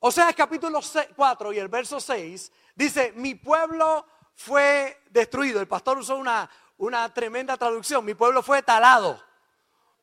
O 0.00 0.10
sea, 0.10 0.30
el 0.30 0.34
capítulo 0.34 0.80
4 1.14 1.52
y 1.52 1.58
el 1.58 1.68
verso 1.68 2.00
6 2.00 2.52
dice, 2.74 3.12
mi 3.16 3.34
pueblo 3.34 4.06
fue 4.34 5.02
destruido. 5.10 5.60
El 5.60 5.68
pastor 5.68 5.98
usó 5.98 6.16
una, 6.16 6.50
una 6.78 7.12
tremenda 7.12 7.58
traducción. 7.58 8.04
Mi 8.04 8.14
pueblo 8.14 8.42
fue 8.42 8.62
talado. 8.62 9.22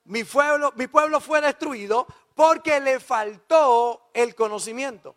Mi 0.05 0.23
pueblo, 0.23 0.71
mi 0.75 0.85
pueblo 0.87 1.19
fue 1.19 1.41
destruido 1.41 2.05
porque 2.35 2.79
le 2.79 2.99
faltó 2.99 4.11
el 4.13 4.35
conocimiento. 4.35 5.15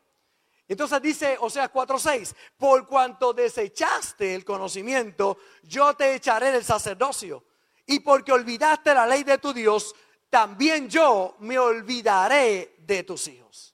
Entonces 0.66 1.02
dice 1.02 1.36
Oseas 1.40 1.70
4:6, 1.70 2.34
por 2.56 2.86
cuanto 2.86 3.34
desechaste 3.34 4.34
el 4.34 4.44
conocimiento, 4.44 5.36
yo 5.64 5.94
te 5.94 6.14
echaré 6.14 6.52
del 6.52 6.64
sacerdocio. 6.64 7.44
Y 7.86 8.00
porque 8.00 8.32
olvidaste 8.32 8.94
la 8.94 9.06
ley 9.06 9.24
de 9.24 9.36
tu 9.38 9.52
Dios, 9.52 9.94
también 10.30 10.88
yo 10.88 11.36
me 11.40 11.58
olvidaré 11.58 12.76
de 12.78 13.02
tus 13.02 13.26
hijos. 13.28 13.69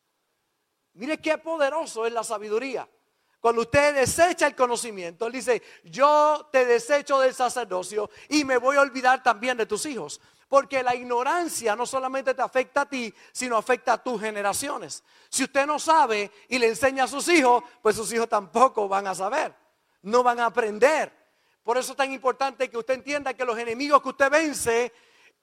Mire 0.97 1.19
qué 1.19 1.37
poderoso 1.39 2.07
es 2.07 2.12
la 2.12 2.25
sabiduría. 2.25 2.89
Cuando 3.41 3.62
usted 3.62 3.95
desecha 3.95 4.47
el 4.47 4.57
conocimiento, 4.57 5.27
él 5.27 5.33
dice, 5.33 5.62
yo 5.84 6.48
te 6.51 6.65
desecho 6.65 7.20
del 7.20 7.34
sacerdocio 7.34 8.11
y 8.30 8.45
me 8.45 8.57
voy 8.57 8.77
a 8.77 8.80
olvidar 8.80 9.23
también 9.23 9.56
de 9.59 9.67
tus 9.67 9.84
hijos. 9.87 10.20
Porque 10.48 10.83
la 10.83 10.95
ignorancia 10.95 11.77
no 11.77 11.87
solamente 11.87 12.33
te 12.33 12.41
afecta 12.41 12.83
a 12.83 12.89
ti, 12.89 13.12
sino 13.30 13.56
afecta 13.56 13.95
a 13.95 14.03
tus 14.03 14.20
generaciones. 14.20 15.05
Si 15.29 15.45
usted 15.45 15.67
no 15.67 15.79
sabe 15.79 16.30
y 16.48 16.59
le 16.59 16.69
enseña 16.69 17.05
a 17.05 17.09
sus 17.09 17.28
hijos, 17.28 17.62
pues 17.83 17.95
sus 17.95 18.12
hijos 18.12 18.28
tampoco 18.28 18.89
van 18.89 19.06
a 19.06 19.15
saber, 19.15 19.55
no 20.03 20.23
van 20.23 20.41
a 20.41 20.47
aprender. 20.47 21.12
Por 21.62 21.77
eso 21.77 21.92
es 21.92 21.97
tan 21.97 22.12
importante 22.12 22.70
que 22.70 22.78
usted 22.78 22.95
entienda 22.95 23.34
que 23.34 23.45
los 23.45 23.59
enemigos 23.59 24.01
que 24.01 24.09
usted 24.09 24.31
vence, 24.31 24.92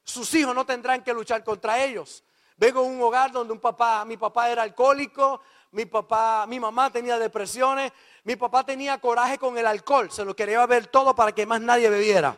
sus 0.04 0.34
hijos 0.34 0.56
no 0.56 0.66
tendrán 0.66 1.04
que 1.04 1.14
luchar 1.14 1.44
contra 1.44 1.84
ellos. 1.84 2.24
Vengo 2.58 2.82
de 2.82 2.88
un 2.88 3.02
hogar 3.02 3.32
donde 3.32 3.54
un 3.54 3.60
papá, 3.60 4.06
mi 4.06 4.18
papá 4.18 4.50
era 4.50 4.64
alcohólico, 4.64 5.42
mi 5.72 5.86
papá, 5.86 6.46
mi 6.48 6.60
mamá 6.60 6.92
tenía 6.92 7.18
depresiones, 7.18 7.92
mi 8.24 8.36
papá 8.36 8.64
tenía 8.64 9.00
coraje 9.00 9.38
con 9.38 9.58
el 9.58 9.66
alcohol, 9.66 10.12
se 10.12 10.24
lo 10.24 10.36
quería 10.36 10.66
ver 10.66 10.88
todo 10.88 11.16
para 11.16 11.32
que 11.32 11.46
más 11.46 11.62
nadie 11.62 11.90
bebiera. 11.90 12.38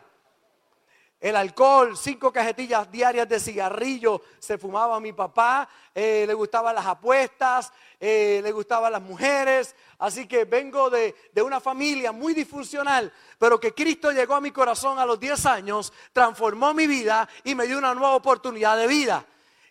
El 1.20 1.34
alcohol, 1.34 1.96
cinco 1.96 2.30
cajetillas 2.30 2.90
diarias 2.90 3.28
de 3.28 3.40
cigarrillo 3.40 4.22
se 4.38 4.58
fumaba 4.58 5.00
mi 5.00 5.12
papá, 5.12 5.68
eh, 5.94 6.24
le 6.26 6.34
gustaban 6.34 6.74
las 6.74 6.84
apuestas, 6.86 7.72
eh, 7.98 8.40
le 8.42 8.52
gustaban 8.52 8.92
las 8.92 9.00
mujeres, 9.00 9.74
así 9.98 10.28
que 10.28 10.44
vengo 10.44 10.90
de, 10.90 11.14
de, 11.32 11.42
una 11.42 11.58
familia 11.58 12.12
muy 12.12 12.34
disfuncional, 12.34 13.10
pero 13.38 13.58
que 13.58 13.72
Cristo 13.72 14.12
llegó 14.12 14.34
a 14.34 14.40
mi 14.42 14.50
corazón 14.50 14.98
a 14.98 15.06
los 15.06 15.18
10 15.18 15.46
años, 15.46 15.92
transformó 16.12 16.74
mi 16.74 16.86
vida 16.86 17.26
y 17.44 17.54
me 17.54 17.66
dio 17.66 17.78
una 17.78 17.94
nueva 17.94 18.14
oportunidad 18.14 18.76
de 18.76 18.86
vida. 18.86 19.26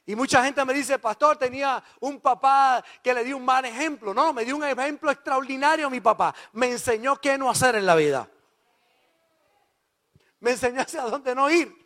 Y 0.07 0.15
mucha 0.15 0.43
gente 0.43 0.63
me 0.63 0.73
dice, 0.73 0.99
pastor, 0.99 1.37
tenía 1.37 1.83
un 1.99 2.19
papá 2.19 2.83
que 3.01 3.13
le 3.13 3.23
dio 3.23 3.37
un 3.37 3.45
mal 3.45 3.65
ejemplo. 3.65 4.13
No, 4.13 4.33
me 4.33 4.45
dio 4.45 4.55
un 4.55 4.63
ejemplo 4.63 5.09
extraordinario 5.09 5.89
mi 5.89 5.99
papá. 5.99 6.33
Me 6.53 6.71
enseñó 6.71 7.15
qué 7.15 7.37
no 7.37 7.49
hacer 7.49 7.75
en 7.75 7.85
la 7.85 7.95
vida. 7.95 8.29
Me 10.39 10.51
enseñó 10.51 10.81
hacia 10.81 11.01
dónde 11.03 11.33
no 11.33 11.49
ir. 11.49 11.84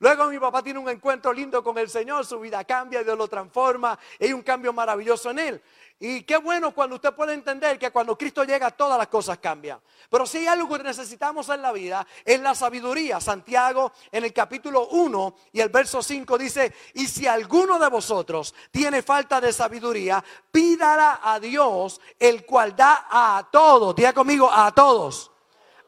Luego 0.00 0.26
mi 0.26 0.38
papá 0.38 0.62
tiene 0.62 0.78
un 0.78 0.88
encuentro 0.88 1.32
lindo 1.32 1.62
con 1.62 1.76
el 1.76 1.90
Señor, 1.90 2.24
su 2.24 2.38
vida 2.38 2.62
cambia, 2.62 3.02
Dios 3.02 3.18
lo 3.18 3.26
transforma, 3.26 3.98
hay 4.20 4.32
un 4.32 4.42
cambio 4.42 4.72
maravilloso 4.72 5.30
en 5.30 5.40
él. 5.40 5.62
Y 5.98 6.22
qué 6.22 6.36
bueno 6.36 6.72
cuando 6.72 6.94
usted 6.94 7.12
puede 7.12 7.34
entender 7.34 7.76
que 7.76 7.90
cuando 7.90 8.16
Cristo 8.16 8.44
llega 8.44 8.70
todas 8.70 8.96
las 8.96 9.08
cosas 9.08 9.38
cambian. 9.38 9.80
Pero 10.08 10.24
si 10.24 10.38
hay 10.38 10.46
algo 10.46 10.76
que 10.76 10.84
necesitamos 10.84 11.48
en 11.48 11.60
la 11.60 11.72
vida, 11.72 12.06
es 12.24 12.40
la 12.40 12.54
sabiduría. 12.54 13.20
Santiago 13.20 13.90
en 14.12 14.22
el 14.24 14.32
capítulo 14.32 14.86
1 14.86 15.34
y 15.52 15.60
el 15.60 15.70
verso 15.70 16.00
5 16.00 16.38
dice, 16.38 16.72
y 16.94 17.08
si 17.08 17.26
alguno 17.26 17.80
de 17.80 17.88
vosotros 17.88 18.54
tiene 18.70 19.02
falta 19.02 19.40
de 19.40 19.52
sabiduría, 19.52 20.24
pídala 20.52 21.18
a 21.20 21.40
Dios, 21.40 22.00
el 22.20 22.46
cual 22.46 22.76
da 22.76 23.08
a 23.10 23.48
todos. 23.50 23.96
Diga 23.96 24.12
conmigo, 24.12 24.48
a 24.48 24.70
todos. 24.70 25.32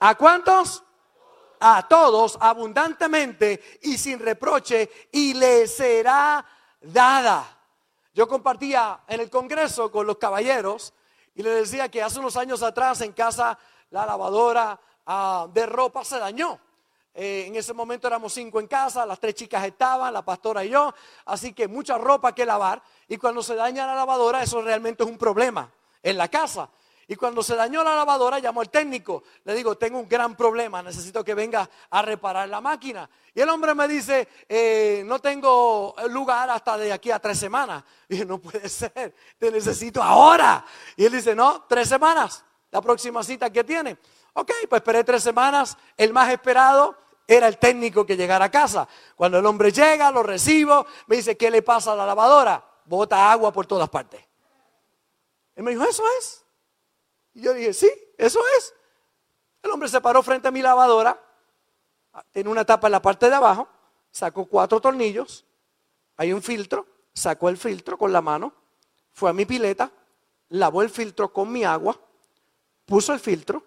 ¿A 0.00 0.16
cuántos? 0.16 0.82
A 1.60 1.86
todos 1.86 2.38
abundantemente 2.40 3.78
y 3.82 3.98
sin 3.98 4.18
reproche 4.18 4.90
y 5.12 5.34
le 5.34 5.66
será 5.66 6.44
dada. 6.80 7.58
Yo 8.14 8.26
compartía 8.26 9.00
en 9.06 9.20
el 9.20 9.30
Congreso 9.30 9.92
con 9.92 10.06
los 10.06 10.16
caballeros 10.16 10.94
y 11.34 11.42
les 11.42 11.70
decía 11.70 11.88
que 11.90 12.02
hace 12.02 12.18
unos 12.18 12.36
años 12.36 12.62
atrás 12.62 13.00
en 13.02 13.12
casa 13.12 13.58
la 13.90 14.06
lavadora 14.06 14.80
ah, 15.06 15.46
de 15.52 15.66
ropa 15.66 16.04
se 16.04 16.18
dañó. 16.18 16.58
Eh, 17.12 17.44
en 17.48 17.56
ese 17.56 17.74
momento 17.74 18.06
éramos 18.06 18.32
cinco 18.32 18.60
en 18.60 18.66
casa, 18.66 19.04
las 19.04 19.18
tres 19.18 19.34
chicas 19.34 19.64
estaban, 19.64 20.12
la 20.12 20.22
pastora 20.22 20.64
y 20.64 20.70
yo, 20.70 20.94
así 21.26 21.52
que 21.52 21.68
mucha 21.68 21.98
ropa 21.98 22.34
que 22.34 22.46
lavar. 22.46 22.82
Y 23.08 23.16
cuando 23.16 23.42
se 23.42 23.54
daña 23.54 23.86
la 23.86 23.94
lavadora, 23.94 24.42
eso 24.42 24.62
realmente 24.62 25.02
es 25.02 25.10
un 25.10 25.18
problema 25.18 25.70
en 26.02 26.16
la 26.16 26.28
casa. 26.28 26.70
Y 27.10 27.16
cuando 27.16 27.42
se 27.42 27.56
dañó 27.56 27.82
la 27.82 27.96
lavadora, 27.96 28.38
llamó 28.38 28.60
al 28.60 28.70
técnico. 28.70 29.24
Le 29.42 29.52
digo, 29.52 29.76
tengo 29.76 29.98
un 29.98 30.08
gran 30.08 30.36
problema, 30.36 30.80
necesito 30.80 31.24
que 31.24 31.34
venga 31.34 31.68
a 31.90 32.02
reparar 32.02 32.48
la 32.48 32.60
máquina. 32.60 33.10
Y 33.34 33.40
el 33.40 33.48
hombre 33.48 33.74
me 33.74 33.88
dice, 33.88 34.28
eh, 34.48 35.02
no 35.04 35.18
tengo 35.18 35.96
lugar 36.08 36.48
hasta 36.50 36.78
de 36.78 36.92
aquí 36.92 37.10
a 37.10 37.18
tres 37.18 37.36
semanas. 37.36 37.82
Y 38.08 38.12
dije, 38.12 38.24
no 38.24 38.38
puede 38.38 38.68
ser, 38.68 39.12
te 39.36 39.50
necesito 39.50 40.00
ahora. 40.00 40.64
Y 40.94 41.04
él 41.04 41.10
dice, 41.10 41.34
no, 41.34 41.64
tres 41.68 41.88
semanas, 41.88 42.44
la 42.70 42.80
próxima 42.80 43.24
cita 43.24 43.50
que 43.50 43.64
tiene. 43.64 43.98
Ok, 44.34 44.52
pues 44.68 44.78
esperé 44.78 45.02
tres 45.02 45.24
semanas, 45.24 45.76
el 45.96 46.12
más 46.12 46.30
esperado 46.30 46.96
era 47.26 47.48
el 47.48 47.58
técnico 47.58 48.06
que 48.06 48.16
llegara 48.16 48.44
a 48.44 48.50
casa. 48.52 48.86
Cuando 49.16 49.36
el 49.36 49.46
hombre 49.46 49.72
llega, 49.72 50.12
lo 50.12 50.22
recibo, 50.22 50.86
me 51.08 51.16
dice, 51.16 51.36
¿qué 51.36 51.50
le 51.50 51.62
pasa 51.62 51.90
a 51.90 51.96
la 51.96 52.06
lavadora? 52.06 52.64
Bota 52.84 53.32
agua 53.32 53.52
por 53.52 53.66
todas 53.66 53.88
partes. 53.88 54.24
Él 55.56 55.64
me 55.64 55.72
dijo, 55.72 55.82
eso 55.82 56.04
es. 56.20 56.44
Y 57.34 57.42
yo 57.42 57.54
dije, 57.54 57.72
sí, 57.72 57.90
eso 58.18 58.40
es. 58.58 58.74
El 59.62 59.70
hombre 59.70 59.88
se 59.88 60.00
paró 60.00 60.22
frente 60.22 60.48
a 60.48 60.50
mi 60.50 60.62
lavadora, 60.62 61.20
tiene 62.32 62.50
una 62.50 62.64
tapa 62.64 62.88
en 62.88 62.92
la 62.92 63.02
parte 63.02 63.28
de 63.28 63.34
abajo, 63.34 63.68
sacó 64.10 64.46
cuatro 64.46 64.80
tornillos, 64.80 65.44
hay 66.16 66.32
un 66.32 66.42
filtro, 66.42 66.86
sacó 67.12 67.48
el 67.48 67.56
filtro 67.56 67.98
con 67.98 68.12
la 68.12 68.20
mano, 68.20 68.52
fue 69.12 69.30
a 69.30 69.32
mi 69.32 69.44
pileta, 69.44 69.90
lavó 70.48 70.82
el 70.82 70.90
filtro 70.90 71.32
con 71.32 71.52
mi 71.52 71.64
agua, 71.64 71.98
puso 72.86 73.12
el 73.12 73.20
filtro, 73.20 73.64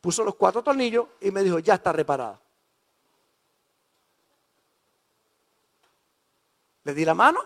puso 0.00 0.24
los 0.24 0.34
cuatro 0.36 0.62
tornillos 0.62 1.06
y 1.20 1.30
me 1.30 1.42
dijo, 1.42 1.58
ya 1.58 1.74
está 1.74 1.92
reparada. 1.92 2.40
Le 6.84 6.94
di 6.94 7.04
la 7.04 7.14
mano, 7.14 7.40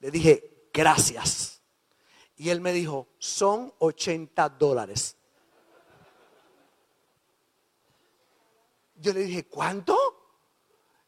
le 0.00 0.10
dije, 0.10 0.68
gracias. 0.72 1.59
Y 2.40 2.48
él 2.48 2.62
me 2.62 2.72
dijo, 2.72 3.08
son 3.18 3.70
80 3.80 4.48
dólares. 4.48 5.14
Yo 8.94 9.12
le 9.12 9.24
dije, 9.24 9.46
¿cuánto? 9.46 9.94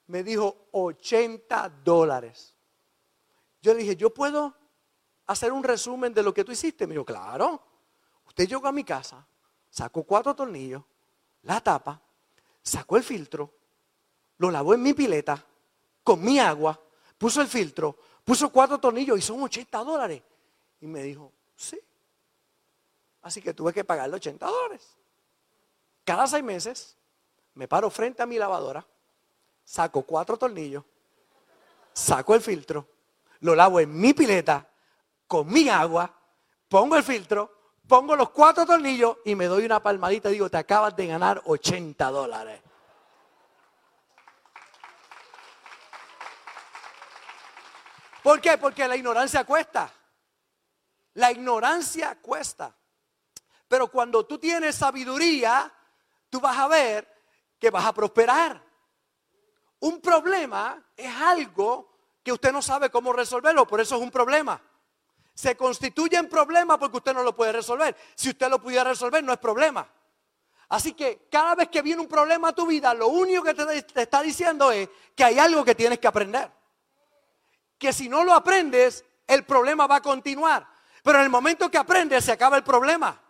Me 0.09 0.22
dijo, 0.22 0.66
80 0.72 1.70
dólares. 1.82 2.54
Yo 3.62 3.72
le 3.72 3.81
dije, 3.81 3.97
¿yo 3.97 4.12
puedo 4.12 4.54
hacer 5.25 5.53
un 5.53 5.65
resumen 5.65 6.12
de 6.12 6.22
lo 6.22 6.34
que 6.34 6.44
tú 6.44 6.53
hiciste? 6.53 6.87
Me 6.87 6.93
dijo, 6.93 7.06
claro. 7.06 7.62
Usted 8.26 8.47
llegó 8.47 8.69
a 8.69 8.72
mi 8.72 8.84
casa, 8.84 9.26
sacó 9.70 10.04
cuatro 10.04 10.37
tornillos, 10.37 10.82
la 11.44 11.62
tapa, 11.62 11.99
sacó 12.62 12.99
el 12.99 13.03
filtro, 13.03 13.54
lo 14.37 14.50
lavó 14.50 14.75
en 14.75 14.82
mi 14.82 14.93
pileta, 14.93 15.43
con 16.04 16.22
mi 16.22 16.38
agua, 16.38 16.78
puso 17.16 17.41
el 17.41 17.49
filtro, 17.49 17.97
puso 18.22 18.53
cuatro 18.53 18.78
tornillos 18.78 19.19
y 19.19 19.22
son 19.22 19.43
80 19.43 19.78
dólares. 19.82 20.22
Y 20.82 20.87
me 20.88 21.03
dijo, 21.04 21.32
sí. 21.54 21.81
Así 23.22 23.41
que 23.41 23.54
tuve 23.54 23.72
que 23.72 23.84
pagarle 23.84 24.16
80 24.16 24.44
dólares. 24.44 24.97
Cada 26.04 26.26
seis 26.26 26.43
meses 26.43 26.97
me 27.54 27.69
paro 27.69 27.88
frente 27.88 28.20
a 28.20 28.26
mi 28.26 28.37
lavadora, 28.37 28.84
saco 29.65 30.03
cuatro 30.03 30.37
tornillos, 30.37 30.82
saco 31.93 32.34
el 32.34 32.41
filtro, 32.41 32.88
lo 33.41 33.54
lavo 33.54 33.78
en 33.78 33.97
mi 33.97 34.12
pileta 34.12 34.66
con 35.28 35.47
mi 35.47 35.69
agua, 35.69 36.12
pongo 36.69 36.97
el 36.97 37.04
filtro, 37.04 37.76
pongo 37.87 38.17
los 38.17 38.31
cuatro 38.31 38.67
tornillos 38.67 39.19
y 39.25 39.37
me 39.37 39.46
doy 39.46 39.64
una 39.64 39.81
palmadita 39.81 40.31
y 40.31 40.32
digo, 40.32 40.50
te 40.50 40.56
acabas 40.56 40.96
de 40.96 41.06
ganar 41.06 41.40
80 41.44 42.11
dólares. 42.11 42.61
¿Por 48.25 48.40
qué? 48.40 48.58
Porque 48.58 48.88
la 48.88 48.96
ignorancia 48.96 49.44
cuesta. 49.44 49.93
La 51.14 51.31
ignorancia 51.31 52.19
cuesta. 52.20 52.75
Pero 53.69 53.88
cuando 53.88 54.26
tú 54.26 54.38
tienes 54.38 54.76
sabiduría, 54.76 55.73
tú 56.29 56.41
vas 56.41 56.56
a 56.59 56.69
ver 56.69 57.09
que 57.59 57.70
vas 57.70 57.85
a 57.85 57.93
prosperar. 57.93 58.62
Un 59.81 60.00
problema 60.00 60.82
es 60.97 61.14
algo 61.14 61.93
que 62.23 62.32
usted 62.32 62.53
no 62.53 62.62
sabe 62.62 62.91
cómo 62.91 63.12
resolverlo, 63.12 63.67
por 63.67 63.81
eso 63.81 63.97
es 63.97 64.03
un 64.03 64.11
problema. 64.11 64.62
Se 65.35 65.56
constituye 65.56 66.17
en 66.17 66.29
problema 66.29 66.79
porque 66.79 66.99
usted 66.99 67.14
no 67.14 67.23
lo 67.23 67.35
puede 67.35 67.53
resolver. 67.53 67.97
Si 68.14 68.31
usted 68.31 68.49
lo 68.49 68.61
pudiera 68.61 68.85
resolver, 68.85 69.25
no 69.25 69.32
es 69.32 69.38
problema. 69.38 69.88
Así 70.69 70.94
que 70.94 71.26
cada 71.31 71.55
vez 71.55 71.69
que 71.69 71.82
viene 71.82 72.00
un 72.00 72.09
problema 72.09 72.49
a 72.49 72.55
tu 72.55 72.67
vida, 72.67 72.94
lo 72.94 73.09
único 73.09 73.43
que 73.43 73.55
te, 73.55 74.00
está 74.00 74.23
diciendo 74.23 74.70
es 74.73 74.88
que 75.14 75.25
hay 75.25 75.38
algo 75.38 75.64
que 75.64 75.75
tienes 75.75 75.99
que 75.99 76.06
aprender. 76.06 76.50
Que 77.76 77.93
si 77.93 78.09
no 78.09 78.25
lo 78.25 78.32
aprendes, 78.32 79.05
el 79.26 79.44
problema 79.44 79.87
va 79.87 79.97
a 79.97 80.03
continuar. 80.03 80.67
Pero 81.02 81.19
en 81.19 81.25
el 81.25 81.31
momento 81.31 81.70
que 81.70 81.78
aprendes 81.78 82.25
se 82.25 82.32
acaba 82.32 82.56
el 82.56 82.62
problema. 82.62 83.20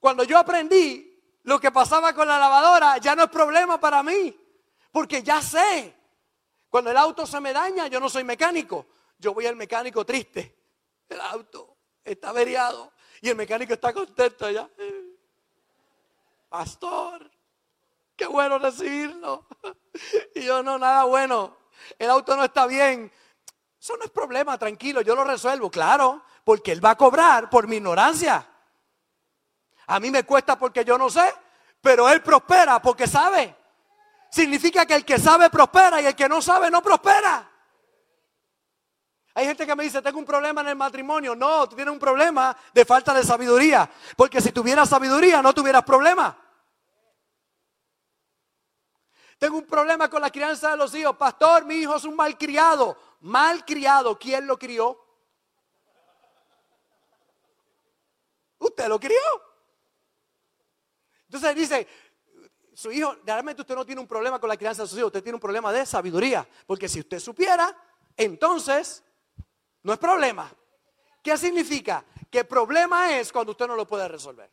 Cuando 0.00 0.24
yo 0.24 0.38
aprendí 0.38 1.08
lo 1.44 1.60
que 1.60 1.70
pasaba 1.70 2.14
con 2.14 2.26
la 2.26 2.38
lavadora, 2.38 2.98
ya 2.98 3.14
no 3.14 3.24
es 3.24 3.30
problema 3.30 3.78
para 3.78 4.02
mí. 4.02 4.36
Porque 4.90 5.22
ya 5.22 5.40
sé. 5.42 5.94
Cuando 6.68 6.90
el 6.90 6.96
auto 6.96 7.26
se 7.26 7.38
me 7.40 7.52
daña, 7.52 7.86
yo 7.86 8.00
no 8.00 8.08
soy 8.08 8.24
mecánico. 8.24 8.86
Yo 9.18 9.34
voy 9.34 9.46
al 9.46 9.56
mecánico 9.56 10.04
triste. 10.04 10.56
El 11.08 11.20
auto 11.20 11.76
está 12.02 12.30
averiado 12.30 12.92
y 13.20 13.28
el 13.28 13.36
mecánico 13.36 13.74
está 13.74 13.92
contento 13.92 14.50
ya. 14.50 14.68
Pastor, 16.48 17.30
qué 18.16 18.26
bueno 18.26 18.58
recibirlo. 18.58 19.46
Y 20.34 20.44
yo 20.44 20.62
no, 20.62 20.78
nada 20.78 21.04
bueno. 21.04 21.54
El 21.98 22.08
auto 22.08 22.34
no 22.34 22.44
está 22.44 22.66
bien. 22.66 23.12
Eso 23.82 23.96
no 23.96 24.04
es 24.04 24.12
problema, 24.12 24.56
tranquilo, 24.56 25.00
yo 25.00 25.16
lo 25.16 25.24
resuelvo, 25.24 25.68
claro, 25.68 26.22
porque 26.44 26.70
él 26.70 26.84
va 26.84 26.90
a 26.90 26.96
cobrar 26.96 27.50
por 27.50 27.66
mi 27.66 27.78
ignorancia. 27.78 28.46
A 29.88 29.98
mí 29.98 30.08
me 30.08 30.22
cuesta 30.22 30.56
porque 30.56 30.84
yo 30.84 30.96
no 30.96 31.10
sé, 31.10 31.34
pero 31.80 32.08
él 32.08 32.22
prospera 32.22 32.80
porque 32.80 33.08
sabe. 33.08 33.56
Significa 34.30 34.86
que 34.86 34.94
el 34.94 35.04
que 35.04 35.18
sabe 35.18 35.50
prospera 35.50 36.00
y 36.00 36.06
el 36.06 36.14
que 36.14 36.28
no 36.28 36.40
sabe 36.40 36.70
no 36.70 36.80
prospera. 36.80 37.50
Hay 39.34 39.46
gente 39.46 39.66
que 39.66 39.74
me 39.74 39.82
dice, 39.82 40.00
tengo 40.00 40.20
un 40.20 40.26
problema 40.26 40.60
en 40.60 40.68
el 40.68 40.76
matrimonio. 40.76 41.34
No, 41.34 41.68
tú 41.68 41.74
tienes 41.74 41.92
un 41.92 41.98
problema 41.98 42.56
de 42.72 42.84
falta 42.84 43.12
de 43.12 43.24
sabiduría. 43.24 43.90
Porque 44.16 44.40
si 44.40 44.52
tuvieras 44.52 44.90
sabiduría 44.90 45.42
no 45.42 45.52
tuvieras 45.52 45.82
problema. 45.82 46.38
Tengo 49.38 49.56
un 49.56 49.66
problema 49.66 50.08
con 50.08 50.22
la 50.22 50.30
crianza 50.30 50.70
de 50.70 50.76
los 50.76 50.94
hijos. 50.94 51.16
Pastor, 51.16 51.64
mi 51.64 51.74
hijo 51.74 51.96
es 51.96 52.04
un 52.04 52.14
malcriado. 52.14 52.96
Malcriado, 53.22 54.18
¿quién 54.18 54.46
lo 54.46 54.58
crió? 54.58 54.98
Usted 58.58 58.88
lo 58.88 58.98
crió. 58.98 59.18
Entonces 61.24 61.54
dice, 61.54 61.88
su 62.74 62.90
hijo, 62.90 63.16
realmente 63.24 63.62
usted 63.62 63.74
no 63.74 63.86
tiene 63.86 64.00
un 64.00 64.08
problema 64.08 64.40
con 64.40 64.48
la 64.48 64.56
crianza 64.56 64.82
de 64.82 64.88
sus 64.88 64.98
hijos, 64.98 65.08
usted 65.08 65.22
tiene 65.22 65.36
un 65.36 65.40
problema 65.40 65.72
de 65.72 65.86
sabiduría. 65.86 66.46
Porque 66.66 66.88
si 66.88 67.00
usted 67.00 67.20
supiera, 67.20 67.76
entonces 68.16 69.04
no 69.82 69.92
es 69.92 69.98
problema. 69.98 70.52
¿Qué 71.22 71.36
significa? 71.36 72.04
Que 72.28 72.44
problema 72.44 73.16
es 73.16 73.32
cuando 73.32 73.52
usted 73.52 73.68
no 73.68 73.76
lo 73.76 73.86
puede 73.86 74.08
resolver. 74.08 74.50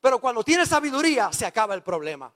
Pero 0.00 0.18
cuando 0.18 0.42
tiene 0.42 0.66
sabiduría, 0.66 1.32
se 1.32 1.46
acaba 1.46 1.74
el 1.74 1.82
problema. 1.84 2.32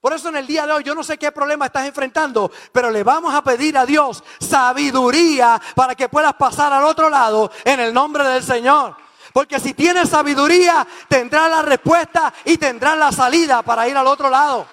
Por 0.00 0.14
eso 0.14 0.30
en 0.30 0.36
el 0.36 0.46
día 0.46 0.66
de 0.66 0.72
hoy 0.72 0.82
yo 0.82 0.94
no 0.94 1.04
sé 1.04 1.18
qué 1.18 1.30
problema 1.30 1.66
estás 1.66 1.86
enfrentando, 1.86 2.50
pero 2.72 2.90
le 2.90 3.02
vamos 3.02 3.34
a 3.34 3.44
pedir 3.44 3.76
a 3.76 3.84
Dios 3.84 4.24
sabiduría 4.40 5.60
para 5.74 5.94
que 5.94 6.08
puedas 6.08 6.32
pasar 6.34 6.72
al 6.72 6.84
otro 6.84 7.10
lado 7.10 7.50
en 7.64 7.80
el 7.80 7.92
nombre 7.92 8.24
del 8.24 8.42
Señor. 8.42 8.96
Porque 9.32 9.60
si 9.60 9.74
tienes 9.74 10.08
sabiduría, 10.08 10.86
tendrás 11.06 11.50
la 11.50 11.62
respuesta 11.62 12.32
y 12.46 12.56
tendrás 12.56 12.96
la 12.96 13.12
salida 13.12 13.62
para 13.62 13.86
ir 13.86 13.96
al 13.96 14.06
otro 14.06 14.30
lado. 14.30 14.66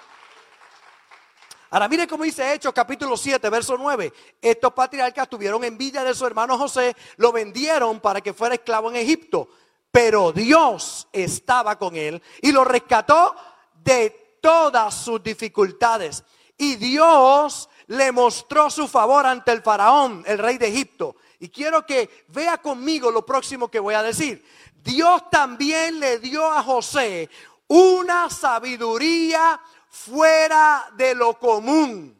Ahora 1.69 1.89
mire 1.89 2.07
cómo 2.07 2.23
dice 2.23 2.53
Hechos 2.53 2.71
capítulo 2.73 3.17
7, 3.17 3.49
verso 3.49 3.75
9. 3.77 4.13
Estos 4.41 4.71
patriarcas 4.71 5.27
tuvieron 5.27 5.61
envidia 5.65 6.05
de 6.05 6.15
su 6.15 6.25
hermano 6.25 6.57
José, 6.57 6.95
lo 7.17 7.33
vendieron 7.33 7.99
para 7.99 8.21
que 8.21 8.33
fuera 8.33 8.55
esclavo 8.55 8.89
en 8.89 8.95
Egipto. 8.95 9.49
Pero 9.91 10.31
Dios 10.31 11.09
estaba 11.11 11.77
con 11.77 11.97
él 11.97 12.21
y 12.41 12.53
lo 12.53 12.63
rescató 12.63 13.35
de 13.83 14.26
todas 14.41 14.93
sus 14.93 15.21
dificultades. 15.21 16.23
Y 16.57 16.75
Dios 16.75 17.69
le 17.87 18.11
mostró 18.11 18.69
su 18.69 18.87
favor 18.87 19.25
ante 19.25 19.51
el 19.51 19.61
faraón, 19.61 20.23
el 20.25 20.37
rey 20.37 20.57
de 20.57 20.67
Egipto. 20.67 21.15
Y 21.39 21.49
quiero 21.49 21.85
que 21.85 22.25
vea 22.29 22.57
conmigo 22.57 23.11
lo 23.11 23.25
próximo 23.25 23.69
que 23.69 23.79
voy 23.79 23.93
a 23.95 24.03
decir. 24.03 24.43
Dios 24.83 25.29
también 25.29 25.99
le 25.99 26.19
dio 26.19 26.51
a 26.51 26.63
José 26.63 27.29
una 27.67 28.29
sabiduría 28.29 29.59
fuera 29.89 30.89
de 30.95 31.15
lo 31.15 31.37
común. 31.37 32.15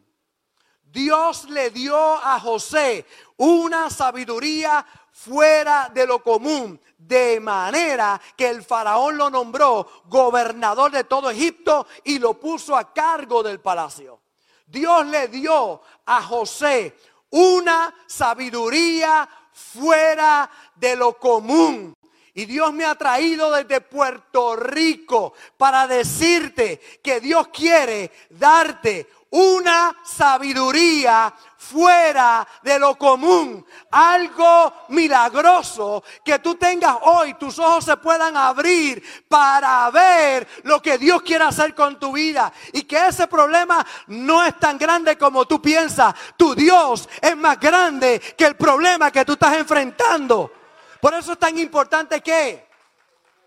Dios 0.84 1.46
le 1.50 1.70
dio 1.70 1.98
a 1.98 2.40
José 2.40 3.06
una 3.38 3.90
sabiduría 3.90 4.86
fuera 5.18 5.90
de 5.92 6.06
lo 6.06 6.22
común, 6.22 6.80
de 6.96 7.40
manera 7.40 8.22
que 8.36 8.50
el 8.50 8.64
faraón 8.64 9.18
lo 9.18 9.32
nombró 9.32 10.04
gobernador 10.06 10.92
de 10.92 11.06
todo 11.06 11.32
Egipto 11.32 11.88
y 12.04 12.20
lo 12.20 12.40
puso 12.40 12.78
a 12.78 12.94
cargo 12.94 13.42
del 13.42 13.60
palacio. 13.60 14.20
Dios 14.68 15.08
le 15.08 15.28
dio 15.30 15.82
a 16.06 16.22
José 16.22 16.96
una 17.32 17.94
sabiduría 18.06 19.28
fuera 19.52 20.50
de 20.76 20.96
lo 20.96 21.18
común. 21.18 21.96
Y 22.36 22.46
Dios 22.46 22.72
me 22.72 22.86
ha 22.86 22.94
traído 22.94 23.52
desde 23.52 23.82
Puerto 23.82 24.56
Rico 24.56 25.34
para 25.58 25.88
decirte 25.88 26.80
que 27.02 27.20
Dios 27.20 27.48
quiere 27.48 28.12
darte 28.30 29.08
una 29.38 29.96
sabiduría 30.04 31.32
fuera 31.58 32.48
de 32.64 32.80
lo 32.80 32.98
común, 32.98 33.64
algo 33.92 34.86
milagroso, 34.90 36.04
que 36.26 36.40
tú 36.40 36.56
tengas 36.56 36.98
hoy, 37.04 37.36
tus 37.36 37.60
ojos 37.60 37.86
se 37.86 37.98
puedan 37.98 38.36
abrir 38.36 39.04
para 39.28 39.90
ver 39.92 40.48
lo 40.64 40.82
que 40.82 40.98
Dios 40.98 41.22
quiere 41.22 41.44
hacer 41.44 41.76
con 41.76 42.00
tu 42.00 42.14
vida 42.14 42.52
y 42.74 42.84
que 42.84 43.08
ese 43.08 43.28
problema 43.28 43.86
no 44.08 44.44
es 44.44 44.58
tan 44.58 44.76
grande 44.76 45.18
como 45.20 45.46
tú 45.46 45.62
piensas, 45.62 46.16
tu 46.36 46.56
Dios 46.56 47.08
es 47.22 47.38
más 47.38 47.60
grande 47.60 48.20
que 48.36 48.46
el 48.46 48.56
problema 48.56 49.12
que 49.12 49.24
tú 49.24 49.34
estás 49.34 49.56
enfrentando. 49.56 50.52
Por 51.00 51.14
eso 51.14 51.34
es 51.34 51.38
tan 51.40 51.56
importante 51.60 52.22
que 52.22 52.68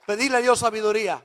pedirle 0.07 0.37
a 0.37 0.41
Dios 0.41 0.61
sabiduría 0.61 1.21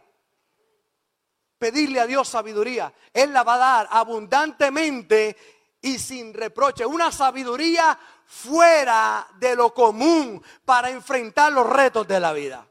pedirle 1.65 1.99
a 1.99 2.05
Dios 2.05 2.27
sabiduría. 2.27 2.93
Él 3.11 3.33
la 3.33 3.41
va 3.41 3.55
a 3.55 3.57
dar 3.57 3.87
abundantemente 3.89 5.35
y 5.81 5.97
sin 5.97 6.31
reproche. 6.31 6.85
Una 6.85 7.11
sabiduría 7.11 7.97
fuera 8.27 9.27
de 9.39 9.55
lo 9.55 9.73
común 9.73 10.43
para 10.63 10.91
enfrentar 10.91 11.51
los 11.51 11.67
retos 11.67 12.07
de 12.07 12.19
la 12.19 12.33
vida. 12.33 12.67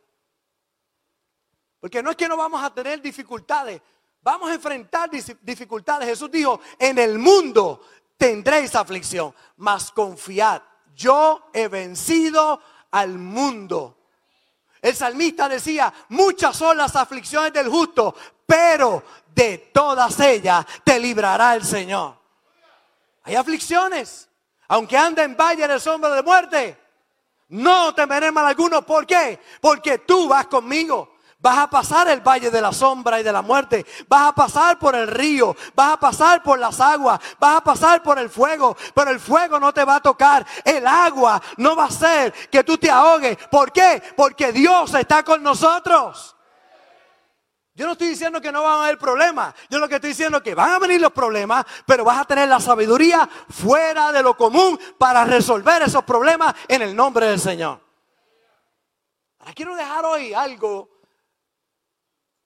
Porque 1.81 2.05
no 2.05 2.12
es 2.12 2.17
que 2.17 2.29
no 2.29 2.37
vamos 2.37 2.62
a 2.62 2.73
tener 2.73 3.02
dificultades, 3.02 3.82
vamos 4.23 4.49
a 4.49 4.55
enfrentar 4.55 5.11
dificultades. 5.11 6.08
Jesús 6.08 6.31
dijo, 6.31 6.61
en 6.79 6.96
el 7.00 7.19
mundo 7.19 7.81
tendréis 8.17 8.76
aflicción, 8.76 9.35
mas 9.56 9.91
confiad, 9.91 10.62
yo 10.94 11.50
he 11.52 11.67
vencido 11.67 12.61
al 12.93 13.19
mundo. 13.19 13.99
El 14.85 14.94
salmista 14.94 15.49
decía, 15.49 15.93
muchas 16.10 16.55
son 16.55 16.77
las 16.77 16.94
aflicciones 16.94 17.55
del 17.55 17.70
justo, 17.70 18.15
pero 18.55 19.03
de 19.34 19.58
todas 19.75 20.20
ellas 20.20 20.65
te 20.84 21.01
librará 21.01 21.56
el 21.56 21.65
Señor. 21.65 22.15
Hay 23.25 23.34
aflicciones, 23.34 24.29
aunque 24.69 24.96
ande 24.96 25.25
en 25.25 25.37
valle 25.37 25.67
de 25.67 25.81
sombra 25.81 26.15
de 26.15 26.23
muerte, 26.23 26.79
no 27.49 27.93
temeré 27.96 28.31
mal 28.31 28.46
alguno. 28.46 28.82
¿Por 28.82 29.08
qué? 29.08 29.41
Porque 29.61 29.99
tú 29.99 30.29
vas 30.29 30.46
conmigo. 30.46 31.17
Vas 31.41 31.58
a 31.58 31.69
pasar 31.69 32.08
el 32.08 32.20
valle 32.20 32.49
de 32.49 32.61
la 32.61 32.73
sombra 32.73 33.19
y 33.19 33.25
de 33.25 33.32
la 33.32 33.43
muerte. 33.43 33.84
Vas 34.06 34.29
a 34.29 34.34
pasar 34.34 34.79
por 34.79 34.94
el 34.94 35.08
río. 35.08 35.56
Vas 35.75 35.94
a 35.94 35.96
pasar 35.99 36.41
por 36.41 36.61
las 36.61 36.81
aguas. 36.81 37.19
Vas 37.41 37.56
a 37.56 37.61
pasar 37.61 38.05
por 38.05 38.20
el 38.20 38.31
fuego. 38.31 38.77
Pero 38.94 39.11
el 39.11 39.19
fuego 39.19 39.58
no 39.58 39.75
te 39.75 39.84
va 39.84 39.96
a 39.96 40.01
tocar. 40.01 40.46
El 40.65 40.87
agua 40.87 41.43
no 41.56 41.75
va 41.75 41.84
a 41.84 41.89
hacer 41.89 42.32
que 42.51 42.63
tú 42.63 42.79
te 42.79 42.89
ahogues. 42.89 43.37
¿Por 43.51 43.73
qué? 43.73 44.01
Porque 44.17 44.53
Dios 44.53 44.94
está 44.94 45.25
con 45.25 45.43
nosotros. 45.43 46.33
Yo 47.76 47.86
no 47.86 47.93
estoy 47.93 48.08
diciendo 48.08 48.40
que 48.40 48.52
no 48.52 48.62
van 48.62 48.78
a 48.78 48.84
haber 48.84 48.98
problemas. 48.98 49.52
Yo 49.69 49.81
lo 49.81 49.88
que 49.88 49.96
estoy 49.96 50.10
diciendo 50.10 50.38
es 50.38 50.44
que 50.44 50.54
van 50.54 50.70
a 50.70 50.78
venir 50.78 51.00
los 51.00 51.12
problemas, 51.12 51.66
pero 51.84 52.04
vas 52.04 52.20
a 52.20 52.24
tener 52.24 52.48
la 52.48 52.60
sabiduría 52.60 53.28
fuera 53.48 54.12
de 54.12 54.22
lo 54.22 54.36
común 54.36 54.78
para 54.96 55.24
resolver 55.24 55.82
esos 55.82 56.04
problemas 56.04 56.54
en 56.69 56.82
el 56.82 56.94
nombre 56.94 57.26
del 57.26 57.40
Señor. 57.40 57.81
Ahora 59.40 59.52
quiero 59.54 59.74
dejar 59.74 60.04
hoy 60.04 60.32
algo 60.32 60.88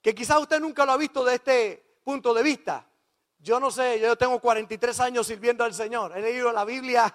que 0.00 0.14
quizás 0.14 0.38
usted 0.38 0.60
nunca 0.60 0.86
lo 0.86 0.92
ha 0.92 0.96
visto 0.96 1.22
de 1.22 1.34
este 1.34 2.00
punto 2.02 2.32
de 2.32 2.42
vista. 2.42 2.88
Yo 3.38 3.60
no 3.60 3.70
sé, 3.70 4.00
yo 4.00 4.16
tengo 4.16 4.40
43 4.40 4.98
años 5.00 5.26
sirviendo 5.26 5.62
al 5.62 5.74
Señor. 5.74 6.16
He 6.16 6.22
leído 6.22 6.50
la 6.52 6.64
Biblia 6.64 7.14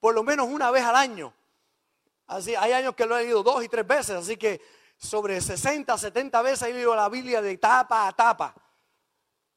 por 0.00 0.14
lo 0.14 0.22
menos 0.22 0.46
una 0.48 0.70
vez 0.70 0.84
al 0.84 0.96
año. 0.96 1.32
Así, 2.26 2.54
hay 2.54 2.72
años 2.72 2.94
que 2.94 3.06
lo 3.06 3.16
he 3.16 3.22
leído 3.22 3.42
dos 3.42 3.64
y 3.64 3.68
tres 3.68 3.86
veces, 3.86 4.16
así 4.16 4.36
que 4.36 4.60
sobre 4.98 5.40
60, 5.40 5.96
70 5.96 6.42
veces 6.42 6.68
he 6.68 6.72
leído 6.74 6.94
la 6.94 7.08
Biblia 7.08 7.40
de 7.40 7.56
tapa 7.56 8.08
a 8.08 8.12
tapa. 8.12 8.54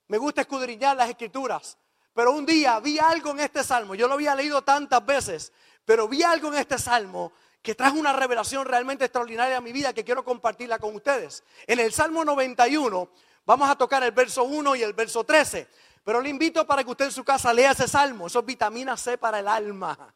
Me 0.07 0.17
gusta 0.17 0.41
escudriñar 0.41 0.95
las 0.95 1.09
escrituras. 1.09 1.77
Pero 2.13 2.31
un 2.31 2.45
día 2.45 2.79
vi 2.79 2.99
algo 2.99 3.31
en 3.31 3.39
este 3.39 3.63
salmo. 3.63 3.95
Yo 3.95 4.07
lo 4.07 4.15
había 4.15 4.35
leído 4.35 4.61
tantas 4.61 5.05
veces, 5.05 5.53
pero 5.85 6.07
vi 6.07 6.23
algo 6.23 6.49
en 6.49 6.55
este 6.55 6.77
salmo 6.77 7.31
que 7.61 7.75
trajo 7.75 7.97
una 7.97 8.11
revelación 8.11 8.65
realmente 8.65 9.05
extraordinaria 9.05 9.57
a 9.57 9.61
mi 9.61 9.71
vida 9.71 9.93
que 9.93 10.03
quiero 10.03 10.25
compartirla 10.25 10.79
con 10.79 10.95
ustedes. 10.95 11.43
En 11.67 11.79
el 11.79 11.93
Salmo 11.93 12.25
91 12.25 13.09
vamos 13.45 13.69
a 13.69 13.75
tocar 13.75 14.03
el 14.03 14.11
verso 14.11 14.43
1 14.43 14.75
y 14.75 14.83
el 14.83 14.93
verso 14.93 15.23
13. 15.23 15.67
Pero 16.03 16.19
le 16.19 16.29
invito 16.29 16.65
para 16.65 16.83
que 16.83 16.89
usted 16.89 17.05
en 17.05 17.11
su 17.11 17.23
casa 17.23 17.53
lea 17.53 17.71
ese 17.71 17.87
salmo. 17.87 18.27
Eso 18.27 18.39
es 18.39 18.45
vitamina 18.45 18.97
C 18.97 19.17
para 19.17 19.39
el 19.39 19.47
alma. 19.47 20.13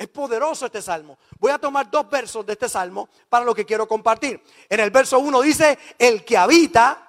Es 0.00 0.08
poderoso 0.08 0.64
este 0.64 0.80
salmo. 0.80 1.18
Voy 1.38 1.52
a 1.52 1.58
tomar 1.58 1.90
dos 1.90 2.08
versos 2.08 2.46
de 2.46 2.54
este 2.54 2.70
salmo 2.70 3.10
para 3.28 3.44
lo 3.44 3.54
que 3.54 3.66
quiero 3.66 3.86
compartir. 3.86 4.42
En 4.66 4.80
el 4.80 4.90
verso 4.90 5.18
1 5.18 5.42
dice, 5.42 5.78
el 5.98 6.24
que 6.24 6.38
habita 6.38 7.06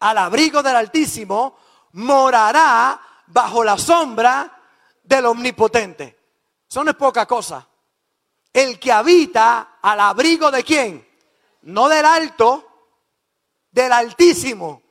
al 0.00 0.18
abrigo 0.18 0.60
del 0.60 0.74
Altísimo 0.74 1.56
morará 1.92 3.00
bajo 3.28 3.62
la 3.62 3.78
sombra 3.78 4.60
del 5.04 5.26
Omnipotente. 5.26 6.18
Eso 6.68 6.82
no 6.82 6.90
es 6.90 6.96
poca 6.96 7.26
cosa. 7.26 7.68
El 8.52 8.80
que 8.80 8.90
habita 8.90 9.78
al 9.80 10.00
abrigo 10.00 10.50
de 10.50 10.64
quién? 10.64 11.08
No 11.62 11.88
del 11.88 12.04
alto, 12.04 12.88
del 13.70 13.92
Altísimo. 13.92 14.82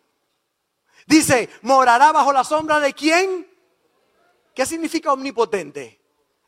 Dice, 1.06 1.50
morará 1.64 2.14
bajo 2.14 2.32
la 2.32 2.46
sombra 2.46 2.80
de 2.80 2.94
quién? 2.94 3.46
¿Qué 4.56 4.66
significa 4.66 5.12
omnipotente? 5.12 5.99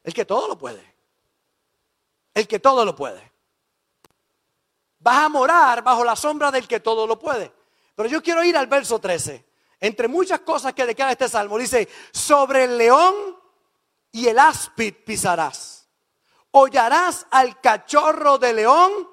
El 0.03 0.13
que 0.13 0.25
todo 0.25 0.48
lo 0.48 0.58
puede. 0.58 0.84
El 2.34 2.48
que 2.48 2.60
todo 2.60 2.86
lo 2.86 2.96
puede. 2.96 3.31
Vas 5.00 5.25
a 5.25 5.29
morar 5.29 5.84
bajo 5.84 6.03
la 6.03 6.15
sombra 6.15 6.51
del 6.51 6.67
que 6.67 6.79
todo 6.79 7.08
lo 7.08 7.17
puede. 7.17 7.51
Pero 7.96 8.08
yo 8.08 8.22
quiero 8.22 8.43
ir 8.43 8.55
al 8.55 8.67
verso 8.67 9.00
13. 9.00 9.46
Entre 9.79 10.08
muchas 10.08 10.41
cosas 10.41 10.74
que 10.74 10.86
declara 10.86 11.12
este 11.12 11.27
salmo, 11.27 11.58
dice, 11.58 11.89
sobre 12.12 12.65
el 12.65 12.77
león 12.77 13.15
y 14.12 14.27
el 14.27 14.38
áspid 14.38 14.93
pisarás. 15.05 15.88
Hollarás 16.51 17.25
al 17.31 17.60
cachorro 17.62 18.38
de 18.38 18.53
león 18.53 19.10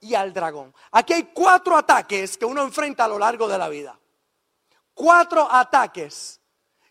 y 0.00 0.14
al 0.14 0.32
dragón. 0.32 0.74
Aquí 0.92 1.12
hay 1.12 1.24
cuatro 1.34 1.76
ataques 1.76 2.38
que 2.38 2.44
uno 2.44 2.62
enfrenta 2.62 3.04
a 3.04 3.08
lo 3.08 3.18
largo 3.18 3.48
de 3.48 3.58
la 3.58 3.68
vida. 3.68 3.98
Cuatro 4.94 5.46
ataques 5.50 6.40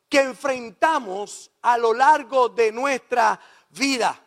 que 0.09 0.21
enfrentamos 0.21 1.51
a 1.61 1.77
lo 1.77 1.93
largo 1.93 2.49
de 2.49 2.71
nuestra 2.71 3.39
vida. 3.69 4.19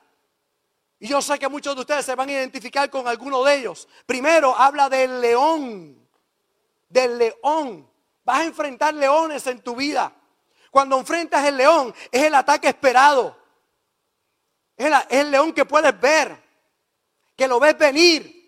Y 0.99 1.09
yo 1.09 1.23
sé 1.23 1.39
que 1.39 1.49
muchos 1.49 1.75
de 1.75 1.83
ustedes 1.83 2.05
se 2.05 2.15
van 2.15 2.29
a 2.29 2.33
identificar 2.33 2.91
con 2.91 3.07
alguno 3.07 3.45
de 3.45 3.55
ellos. 3.55 3.89
Primero 4.05 4.55
habla 4.57 4.89
del 4.89 5.21
león, 5.21 6.09
del 6.89 7.19
león. 7.19 7.89
Vas 8.25 8.41
a 8.41 8.45
enfrentar 8.45 8.95
leones 8.95 9.47
en 9.47 9.61
tu 9.61 9.77
vida. 9.77 10.13
Cuando 10.71 10.99
enfrentas 10.99 11.45
el 11.47 11.57
león, 11.57 11.95
es 12.11 12.23
el 12.25 12.35
ataque 12.35 12.69
esperado. 12.69 13.37
Es 14.77 14.87
el, 14.87 14.93
es 14.93 15.07
el 15.11 15.31
león 15.31 15.53
que 15.53 15.65
puedes 15.65 15.99
ver, 16.01 16.37
que 17.37 17.49
lo 17.49 17.59
ves 17.61 17.79
venir. 17.79 18.39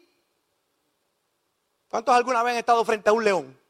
¿Cuántos 1.88 2.14
alguna 2.14 2.42
vez 2.42 2.52
han 2.52 2.58
estado 2.58 2.84
frente 2.84 3.10
a 3.10 3.12
un 3.12 3.24
león? 3.24 3.60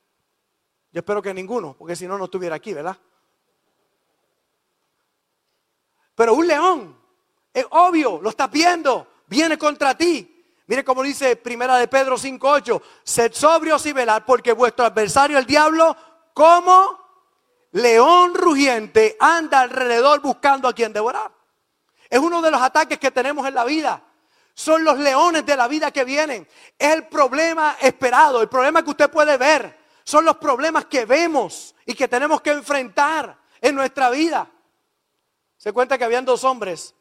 Yo 0.93 0.99
espero 1.00 1.23
que 1.23 1.33
ninguno, 1.33 1.75
porque 1.79 1.97
si 1.97 2.07
no, 2.07 2.19
no 2.19 2.25
estuviera 2.25 2.57
aquí, 2.57 2.75
¿verdad? 2.75 2.99
Pero 6.21 6.35
un 6.35 6.47
león, 6.47 6.95
es 7.50 7.65
obvio, 7.71 8.21
lo 8.21 8.29
estás 8.29 8.50
viendo, 8.50 9.07
viene 9.27 9.57
contra 9.57 9.97
ti. 9.97 10.45
Mire 10.67 10.85
cómo 10.85 11.03
dice 11.03 11.35
Primera 11.35 11.79
de 11.79 11.89
Pedro 11.89 12.19
5:8, 12.19 12.83
sed 13.03 13.33
sobrios 13.33 13.87
y 13.87 13.95
velar 13.95 14.27
porque 14.27 14.53
vuestro 14.53 14.85
adversario 14.85 15.39
el 15.39 15.47
diablo 15.47 15.97
como 16.35 17.00
león 17.73 18.35
rugiente 18.35 19.17
anda 19.19 19.61
alrededor 19.61 20.21
buscando 20.21 20.69
a 20.69 20.75
quien 20.75 20.93
devorar. 20.93 21.33
Es 22.11 22.19
uno 22.19 22.43
de 22.43 22.50
los 22.50 22.61
ataques 22.61 22.99
que 22.99 23.11
tenemos 23.11 23.49
en 23.49 23.55
la 23.55 23.65
vida. 23.65 24.05
Son 24.53 24.85
los 24.85 24.99
leones 24.99 25.47
de 25.47 25.57
la 25.57 25.69
vida 25.69 25.91
que 25.91 26.05
vienen. 26.05 26.47
Es 26.79 26.91
el 26.93 27.07
problema 27.07 27.79
esperado, 27.81 28.43
el 28.43 28.49
problema 28.50 28.83
que 28.85 28.91
usted 28.91 29.11
puede 29.11 29.39
ver. 29.39 29.75
Son 30.05 30.23
los 30.27 30.37
problemas 30.37 30.85
que 30.85 31.07
vemos 31.07 31.75
y 31.87 31.95
que 31.95 32.09
tenemos 32.09 32.43
que 32.43 32.50
enfrentar 32.50 33.39
en 33.62 33.75
nuestra 33.75 34.11
vida. 34.11 34.50
Se 35.61 35.75
cuenta 35.75 35.99
que 35.99 36.05
habían 36.05 36.25
dos 36.25 36.43
hombres 36.45 36.95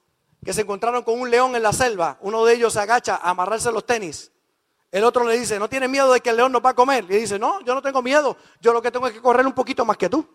que 0.43 0.51
se 0.51 0.61
encontraron 0.61 1.03
con 1.03 1.17
un 1.17 1.31
león 1.31 1.55
en 1.55 1.63
la 1.63 1.71
selva. 1.71 2.17
Uno 2.19 2.43
de 2.43 2.55
ellos 2.55 2.73
se 2.73 2.81
agacha 2.81 3.15
a 3.15 3.29
amarrarse 3.29 3.71
los 3.71 3.85
tenis. 3.85 4.33
El 4.91 5.05
otro 5.05 5.23
le 5.23 5.39
dice, 5.39 5.57
¿no 5.57 5.69
tiene 5.69 5.87
miedo 5.87 6.11
de 6.11 6.19
que 6.19 6.31
el 6.31 6.35
león 6.35 6.51
nos 6.51 6.61
va 6.61 6.71
a 6.71 6.75
comer? 6.75 7.05
Y 7.05 7.19
dice, 7.19 7.39
no, 7.39 7.61
yo 7.61 7.73
no 7.73 7.81
tengo 7.81 8.01
miedo. 8.01 8.35
Yo 8.59 8.73
lo 8.73 8.81
que 8.81 8.91
tengo 8.91 9.07
es 9.07 9.13
que 9.13 9.21
correr 9.21 9.47
un 9.47 9.53
poquito 9.53 9.85
más 9.85 9.95
que 9.95 10.09
tú. 10.09 10.27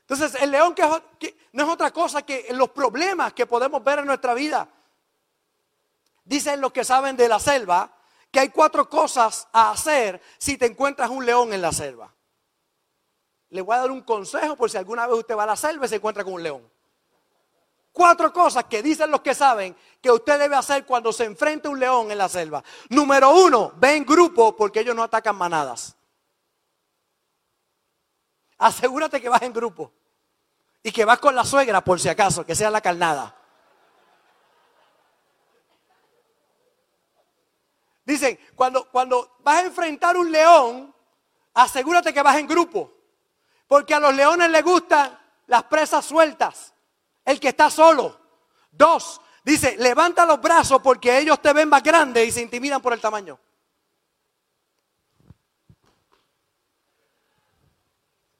Entonces, 0.00 0.42
el 0.42 0.50
león 0.50 0.74
que, 0.74 1.38
no 1.52 1.62
es 1.62 1.68
otra 1.68 1.92
cosa 1.92 2.22
que 2.22 2.48
los 2.54 2.70
problemas 2.70 3.34
que 3.34 3.46
podemos 3.46 3.84
ver 3.84 4.00
en 4.00 4.06
nuestra 4.06 4.34
vida. 4.34 4.68
Dicen 6.24 6.60
los 6.60 6.72
que 6.72 6.82
saben 6.82 7.16
de 7.16 7.28
la 7.28 7.38
selva 7.38 7.94
que 8.32 8.40
hay 8.40 8.48
cuatro 8.48 8.88
cosas 8.88 9.46
a 9.52 9.70
hacer 9.70 10.20
si 10.38 10.58
te 10.58 10.66
encuentras 10.66 11.08
un 11.08 11.24
león 11.24 11.52
en 11.52 11.62
la 11.62 11.70
selva. 11.70 12.12
Le 13.50 13.62
voy 13.62 13.76
a 13.76 13.80
dar 13.80 13.90
un 13.90 14.02
consejo 14.02 14.56
por 14.56 14.70
si 14.70 14.76
alguna 14.76 15.06
vez 15.06 15.16
usted 15.16 15.36
va 15.36 15.44
a 15.44 15.46
la 15.46 15.56
selva 15.56 15.86
y 15.86 15.88
se 15.88 15.96
encuentra 15.96 16.24
con 16.24 16.34
un 16.34 16.42
león. 16.42 16.70
Cuatro 17.92 18.32
cosas 18.32 18.64
que 18.64 18.82
dicen 18.82 19.10
los 19.10 19.22
que 19.22 19.34
saben 19.34 19.74
que 20.00 20.10
usted 20.10 20.38
debe 20.38 20.54
hacer 20.54 20.84
cuando 20.84 21.12
se 21.12 21.24
enfrenta 21.24 21.68
un 21.68 21.80
león 21.80 22.10
en 22.10 22.18
la 22.18 22.28
selva. 22.28 22.62
Número 22.90 23.30
uno, 23.30 23.72
ve 23.76 23.96
en 23.96 24.04
grupo 24.04 24.54
porque 24.54 24.80
ellos 24.80 24.94
no 24.94 25.02
atacan 25.02 25.34
manadas. 25.34 25.96
Asegúrate 28.58 29.20
que 29.20 29.28
vas 29.28 29.42
en 29.42 29.52
grupo 29.52 29.92
y 30.82 30.92
que 30.92 31.04
vas 31.04 31.18
con 31.18 31.34
la 31.34 31.44
suegra 31.44 31.82
por 31.82 31.98
si 31.98 32.08
acaso, 32.08 32.44
que 32.44 32.54
sea 32.54 32.70
la 32.70 32.80
carnada. 32.80 33.34
Dicen, 38.04 38.38
cuando, 38.54 38.88
cuando 38.90 39.36
vas 39.40 39.62
a 39.62 39.66
enfrentar 39.66 40.16
un 40.16 40.30
león, 40.30 40.94
asegúrate 41.54 42.12
que 42.12 42.22
vas 42.22 42.36
en 42.36 42.46
grupo. 42.46 42.97
Porque 43.68 43.94
a 43.94 44.00
los 44.00 44.14
leones 44.14 44.50
les 44.50 44.64
gustan 44.64 45.16
las 45.46 45.62
presas 45.64 46.04
sueltas. 46.04 46.74
El 47.24 47.38
que 47.38 47.48
está 47.48 47.70
solo. 47.70 48.18
Dos, 48.70 49.20
dice, 49.44 49.76
levanta 49.78 50.24
los 50.24 50.40
brazos 50.40 50.80
porque 50.82 51.18
ellos 51.18 51.40
te 51.40 51.52
ven 51.52 51.68
más 51.68 51.82
grande 51.82 52.24
y 52.24 52.32
se 52.32 52.40
intimidan 52.40 52.80
por 52.80 52.94
el 52.94 53.00
tamaño. 53.00 53.38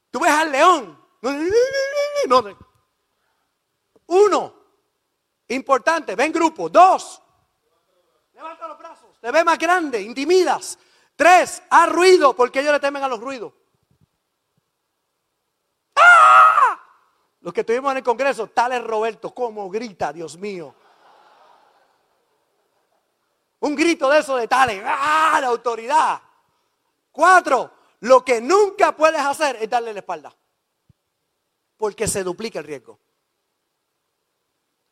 Tú 0.09 0.19
ves 0.19 0.31
al 0.31 0.51
león. 0.51 0.99
Uno, 4.07 4.55
importante, 5.49 6.15
ven 6.15 6.31
grupo. 6.31 6.69
Dos, 6.69 7.21
levanta 8.33 8.67
los 8.67 8.77
brazos. 8.79 9.19
Te 9.21 9.31
ve 9.31 9.43
más 9.43 9.59
grande, 9.59 10.01
intimidas. 10.01 10.79
Tres, 11.15 11.61
haz 11.69 11.89
ruido 11.89 12.35
porque 12.35 12.61
ellos 12.61 12.71
le 12.71 12.79
temen 12.79 13.03
a 13.03 13.07
los 13.07 13.19
ruidos. 13.19 13.53
Los 17.41 17.53
que 17.53 17.61
estuvimos 17.61 17.91
en 17.91 17.97
el 17.97 18.03
Congreso, 18.03 18.47
tal 18.47 18.73
es 18.73 18.83
Roberto, 18.83 19.33
como 19.33 19.69
grita, 19.69 20.11
Dios 20.11 20.37
mío. 20.37 20.75
Un 23.61 23.75
grito 23.75 24.09
de 24.09 24.19
eso 24.19 24.35
de 24.35 24.47
tales, 24.47 24.81
¡ah! 24.85 25.37
La 25.39 25.47
autoridad. 25.47 26.21
Cuatro, 27.11 27.71
lo 28.01 28.23
que 28.23 28.41
nunca 28.41 28.95
puedes 28.95 29.21
hacer 29.21 29.57
es 29.57 29.69
darle 29.69 29.93
la 29.93 29.99
espalda. 29.99 30.35
Porque 31.77 32.07
se 32.07 32.23
duplica 32.23 32.59
el 32.59 32.65
riesgo. 32.65 32.99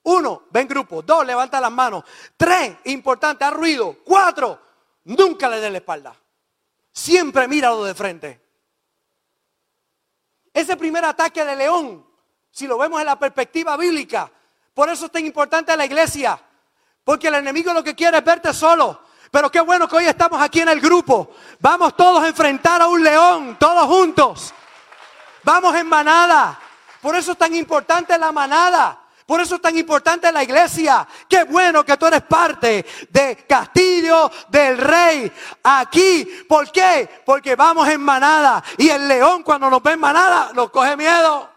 Uno, 0.04 0.44
ven 0.52 0.70
grupo. 0.70 1.02
Dos, 1.02 1.26
levanta 1.26 1.60
las 1.60 1.72
manos. 1.72 2.04
Tres, 2.38 2.78
importante, 2.86 3.44
ha 3.44 3.50
ruido. 3.50 3.98
Cuatro, 4.06 4.60
nunca 5.04 5.50
le 5.50 5.60
den 5.60 5.74
la 5.74 5.80
espalda. 5.80 6.16
Siempre 6.94 7.46
míralo 7.48 7.84
de 7.84 7.94
frente. 7.94 8.42
Ese 10.54 10.78
primer 10.78 11.04
ataque 11.04 11.44
de 11.44 11.56
león 11.58 12.07
si 12.58 12.66
lo 12.66 12.76
vemos 12.80 13.00
en 13.00 13.06
la 13.06 13.20
perspectiva 13.20 13.78
bíblica. 13.78 14.32
Por 14.74 14.90
eso 14.90 15.06
es 15.06 15.12
tan 15.12 15.24
importante 15.24 15.78
la 15.78 15.86
iglesia. 15.86 16.42
Porque 17.04 17.28
el 17.28 17.36
enemigo 17.36 17.72
lo 17.72 17.84
que 17.84 17.94
quiere 17.94 18.18
es 18.18 18.24
verte 18.24 18.52
solo. 18.52 19.00
Pero 19.30 19.52
qué 19.52 19.60
bueno 19.60 19.88
que 19.88 19.98
hoy 19.98 20.06
estamos 20.06 20.42
aquí 20.42 20.62
en 20.62 20.70
el 20.70 20.82
grupo. 20.82 21.36
Vamos 21.60 21.96
todos 21.96 22.24
a 22.24 22.28
enfrentar 22.28 22.82
a 22.82 22.88
un 22.88 23.04
león, 23.04 23.58
todos 23.60 23.86
juntos. 23.86 24.56
Vamos 25.44 25.76
en 25.76 25.86
manada. 25.86 26.60
Por 27.00 27.16
eso 27.16 27.34
es 27.34 27.38
tan 27.38 27.54
importante 27.54 28.18
la 28.18 28.32
manada. 28.32 29.02
Por 29.28 29.40
eso 29.40 29.58
es 29.58 29.62
tan 29.62 29.78
importante 29.78 30.32
la 30.32 30.42
iglesia. 30.42 31.08
Qué 31.30 31.44
bueno 31.44 31.86
que 31.86 31.96
tú 31.96 32.08
eres 32.08 32.24
parte 32.24 32.84
de 33.08 33.46
Castillo 33.48 34.32
del 34.48 34.80
Rey 34.80 35.32
aquí. 35.62 36.28
¿Por 36.50 36.72
qué? 36.72 37.22
Porque 37.24 37.56
vamos 37.56 37.88
en 37.88 38.02
manada. 38.02 38.64
Y 38.80 38.90
el 38.90 39.08
león 39.08 39.44
cuando 39.44 39.70
nos 39.70 39.84
ve 39.84 39.92
en 39.92 40.00
manada 40.00 40.54
nos 40.56 40.72
coge 40.72 40.98
miedo. 40.98 41.57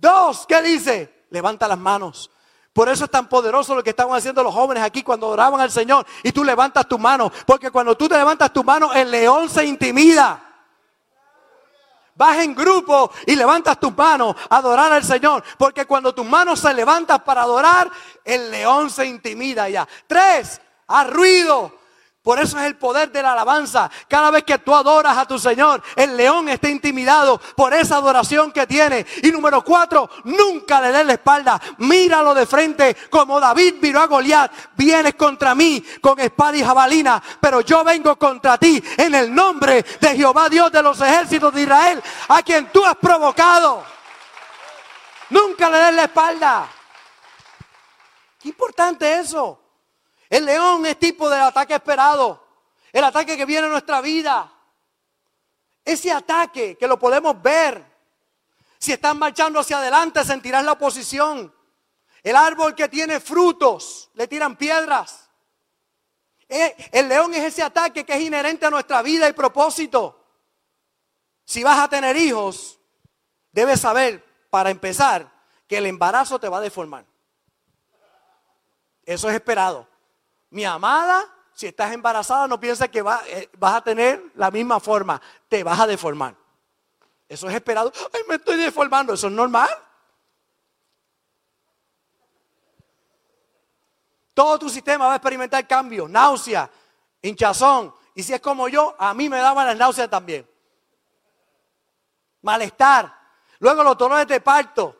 Dos, 0.00 0.46
¿qué 0.46 0.62
dice? 0.62 1.26
Levanta 1.30 1.66
las 1.68 1.78
manos. 1.78 2.30
Por 2.72 2.90
eso 2.90 3.04
es 3.06 3.10
tan 3.10 3.26
poderoso 3.26 3.74
lo 3.74 3.82
que 3.82 3.90
estaban 3.90 4.14
haciendo 4.14 4.42
los 4.42 4.52
jóvenes 4.52 4.82
aquí 4.82 5.02
cuando 5.02 5.26
adoraban 5.28 5.60
al 5.60 5.70
Señor. 5.70 6.06
Y 6.22 6.30
tú 6.30 6.44
levantas 6.44 6.86
tu 6.86 6.98
mano. 6.98 7.32
Porque 7.46 7.70
cuando 7.70 7.96
tú 7.96 8.06
te 8.06 8.18
levantas 8.18 8.52
tu 8.52 8.62
mano, 8.62 8.92
el 8.92 9.10
león 9.10 9.48
se 9.48 9.64
intimida. 9.64 10.42
Vas 12.14 12.38
en 12.38 12.54
grupo 12.54 13.10
y 13.26 13.34
levantas 13.34 13.80
tus 13.80 13.96
manos 13.96 14.36
a 14.50 14.58
adorar 14.58 14.92
al 14.92 15.04
Señor. 15.04 15.42
Porque 15.56 15.86
cuando 15.86 16.14
tus 16.14 16.26
manos 16.26 16.60
se 16.60 16.74
levantan 16.74 17.24
para 17.24 17.42
adorar, 17.42 17.90
el 18.22 18.50
león 18.50 18.90
se 18.90 19.06
intimida 19.06 19.68
ya. 19.70 19.88
Tres, 20.06 20.60
a 20.86 21.04
ruido. 21.04 21.72
Por 22.26 22.40
eso 22.40 22.58
es 22.58 22.64
el 22.64 22.74
poder 22.74 23.12
de 23.12 23.22
la 23.22 23.34
alabanza. 23.34 23.88
Cada 24.08 24.32
vez 24.32 24.42
que 24.42 24.58
tú 24.58 24.74
adoras 24.74 25.16
a 25.16 25.26
tu 25.26 25.38
Señor, 25.38 25.80
el 25.94 26.16
león 26.16 26.48
está 26.48 26.68
intimidado 26.68 27.40
por 27.54 27.72
esa 27.72 27.98
adoración 27.98 28.50
que 28.50 28.66
tiene. 28.66 29.06
Y 29.22 29.30
número 29.30 29.62
cuatro, 29.62 30.10
nunca 30.24 30.80
le 30.80 30.90
des 30.90 31.06
la 31.06 31.12
espalda. 31.12 31.60
Míralo 31.78 32.34
de 32.34 32.44
frente 32.44 32.96
como 33.10 33.38
David 33.38 33.76
miró 33.80 34.00
a 34.00 34.08
Goliat. 34.08 34.50
Vienes 34.76 35.14
contra 35.14 35.54
mí 35.54 35.80
con 36.00 36.18
espada 36.18 36.56
y 36.56 36.64
jabalina, 36.64 37.22
pero 37.40 37.60
yo 37.60 37.84
vengo 37.84 38.16
contra 38.16 38.58
ti 38.58 38.82
en 38.96 39.14
el 39.14 39.32
nombre 39.32 39.84
de 40.00 40.16
Jehová 40.16 40.48
Dios 40.48 40.72
de 40.72 40.82
los 40.82 41.00
ejércitos 41.00 41.54
de 41.54 41.62
Israel, 41.62 42.02
a 42.26 42.42
quien 42.42 42.72
tú 42.72 42.84
has 42.84 42.96
provocado. 42.96 43.84
Nunca 45.30 45.70
le 45.70 45.78
des 45.78 45.94
la 45.94 46.02
espalda. 46.02 46.68
Qué 48.40 48.48
importante 48.48 49.20
eso. 49.20 49.65
El 50.36 50.44
león 50.44 50.84
es 50.84 50.98
tipo 50.98 51.30
del 51.30 51.40
ataque 51.40 51.76
esperado, 51.76 52.46
el 52.92 53.02
ataque 53.02 53.38
que 53.38 53.46
viene 53.46 53.68
a 53.68 53.70
nuestra 53.70 54.02
vida. 54.02 54.52
Ese 55.82 56.12
ataque 56.12 56.76
que 56.76 56.86
lo 56.86 56.98
podemos 56.98 57.40
ver. 57.40 57.82
Si 58.76 58.92
están 58.92 59.18
marchando 59.18 59.60
hacia 59.60 59.78
adelante, 59.78 60.22
sentirás 60.26 60.62
la 60.62 60.72
oposición. 60.72 61.54
El 62.22 62.36
árbol 62.36 62.74
que 62.74 62.86
tiene 62.90 63.18
frutos, 63.18 64.10
le 64.12 64.28
tiran 64.28 64.56
piedras. 64.56 65.30
Eh, 66.50 66.90
el 66.92 67.08
león 67.08 67.32
es 67.32 67.44
ese 67.44 67.62
ataque 67.62 68.04
que 68.04 68.12
es 68.12 68.20
inherente 68.20 68.66
a 68.66 68.70
nuestra 68.70 69.00
vida 69.00 69.26
y 69.30 69.32
propósito. 69.32 70.22
Si 71.46 71.62
vas 71.62 71.78
a 71.78 71.88
tener 71.88 72.14
hijos, 72.14 72.78
debes 73.52 73.80
saber, 73.80 74.22
para 74.50 74.68
empezar, 74.68 75.32
que 75.66 75.78
el 75.78 75.86
embarazo 75.86 76.38
te 76.38 76.50
va 76.50 76.58
a 76.58 76.60
deformar. 76.60 77.06
Eso 79.06 79.30
es 79.30 79.34
esperado. 79.34 79.95
Mi 80.50 80.64
amada, 80.64 81.24
si 81.52 81.66
estás 81.66 81.92
embarazada, 81.92 82.46
no 82.46 82.60
pienses 82.60 82.88
que 82.90 83.00
eh, 83.28 83.50
vas 83.58 83.74
a 83.74 83.80
tener 83.80 84.22
la 84.34 84.50
misma 84.50 84.78
forma. 84.78 85.20
Te 85.48 85.64
vas 85.64 85.80
a 85.80 85.86
deformar. 85.86 86.36
Eso 87.28 87.48
es 87.48 87.54
esperado. 87.54 87.92
Ay, 88.12 88.22
me 88.28 88.36
estoy 88.36 88.56
deformando. 88.56 89.14
Eso 89.14 89.26
es 89.26 89.32
normal. 89.32 89.70
Todo 94.34 94.58
tu 94.58 94.68
sistema 94.68 95.06
va 95.06 95.14
a 95.14 95.16
experimentar 95.16 95.66
cambios, 95.66 96.10
náusea, 96.10 96.70
hinchazón. 97.22 97.94
Y 98.14 98.22
si 98.22 98.34
es 98.34 98.40
como 98.40 98.68
yo, 98.68 98.94
a 98.98 99.14
mí 99.14 99.28
me 99.28 99.38
daban 99.38 99.66
las 99.66 99.76
náuseas 99.76 100.10
también. 100.10 100.48
Malestar. 102.42 103.14
Luego 103.58 103.82
los 103.82 103.96
dolores 103.96 104.26
de 104.26 104.40
parto. 104.40 104.94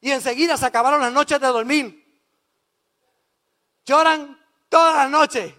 Y 0.00 0.10
enseguida 0.10 0.56
se 0.56 0.66
acabaron 0.66 1.00
las 1.00 1.12
noches 1.12 1.40
de 1.40 1.46
dormir. 1.46 2.03
Lloran 3.84 4.40
todas 4.68 4.96
las 4.96 5.10
noches. 5.10 5.52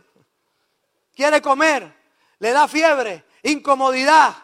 Quiere 1.13 1.41
comer. 1.41 1.94
Le 2.39 2.51
da 2.51 2.67
fiebre, 2.67 3.24
incomodidad. 3.44 4.36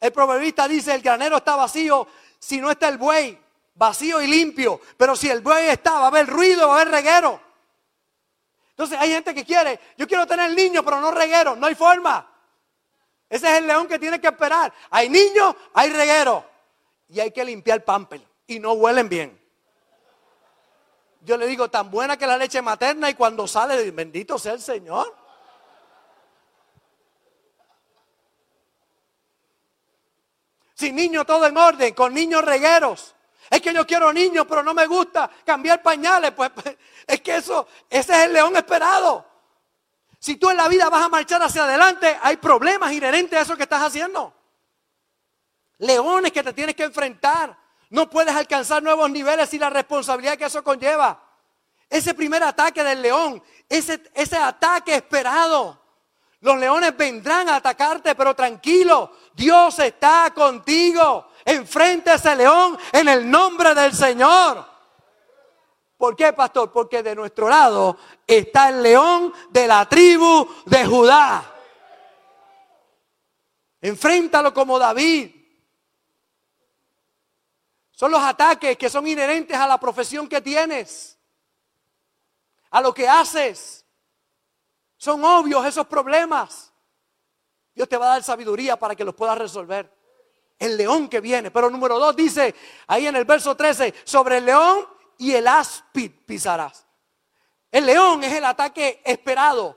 El 0.00 0.12
proverbista 0.12 0.66
dice, 0.66 0.94
el 0.94 1.02
granero 1.02 1.36
está 1.36 1.56
vacío 1.56 2.08
si 2.38 2.58
no 2.58 2.70
está 2.70 2.88
el 2.88 2.96
buey, 2.96 3.38
vacío 3.74 4.22
y 4.22 4.26
limpio. 4.26 4.80
Pero 4.96 5.14
si 5.14 5.28
el 5.28 5.42
buey 5.42 5.68
está, 5.68 5.92
va 5.92 6.04
a 6.04 6.08
haber 6.08 6.26
ruido, 6.26 6.68
va 6.68 6.78
a 6.78 6.80
haber 6.80 6.94
reguero. 6.94 7.40
Entonces 8.70 8.98
hay 8.98 9.10
gente 9.10 9.34
que 9.34 9.44
quiere, 9.44 9.78
yo 9.98 10.08
quiero 10.08 10.26
tener 10.26 10.54
niños, 10.54 10.82
pero 10.82 11.00
no 11.00 11.10
reguero, 11.10 11.54
no 11.54 11.66
hay 11.66 11.74
forma. 11.74 12.26
Ese 13.28 13.46
es 13.46 13.58
el 13.58 13.66
león 13.66 13.86
que 13.86 13.98
tiene 13.98 14.20
que 14.20 14.28
esperar. 14.28 14.72
Hay 14.90 15.08
niños, 15.08 15.54
hay 15.74 15.90
reguero. 15.90 16.44
Y 17.08 17.20
hay 17.20 17.30
que 17.30 17.44
limpiar 17.44 17.84
pamper. 17.84 18.20
Y 18.46 18.58
no 18.58 18.72
huelen 18.72 19.08
bien. 19.08 19.39
Yo 21.22 21.36
le 21.36 21.46
digo, 21.46 21.70
tan 21.70 21.90
buena 21.90 22.16
que 22.16 22.26
la 22.26 22.36
leche 22.36 22.62
materna 22.62 23.10
y 23.10 23.14
cuando 23.14 23.46
sale, 23.46 23.90
bendito 23.90 24.38
sea 24.38 24.54
el 24.54 24.60
Señor. 24.60 25.14
Sin 30.74 30.96
niños 30.96 31.26
todo 31.26 31.46
en 31.46 31.56
orden, 31.58 31.92
con 31.92 32.14
niños 32.14 32.42
regueros. 32.42 33.14
Es 33.50 33.60
que 33.60 33.74
yo 33.74 33.86
quiero 33.86 34.12
niños, 34.12 34.46
pero 34.48 34.62
no 34.62 34.72
me 34.72 34.86
gusta 34.86 35.28
cambiar 35.44 35.82
pañales. 35.82 36.30
Pues, 36.30 36.50
pues 36.50 36.76
es 37.06 37.20
que 37.20 37.36
eso, 37.36 37.68
ese 37.90 38.12
es 38.12 38.18
el 38.26 38.32
león 38.32 38.56
esperado. 38.56 39.26
Si 40.18 40.36
tú 40.36 40.48
en 40.48 40.56
la 40.56 40.68
vida 40.68 40.88
vas 40.88 41.04
a 41.04 41.08
marchar 41.08 41.42
hacia 41.42 41.64
adelante, 41.64 42.16
hay 42.22 42.38
problemas 42.38 42.92
inherentes 42.92 43.38
a 43.38 43.42
eso 43.42 43.56
que 43.56 43.64
estás 43.64 43.82
haciendo. 43.82 44.32
Leones 45.78 46.32
que 46.32 46.42
te 46.42 46.52
tienes 46.52 46.74
que 46.74 46.84
enfrentar. 46.84 47.59
No 47.90 48.08
puedes 48.08 48.34
alcanzar 48.34 48.82
nuevos 48.82 49.10
niveles 49.10 49.48
sin 49.48 49.60
la 49.60 49.68
responsabilidad 49.68 50.38
que 50.38 50.44
eso 50.44 50.62
conlleva. 50.62 51.20
Ese 51.88 52.14
primer 52.14 52.42
ataque 52.42 52.84
del 52.84 53.02
león, 53.02 53.42
ese, 53.68 54.00
ese 54.14 54.36
ataque 54.36 54.94
esperado. 54.94 55.78
Los 56.40 56.56
leones 56.58 56.96
vendrán 56.96 57.48
a 57.48 57.56
atacarte, 57.56 58.14
pero 58.14 58.34
tranquilo, 58.34 59.12
Dios 59.34 59.78
está 59.80 60.32
contigo. 60.34 61.28
Enfrente 61.44 62.10
a 62.10 62.14
ese 62.14 62.36
león 62.36 62.78
en 62.92 63.08
el 63.08 63.28
nombre 63.28 63.74
del 63.74 63.92
Señor. 63.92 64.64
¿Por 65.96 66.16
qué, 66.16 66.32
pastor? 66.32 66.72
Porque 66.72 67.02
de 67.02 67.14
nuestro 67.14 67.48
lado 67.48 67.98
está 68.26 68.70
el 68.70 68.82
león 68.82 69.34
de 69.50 69.66
la 69.66 69.86
tribu 69.86 70.48
de 70.64 70.86
Judá. 70.86 71.44
Enfréntalo 73.82 74.54
como 74.54 74.78
David. 74.78 75.39
Son 78.00 78.10
los 78.10 78.22
ataques 78.22 78.78
que 78.78 78.88
son 78.88 79.06
inherentes 79.06 79.54
a 79.54 79.68
la 79.68 79.78
profesión 79.78 80.26
que 80.26 80.40
tienes, 80.40 81.18
a 82.70 82.80
lo 82.80 82.94
que 82.94 83.06
haces. 83.06 83.84
Son 84.96 85.22
obvios 85.22 85.66
esos 85.66 85.86
problemas. 85.86 86.72
Dios 87.74 87.86
te 87.90 87.98
va 87.98 88.06
a 88.06 88.08
dar 88.12 88.22
sabiduría 88.22 88.78
para 88.78 88.96
que 88.96 89.04
los 89.04 89.14
puedas 89.14 89.36
resolver. 89.36 89.94
El 90.58 90.78
león 90.78 91.10
que 91.10 91.20
viene. 91.20 91.50
Pero 91.50 91.68
número 91.68 91.98
dos 91.98 92.16
dice 92.16 92.54
ahí 92.86 93.06
en 93.06 93.16
el 93.16 93.26
verso 93.26 93.54
13, 93.54 93.92
sobre 94.04 94.38
el 94.38 94.46
león 94.46 94.88
y 95.18 95.34
el 95.34 95.46
áspid 95.46 96.10
pisarás. 96.24 96.86
El 97.70 97.84
león 97.84 98.24
es 98.24 98.32
el 98.32 98.46
ataque 98.46 99.02
esperado, 99.04 99.76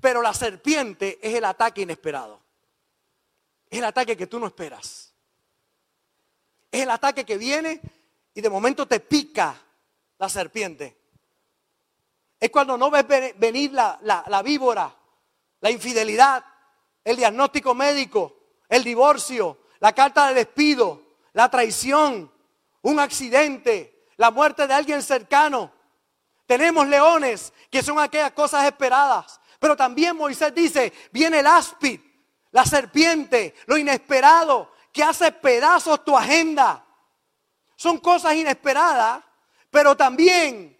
pero 0.00 0.22
la 0.22 0.32
serpiente 0.32 1.18
es 1.20 1.34
el 1.34 1.44
ataque 1.44 1.82
inesperado. 1.82 2.40
Es 3.68 3.80
el 3.80 3.84
ataque 3.84 4.16
que 4.16 4.28
tú 4.28 4.38
no 4.38 4.46
esperas. 4.46 5.13
Es 6.74 6.80
el 6.80 6.90
ataque 6.90 7.24
que 7.24 7.38
viene 7.38 7.80
y 8.34 8.40
de 8.40 8.50
momento 8.50 8.84
te 8.84 8.98
pica 8.98 9.54
la 10.18 10.28
serpiente. 10.28 10.96
Es 12.40 12.50
cuando 12.50 12.76
no 12.76 12.90
ves 12.90 13.06
venir 13.36 13.72
la, 13.72 13.96
la 14.02 14.42
víbora, 14.42 14.92
la 15.60 15.70
infidelidad, 15.70 16.44
el 17.04 17.14
diagnóstico 17.14 17.76
médico, 17.76 18.34
el 18.68 18.82
divorcio, 18.82 19.66
la 19.78 19.92
carta 19.92 20.26
de 20.26 20.34
despido, 20.34 21.00
la 21.32 21.48
traición, 21.48 22.28
un 22.82 22.98
accidente, 22.98 24.08
la 24.16 24.32
muerte 24.32 24.66
de 24.66 24.74
alguien 24.74 25.00
cercano. 25.00 25.70
Tenemos 26.44 26.88
leones 26.88 27.52
que 27.70 27.84
son 27.84 28.00
aquellas 28.00 28.32
cosas 28.32 28.64
esperadas. 28.64 29.40
Pero 29.60 29.76
también 29.76 30.16
Moisés 30.16 30.52
dice, 30.52 30.92
viene 31.12 31.38
el 31.38 31.46
áspid, 31.46 32.00
la 32.50 32.66
serpiente, 32.66 33.54
lo 33.66 33.78
inesperado, 33.78 34.73
que 34.94 35.02
hace 35.02 35.32
pedazos 35.32 36.04
tu 36.04 36.16
agenda. 36.16 36.84
Son 37.74 37.98
cosas 37.98 38.32
inesperadas, 38.36 39.24
pero 39.68 39.96
también 39.96 40.78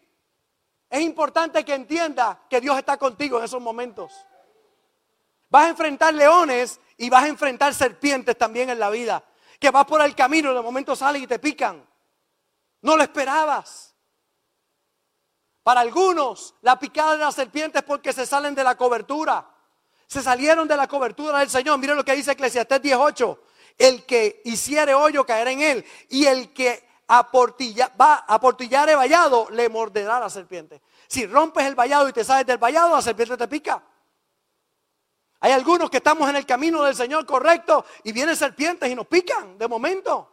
es 0.89 1.01
importante 1.01 1.65
que 1.65 1.75
entiendas 1.75 2.39
que 2.49 2.61
Dios 2.61 2.79
está 2.79 2.97
contigo 2.97 3.39
en 3.39 3.45
esos 3.45 3.61
momentos. 3.61 4.13
Vas 5.51 5.67
a 5.67 5.71
enfrentar 5.71 6.15
leones 6.15 6.81
y 6.97 7.11
vas 7.11 7.25
a 7.25 7.29
enfrentar 7.29 7.75
serpientes 7.75 8.39
también 8.39 8.71
en 8.71 8.79
la 8.79 8.89
vida. 8.89 9.25
Que 9.59 9.73
vas 9.73 9.85
por 9.85 10.01
el 10.01 10.15
camino 10.15 10.53
y 10.53 10.55
de 10.55 10.63
momento 10.63 10.95
salen 10.95 11.25
y 11.25 11.27
te 11.27 11.41
pican. 11.41 11.85
No 12.83 12.97
lo 12.97 13.03
esperabas. 13.03 13.97
Para 15.65 15.81
algunos, 15.81 16.55
la 16.63 16.79
picada 16.79 17.17
de 17.17 17.25
la 17.25 17.33
serpiente 17.33 17.79
es 17.79 17.85
porque 17.85 18.13
se 18.13 18.27
salen 18.27 18.55
de 18.55 18.63
la 18.63 18.77
cobertura. 18.77 19.45
Se 20.07 20.23
salieron 20.23 20.69
de 20.69 20.77
la 20.77 20.87
cobertura 20.87 21.41
del 21.41 21.51
Señor. 21.51 21.79
Miren 21.79 21.97
lo 21.97 22.05
que 22.05 22.15
dice 22.15 22.31
Eclesiastés 22.31 22.81
18. 22.81 23.41
El 23.77 24.05
que 24.05 24.41
hiciere 24.45 24.95
hoyo 24.95 25.27
caerá 25.27 25.51
en 25.51 25.61
él. 25.61 25.85
Y 26.09 26.27
el 26.27 26.53
que 26.53 26.87
aportilla, 27.07 27.93
va 28.01 28.25
a 28.27 28.41
portillar 28.41 28.89
el 28.89 28.97
vallado, 28.97 29.49
le 29.51 29.69
morderá 29.69 30.21
la 30.21 30.31
serpiente. 30.31 30.83
Si 31.07 31.27
rompes 31.27 31.67
el 31.67 31.75
vallado 31.75 32.09
y 32.09 32.13
te 32.13 32.25
sales 32.25 32.47
del 32.47 32.59
vallado, 32.59 32.95
la 32.95 33.03
serpiente 33.03 33.37
te 33.37 33.49
pica. 33.49 33.83
Hay 35.41 35.53
algunos 35.53 35.91
que 35.91 35.99
estamos 35.99 36.29
en 36.29 36.37
el 36.37 36.47
camino 36.47 36.83
del 36.83 36.95
Señor 36.95 37.27
correcto 37.27 37.85
y 38.03 38.13
vienen 38.13 38.35
serpientes 38.35 38.91
y 38.91 38.95
nos 38.95 39.07
pican 39.07 39.59
de 39.59 39.69
momento. 39.69 40.31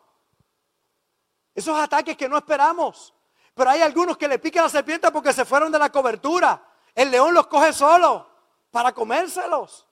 Esos 1.54 1.77
ataques 1.77 2.15
que 2.15 2.30
no 2.30 2.38
esperamos. 2.38 3.13
Pero 3.54 3.69
hay 3.69 3.82
algunos 3.82 4.17
que 4.17 4.30
le 4.30 4.39
pican 4.39 4.62
a 4.62 4.63
la 4.67 4.69
serpiente 4.69 5.12
porque 5.12 5.34
se 5.34 5.43
fueron 5.43 5.69
de 5.69 5.80
la 5.80 5.91
cobertura. 5.91 6.65
El 6.95 7.12
león 7.12 7.34
los 7.34 7.47
coge 7.47 7.73
solo 7.73 8.30
para 8.71 8.93
comérselos. 8.93 9.86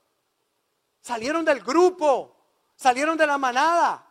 Salieron 1.01 1.43
del 1.43 1.59
grupo 1.61 2.38
salieron 2.79 3.17
de 3.17 3.27
la 3.27 3.37
manada. 3.37 4.05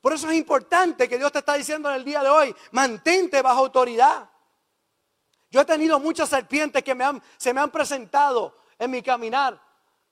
Por 0.00 0.14
eso 0.14 0.30
es 0.30 0.36
importante 0.36 1.06
que 1.06 1.18
Dios 1.18 1.30
te 1.30 1.40
está 1.40 1.54
diciendo 1.54 1.90
en 1.90 1.96
el 1.96 2.04
día 2.04 2.22
de 2.22 2.30
hoy, 2.30 2.56
mantente 2.70 3.42
bajo 3.42 3.60
autoridad. 3.60 4.30
Yo 5.50 5.60
he 5.60 5.64
tenido 5.66 6.00
muchas 6.00 6.28
serpientes 6.28 6.82
que 6.82 6.94
me 6.94 7.04
han, 7.04 7.22
se 7.36 7.52
me 7.52 7.60
han 7.60 7.70
presentado 7.70 8.56
en 8.78 8.90
mi 8.90 9.02
caminar. 9.02 9.60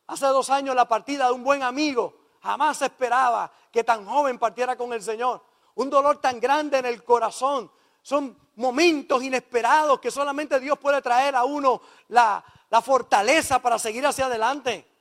Hace 0.08 0.26
dos 0.26 0.50
años 0.50 0.74
la 0.74 0.86
partida 0.86 1.26
de 1.26 1.32
un 1.32 1.42
buen 1.42 1.62
amigo. 1.62 2.14
Jamás 2.42 2.82
esperaba 2.82 3.50
que 3.72 3.82
tan 3.82 4.04
joven 4.04 4.38
partiera 4.38 4.76
con 4.76 4.92
el 4.92 5.02
Señor. 5.02 5.42
Un 5.74 5.88
dolor 5.88 6.20
tan 6.20 6.38
grande 6.38 6.78
en 6.78 6.86
el 6.86 7.02
corazón. 7.02 7.70
Son 8.02 8.38
momentos 8.56 9.22
inesperados 9.22 10.00
que 10.00 10.10
solamente 10.10 10.60
Dios 10.60 10.78
puede 10.78 11.00
traer 11.00 11.34
a 11.34 11.44
uno 11.44 11.80
la, 12.08 12.44
la 12.68 12.82
fortaleza 12.82 13.58
para 13.60 13.78
seguir 13.78 14.06
hacia 14.06 14.26
adelante. 14.26 14.95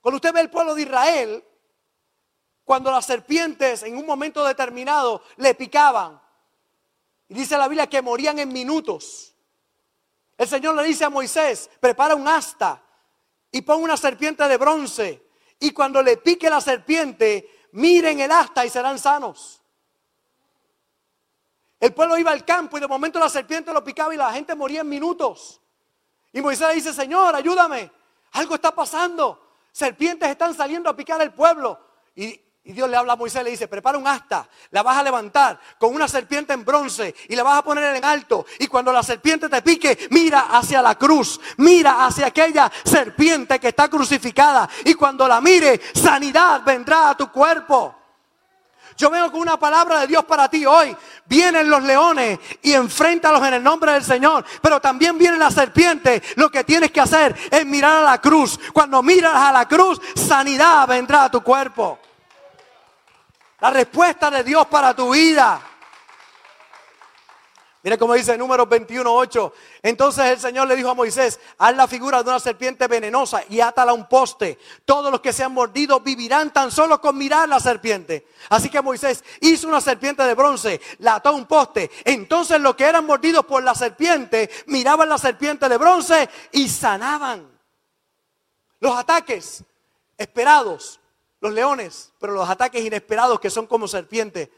Cuando 0.00 0.16
usted 0.16 0.32
ve 0.32 0.40
el 0.40 0.50
pueblo 0.50 0.74
de 0.74 0.82
Israel, 0.82 1.44
cuando 2.64 2.90
las 2.90 3.06
serpientes 3.06 3.82
en 3.82 3.96
un 3.96 4.06
momento 4.06 4.44
determinado 4.44 5.22
le 5.36 5.54
picaban, 5.54 6.20
y 7.28 7.34
dice 7.34 7.56
la 7.56 7.68
Biblia 7.68 7.86
que 7.86 8.02
morían 8.02 8.38
en 8.40 8.52
minutos. 8.52 9.36
El 10.36 10.48
Señor 10.48 10.74
le 10.74 10.82
dice 10.82 11.04
a 11.04 11.10
Moisés, 11.10 11.70
prepara 11.78 12.16
un 12.16 12.26
asta 12.26 12.82
y 13.52 13.62
pon 13.62 13.82
una 13.82 13.96
serpiente 13.96 14.48
de 14.48 14.56
bronce. 14.56 15.28
Y 15.60 15.70
cuando 15.70 16.02
le 16.02 16.16
pique 16.16 16.50
la 16.50 16.60
serpiente, 16.60 17.68
miren 17.72 18.18
el 18.18 18.32
asta 18.32 18.66
y 18.66 18.70
serán 18.70 18.98
sanos. 18.98 19.62
El 21.78 21.94
pueblo 21.94 22.18
iba 22.18 22.30
al 22.30 22.44
campo 22.44 22.78
y 22.78 22.80
de 22.80 22.88
momento 22.88 23.18
la 23.18 23.28
serpiente 23.28 23.72
lo 23.72 23.84
picaba 23.84 24.12
y 24.12 24.16
la 24.16 24.32
gente 24.32 24.54
moría 24.54 24.80
en 24.80 24.88
minutos. 24.88 25.60
Y 26.32 26.40
Moisés 26.40 26.68
le 26.68 26.74
dice, 26.74 26.92
Señor, 26.92 27.34
ayúdame. 27.34 27.90
Algo 28.32 28.56
está 28.56 28.74
pasando. 28.74 29.49
Serpientes 29.72 30.28
están 30.28 30.54
saliendo 30.54 30.90
a 30.90 30.96
picar 30.96 31.20
el 31.22 31.32
pueblo. 31.32 31.78
Y 32.14 32.40
y 32.62 32.72
Dios 32.72 32.90
le 32.90 32.96
habla 32.96 33.14
a 33.14 33.16
Moisés 33.16 33.42
le 33.42 33.50
dice, 33.50 33.68
prepara 33.68 33.96
un 33.96 34.06
asta, 34.06 34.46
la 34.70 34.82
vas 34.82 34.98
a 34.98 35.02
levantar 35.02 35.58
con 35.78 35.94
una 35.94 36.06
serpiente 36.06 36.52
en 36.52 36.62
bronce 36.62 37.14
y 37.28 37.34
la 37.34 37.42
vas 37.42 37.58
a 37.58 37.64
poner 37.64 37.96
en 37.96 38.04
alto. 38.04 38.44
Y 38.58 38.66
cuando 38.66 38.92
la 38.92 39.02
serpiente 39.02 39.48
te 39.48 39.62
pique, 39.62 40.08
mira 40.10 40.48
hacia 40.50 40.82
la 40.82 40.94
cruz, 40.96 41.40
mira 41.56 42.04
hacia 42.04 42.26
aquella 42.26 42.70
serpiente 42.84 43.58
que 43.58 43.68
está 43.68 43.88
crucificada. 43.88 44.68
Y 44.84 44.92
cuando 44.92 45.26
la 45.26 45.40
mire, 45.40 45.80
sanidad 45.94 46.62
vendrá 46.62 47.10
a 47.10 47.16
tu 47.16 47.32
cuerpo. 47.32 47.96
Yo 49.00 49.08
veo 49.08 49.32
con 49.32 49.40
una 49.40 49.58
palabra 49.58 50.00
de 50.00 50.08
Dios 50.08 50.26
para 50.26 50.46
ti 50.50 50.66
hoy. 50.66 50.94
Vienen 51.24 51.70
los 51.70 51.82
leones 51.82 52.38
y 52.60 52.74
enfréntalos 52.74 53.42
en 53.48 53.54
el 53.54 53.62
nombre 53.62 53.92
del 53.92 54.04
Señor. 54.04 54.44
Pero 54.60 54.78
también 54.78 55.16
viene 55.16 55.38
la 55.38 55.50
serpiente. 55.50 56.22
Lo 56.36 56.50
que 56.50 56.64
tienes 56.64 56.90
que 56.90 57.00
hacer 57.00 57.34
es 57.50 57.64
mirar 57.64 58.04
a 58.04 58.10
la 58.10 58.20
cruz. 58.20 58.60
Cuando 58.74 59.02
miras 59.02 59.34
a 59.34 59.52
la 59.52 59.66
cruz, 59.66 59.98
sanidad 60.14 60.86
vendrá 60.86 61.24
a 61.24 61.30
tu 61.30 61.40
cuerpo. 61.42 61.98
La 63.60 63.70
respuesta 63.70 64.30
de 64.30 64.44
Dios 64.44 64.66
para 64.66 64.92
tu 64.92 65.10
vida. 65.14 65.62
Mira 67.82 67.96
cómo 67.96 68.14
dice 68.14 68.36
número 68.36 68.68
21.8. 68.68 69.52
Entonces 69.82 70.24
el 70.26 70.38
Señor 70.38 70.68
le 70.68 70.76
dijo 70.76 70.90
a 70.90 70.94
Moisés, 70.94 71.40
haz 71.58 71.74
la 71.74 71.88
figura 71.88 72.22
de 72.22 72.28
una 72.28 72.38
serpiente 72.38 72.86
venenosa 72.86 73.42
y 73.48 73.60
átala 73.60 73.92
a 73.92 73.94
un 73.94 74.08
poste. 74.08 74.58
Todos 74.84 75.10
los 75.10 75.20
que 75.20 75.32
se 75.32 75.42
han 75.42 75.52
mordido 75.52 76.00
vivirán 76.00 76.52
tan 76.52 76.70
solo 76.70 77.00
con 77.00 77.16
mirar 77.16 77.48
la 77.48 77.58
serpiente. 77.58 78.26
Así 78.50 78.68
que 78.68 78.82
Moisés 78.82 79.24
hizo 79.40 79.68
una 79.68 79.80
serpiente 79.80 80.22
de 80.22 80.34
bronce, 80.34 80.80
la 80.98 81.16
ató 81.16 81.30
a 81.30 81.32
un 81.32 81.46
poste. 81.46 81.90
Entonces 82.04 82.60
los 82.60 82.74
que 82.74 82.84
eran 82.84 83.06
mordidos 83.06 83.46
por 83.46 83.62
la 83.62 83.74
serpiente 83.74 84.50
miraban 84.66 85.08
la 85.08 85.18
serpiente 85.18 85.68
de 85.68 85.76
bronce 85.78 86.28
y 86.52 86.68
sanaban. 86.68 87.48
Los 88.80 88.96
ataques 88.96 89.64
esperados 90.18 91.00
los 91.40 91.52
leones, 91.52 92.12
pero 92.18 92.34
los 92.34 92.48
ataques 92.48 92.84
inesperados 92.84 93.40
que 93.40 93.50
son 93.50 93.66
como 93.66 93.88
serpientes. 93.88 94.50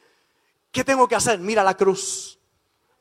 ¿Qué 0.70 0.84
tengo 0.84 1.06
que 1.06 1.14
hacer? 1.14 1.38
Mira 1.38 1.62
la 1.62 1.76
cruz. 1.76 2.38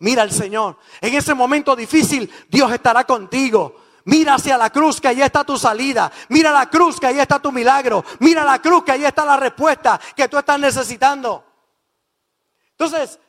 Mira 0.02 0.24
al 0.24 0.32
Señor. 0.32 0.78
En 1.00 1.14
ese 1.14 1.36
momento 1.36 1.76
difícil, 1.76 2.30
Dios 2.50 2.72
estará 2.72 3.04
contigo. 3.04 3.76
Mira 4.06 4.34
hacia 4.34 4.58
la 4.58 4.72
cruz 4.72 5.00
que 5.00 5.08
ahí 5.08 5.22
está 5.22 5.44
tu 5.44 5.58
salida. 5.58 6.12
Mira 6.30 6.52
la 6.52 6.68
cruz 6.68 7.00
que 7.00 7.06
ahí 7.06 7.20
está 7.20 7.40
tu 7.40 7.52
milagro. 7.52 8.04
Mira 8.20 8.44
la 8.44 8.60
cruz 8.60 8.84
que 8.84 8.94
ahí 8.94 9.06
está 9.06 9.24
la 9.24 9.38
respuesta 9.38 10.02
que 10.16 10.28
tú 10.28 10.40
estás 10.40 10.60
necesitando. 10.60 11.46
Entonces, 12.72 13.20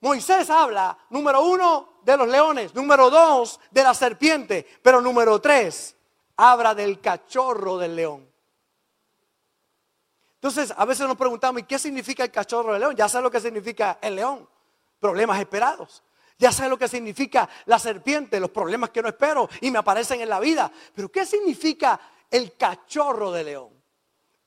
Moisés 0.00 0.50
habla, 0.50 0.98
número 1.08 1.42
uno, 1.42 2.00
de 2.04 2.14
los 2.14 2.28
leones. 2.28 2.74
Número 2.74 3.08
dos, 3.08 3.58
de 3.70 3.82
la 3.82 3.94
serpiente. 3.94 4.66
Pero 4.82 5.00
número 5.00 5.40
tres, 5.40 5.96
habla 6.36 6.74
del 6.74 7.00
cachorro 7.00 7.78
del 7.78 7.96
león. 7.96 8.30
Entonces, 10.34 10.74
a 10.76 10.84
veces 10.84 11.06
nos 11.08 11.16
preguntamos, 11.16 11.62
¿y 11.62 11.64
qué 11.64 11.78
significa 11.78 12.22
el 12.22 12.30
cachorro 12.30 12.74
de 12.74 12.80
león? 12.80 12.94
Ya 12.96 13.08
sé 13.08 13.18
lo 13.22 13.30
que 13.30 13.40
significa 13.40 13.98
el 14.02 14.16
león, 14.16 14.46
problemas 15.02 15.40
esperados. 15.40 16.04
Ya 16.38 16.52
sé 16.52 16.68
lo 16.68 16.78
que 16.78 16.86
significa 16.86 17.48
la 17.66 17.78
serpiente, 17.78 18.38
los 18.38 18.50
problemas 18.50 18.90
que 18.90 19.02
no 19.02 19.08
espero 19.08 19.48
y 19.60 19.70
me 19.70 19.80
aparecen 19.80 20.20
en 20.20 20.28
la 20.28 20.38
vida. 20.38 20.70
Pero 20.94 21.10
¿qué 21.10 21.26
significa 21.26 22.00
el 22.30 22.56
cachorro 22.56 23.32
de 23.32 23.44
león? 23.44 23.70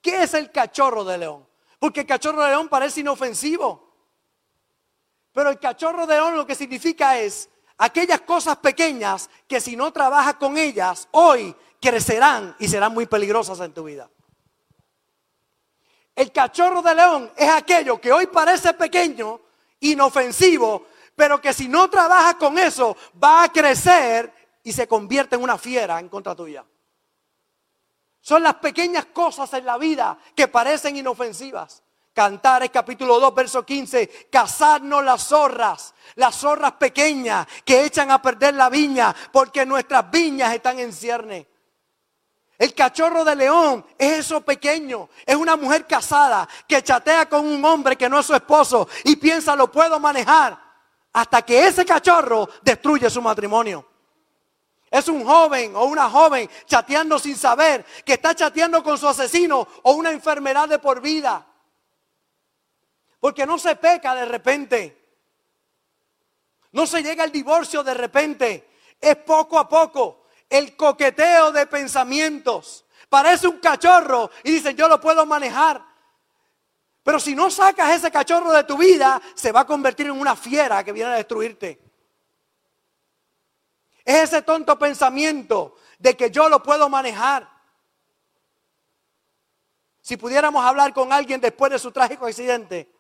¿Qué 0.02 0.24
es 0.24 0.34
el 0.34 0.50
cachorro 0.52 1.04
de 1.04 1.18
león? 1.18 1.46
Porque 1.78 2.02
el 2.02 2.06
cachorro 2.06 2.42
de 2.42 2.50
león 2.50 2.70
parece 2.70 3.02
inofensivo. 3.02 3.94
Pero 5.34 5.50
el 5.50 5.60
cachorro 5.60 6.08
de 6.08 6.16
león 6.16 6.38
lo 6.38 6.48
que 6.48 6.56
significa 6.56 7.20
es 7.20 7.50
aquellas 7.78 8.22
cosas 8.22 8.58
pequeñas 8.58 9.30
que 9.48 9.60
si 9.60 9.76
no 9.76 9.92
trabajas 9.92 10.36
con 10.36 10.58
ellas, 10.58 11.10
hoy 11.12 11.54
crecerán 11.82 12.56
y 12.60 12.70
serán 12.70 12.94
muy 12.94 13.06
peligrosas 13.06 13.60
en 13.60 13.74
tu 13.74 13.84
vida. 13.84 14.10
El 16.16 16.32
cachorro 16.32 16.82
de 16.82 16.96
león 16.96 17.32
es 17.36 17.50
aquello 17.50 18.00
que 18.00 18.14
hoy 18.14 18.28
parece 18.28 18.74
pequeño, 18.74 19.42
inofensivo, 19.92 20.88
pero 21.16 21.40
que 21.40 21.54
si 21.54 21.68
no 21.68 21.90
trabajas 21.90 22.36
con 22.36 22.58
eso 22.58 22.96
va 23.22 23.44
a 23.44 23.52
crecer 23.52 24.32
y 24.64 24.74
se 24.74 24.88
convierte 24.88 25.36
en 25.36 25.44
una 25.44 25.58
fiera 25.58 26.00
en 26.00 26.10
contra 26.10 26.36
tuya. 26.36 26.66
Son 28.20 28.42
las 28.42 28.56
pequeñas 28.56 29.06
cosas 29.06 29.54
en 29.54 29.66
la 29.66 29.78
vida 29.78 30.18
que 30.36 30.48
parecen 30.48 30.98
inofensivas. 30.98 31.84
Cantares 32.12 32.70
capítulo 32.72 33.20
2, 33.20 33.36
verso 33.36 33.66
15, 33.66 34.30
cazarnos 34.32 35.04
las 35.04 35.28
zorras, 35.28 35.94
las 36.16 36.36
zorras 36.36 36.72
pequeñas 36.74 37.46
que 37.66 37.86
echan 37.86 38.10
a 38.10 38.22
perder 38.22 38.56
la 38.56 38.70
viña 38.70 39.14
porque 39.32 39.66
nuestras 39.66 40.10
viñas 40.10 40.54
están 40.54 40.80
en 40.80 40.94
cierne. 40.94 41.48
El 42.58 42.74
cachorro 42.74 43.26
de 43.26 43.36
león 43.36 43.86
es 43.98 44.20
eso 44.20 44.42
pequeño. 44.42 45.10
Es 45.26 45.36
una 45.36 45.56
mujer 45.56 45.86
casada 45.86 46.48
que 46.68 46.82
chatea 46.82 47.28
con 47.28 47.46
un 47.46 47.64
hombre 47.66 47.98
que 47.98 48.10
no 48.10 48.20
es 48.20 48.26
su 48.26 48.34
esposo 48.34 48.88
y 49.04 49.18
piensa 49.18 49.56
lo 49.56 49.70
puedo 49.70 50.00
manejar 50.00 50.58
hasta 51.12 51.42
que 51.42 51.68
ese 51.68 51.86
cachorro 51.86 52.50
destruye 52.62 53.10
su 53.10 53.22
matrimonio. 53.22 53.86
Es 54.90 55.10
un 55.10 55.26
joven 55.26 55.76
o 55.76 55.86
una 55.86 56.10
joven 56.10 56.50
chateando 56.66 57.20
sin 57.20 57.36
saber 57.36 57.86
que 58.06 58.14
está 58.14 58.34
chateando 58.34 58.82
con 58.82 58.98
su 58.98 59.08
asesino 59.08 59.68
o 59.84 59.92
una 59.94 60.12
enfermedad 60.12 60.70
de 60.70 60.80
por 60.80 61.02
vida. 61.02 61.46
Porque 63.20 63.46
no 63.46 63.58
se 63.58 63.76
peca 63.76 64.16
de 64.16 64.26
repente. 64.26 65.02
No 66.72 66.86
se 66.86 67.04
llega 67.04 67.24
al 67.24 67.32
divorcio 67.32 67.84
de 67.84 67.94
repente. 67.94 68.70
Es 69.02 69.18
poco 69.18 69.60
a 69.60 69.68
poco 69.68 70.25
el 70.50 70.76
coqueteo 70.76 71.52
de 71.52 71.66
pensamientos. 71.66 72.86
Parece 73.10 73.48
un 73.48 73.60
cachorro 73.60 74.30
y 74.44 74.52
dicen, 74.52 74.76
yo 74.76 74.88
lo 74.88 75.00
puedo 75.00 75.26
manejar. 75.26 75.84
Pero 77.04 77.20
si 77.20 77.36
no 77.36 77.52
sacas 77.52 77.92
ese 77.92 78.12
cachorro 78.12 78.52
de 78.52 78.64
tu 78.64 78.78
vida, 78.78 79.22
se 79.36 79.52
va 79.52 79.62
a 79.62 79.68
convertir 79.68 80.08
en 80.08 80.20
una 80.20 80.36
fiera 80.36 80.84
que 80.84 80.92
viene 80.92 81.12
a 81.12 81.16
destruirte. 81.16 81.82
Es 84.04 84.24
ese 84.24 84.42
tonto 84.42 84.78
pensamiento 84.78 85.76
de 86.00 86.16
que 86.16 86.30
yo 86.30 86.50
lo 86.50 86.62
puedo 86.62 86.90
manejar. 86.90 87.50
Si 90.02 90.18
pudiéramos 90.18 90.64
hablar 90.64 90.94
con 90.94 91.12
alguien 91.12 91.42
después 91.42 91.72
de 91.72 91.80
su 91.80 91.92
trágico 91.92 92.28
accidente 92.28 92.92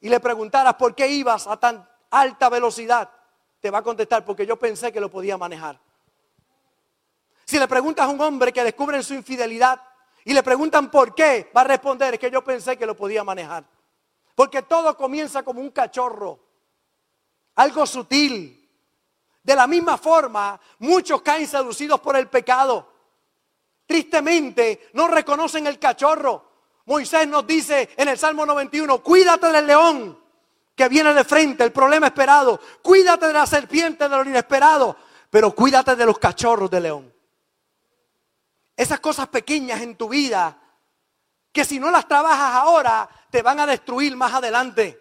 y 0.00 0.08
le 0.08 0.20
preguntaras 0.20 0.74
por 0.74 0.94
qué 0.94 1.08
ibas 1.08 1.46
a 1.46 1.58
tan 1.58 1.86
alta 2.10 2.48
velocidad, 2.48 3.10
te 3.60 3.70
va 3.70 3.78
a 3.78 3.82
contestar 3.82 4.24
porque 4.24 4.46
yo 4.46 4.58
pensé 4.58 4.90
que 4.90 5.00
lo 5.00 5.10
podía 5.10 5.36
manejar. 5.36 5.78
Si 7.52 7.58
le 7.58 7.68
preguntas 7.68 8.06
a 8.06 8.08
un 8.08 8.18
hombre 8.18 8.50
que 8.50 8.64
descubre 8.64 9.02
su 9.02 9.12
infidelidad 9.12 9.78
y 10.24 10.32
le 10.32 10.42
preguntan 10.42 10.90
por 10.90 11.14
qué, 11.14 11.50
va 11.54 11.60
a 11.60 11.64
responder, 11.64 12.14
es 12.14 12.18
que 12.18 12.30
yo 12.30 12.42
pensé 12.42 12.78
que 12.78 12.86
lo 12.86 12.96
podía 12.96 13.22
manejar. 13.24 13.62
Porque 14.34 14.62
todo 14.62 14.96
comienza 14.96 15.42
como 15.42 15.60
un 15.60 15.68
cachorro, 15.68 16.40
algo 17.56 17.84
sutil. 17.84 18.58
De 19.42 19.54
la 19.54 19.66
misma 19.66 19.98
forma, 19.98 20.58
muchos 20.78 21.20
caen 21.20 21.46
seducidos 21.46 22.00
por 22.00 22.16
el 22.16 22.26
pecado. 22.28 22.90
Tristemente, 23.84 24.88
no 24.94 25.08
reconocen 25.08 25.66
el 25.66 25.78
cachorro. 25.78 26.52
Moisés 26.86 27.28
nos 27.28 27.46
dice 27.46 27.90
en 27.98 28.08
el 28.08 28.16
Salmo 28.16 28.46
91, 28.46 29.02
cuídate 29.02 29.52
del 29.52 29.66
león 29.66 30.18
que 30.74 30.88
viene 30.88 31.12
de 31.12 31.24
frente, 31.24 31.64
el 31.64 31.72
problema 31.72 32.06
esperado. 32.06 32.58
Cuídate 32.80 33.26
de 33.26 33.34
la 33.34 33.46
serpiente, 33.46 34.08
de 34.08 34.16
lo 34.16 34.24
inesperado. 34.24 34.96
Pero 35.28 35.54
cuídate 35.54 35.94
de 35.94 36.06
los 36.06 36.18
cachorros 36.18 36.70
de 36.70 36.80
león. 36.80 37.11
Esas 38.76 39.00
cosas 39.00 39.28
pequeñas 39.28 39.80
en 39.80 39.96
tu 39.96 40.08
vida 40.08 40.58
que 41.52 41.64
si 41.64 41.78
no 41.78 41.90
las 41.90 42.08
trabajas 42.08 42.54
ahora 42.54 43.08
te 43.30 43.42
van 43.42 43.60
a 43.60 43.66
destruir 43.66 44.16
más 44.16 44.32
adelante. 44.32 44.98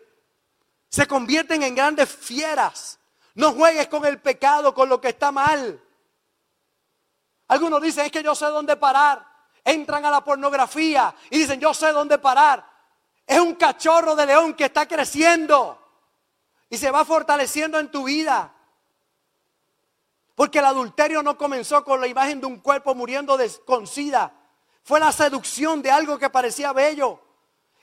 Se 0.89 1.07
convierten 1.07 1.63
en 1.63 1.73
grandes 1.73 2.09
fieras. 2.09 2.99
No 3.35 3.53
juegues 3.53 3.87
con 3.87 4.05
el 4.05 4.19
pecado, 4.19 4.73
con 4.73 4.89
lo 4.89 4.99
que 4.99 5.09
está 5.09 5.31
mal. 5.31 5.81
Algunos 7.47 7.81
dicen, 7.81 8.05
es 8.05 8.11
que 8.11 8.23
yo 8.23 8.35
sé 8.35 8.45
dónde 8.47 8.75
parar. 8.75 9.25
Entran 9.63 10.03
a 10.05 10.09
la 10.09 10.23
pornografía 10.23 11.15
y 11.29 11.39
dicen, 11.39 11.59
yo 11.59 11.73
sé 11.73 11.93
dónde 11.93 12.17
parar. 12.17 12.69
Es 13.25 13.39
un 13.39 13.55
cachorro 13.55 14.15
de 14.15 14.25
león 14.25 14.53
que 14.53 14.65
está 14.65 14.85
creciendo 14.85 15.77
y 16.69 16.77
se 16.77 16.91
va 16.91 17.05
fortaleciendo 17.05 17.79
en 17.79 17.89
tu 17.89 18.03
vida. 18.03 18.53
Porque 20.35 20.59
el 20.59 20.65
adulterio 20.65 21.21
no 21.23 21.37
comenzó 21.37 21.83
con 21.83 21.99
la 21.99 22.07
imagen 22.07 22.39
de 22.39 22.47
un 22.47 22.59
cuerpo 22.59 22.95
muriendo 22.95 23.37
de, 23.37 23.51
con 23.65 23.85
sida. 23.87 24.33
Fue 24.83 24.99
la 24.99 25.11
seducción 25.11 25.81
de 25.81 25.91
algo 25.91 26.17
que 26.17 26.29
parecía 26.29 26.73
bello. 26.73 27.19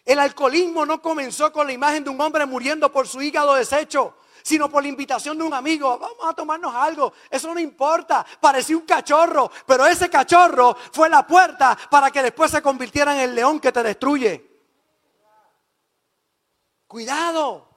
El 0.04 0.18
alcoholismo 0.18 0.86
no 0.86 1.02
comenzó 1.02 1.52
con 1.52 1.66
la 1.66 1.72
imagen 1.72 2.02
de 2.02 2.10
un 2.10 2.20
hombre 2.20 2.46
muriendo 2.46 2.90
por 2.90 3.06
su 3.06 3.20
hígado 3.20 3.54
deshecho, 3.54 4.14
sino 4.42 4.70
por 4.70 4.82
la 4.82 4.88
invitación 4.88 5.36
de 5.36 5.44
un 5.44 5.52
amigo. 5.52 5.98
Vamos 5.98 6.26
a 6.26 6.32
tomarnos 6.32 6.74
algo. 6.74 7.12
Eso 7.30 7.52
no 7.52 7.60
importa. 7.60 8.24
Parecía 8.40 8.76
un 8.76 8.86
cachorro, 8.86 9.50
pero 9.66 9.86
ese 9.86 10.08
cachorro 10.08 10.74
fue 10.92 11.10
la 11.10 11.26
puerta 11.26 11.78
para 11.90 12.10
que 12.10 12.22
después 12.22 12.50
se 12.50 12.62
convirtiera 12.62 13.14
en 13.14 13.20
el 13.20 13.34
león 13.34 13.60
que 13.60 13.70
te 13.70 13.82
destruye. 13.82 14.48
Cuidado. 16.86 17.68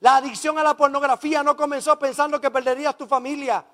La 0.00 0.16
adicción 0.16 0.58
a 0.58 0.62
la 0.62 0.74
pornografía 0.74 1.42
no 1.42 1.56
comenzó 1.56 1.98
pensando 1.98 2.40
que 2.40 2.50
perderías 2.50 2.96
tu 2.96 3.06
familia, 3.06 3.64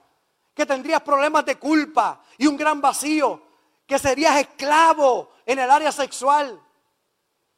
que 0.59 0.67
tendrías 0.67 1.01
problemas 1.03 1.45
de 1.45 1.57
culpa 1.57 2.21
y 2.37 2.49
un 2.49 2.57
gran 2.57 2.81
vacío, 2.81 3.41
que 3.87 3.97
serías 3.97 4.41
esclavo 4.41 5.31
en 5.47 5.61
el 5.61 5.71
área 5.71 5.93
sexual. 5.93 6.61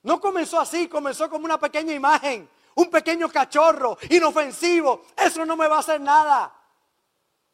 No 0.02 0.20
comenzó 0.20 0.60
así, 0.60 0.86
comenzó 0.86 1.30
como 1.30 1.46
una 1.46 1.58
pequeña 1.58 1.94
imagen, 1.94 2.46
un 2.74 2.90
pequeño 2.90 3.30
cachorro 3.30 3.96
inofensivo. 4.10 5.06
Eso 5.16 5.46
no 5.46 5.56
me 5.56 5.66
va 5.66 5.76
a 5.76 5.78
hacer 5.78 5.98
nada. 5.98 6.54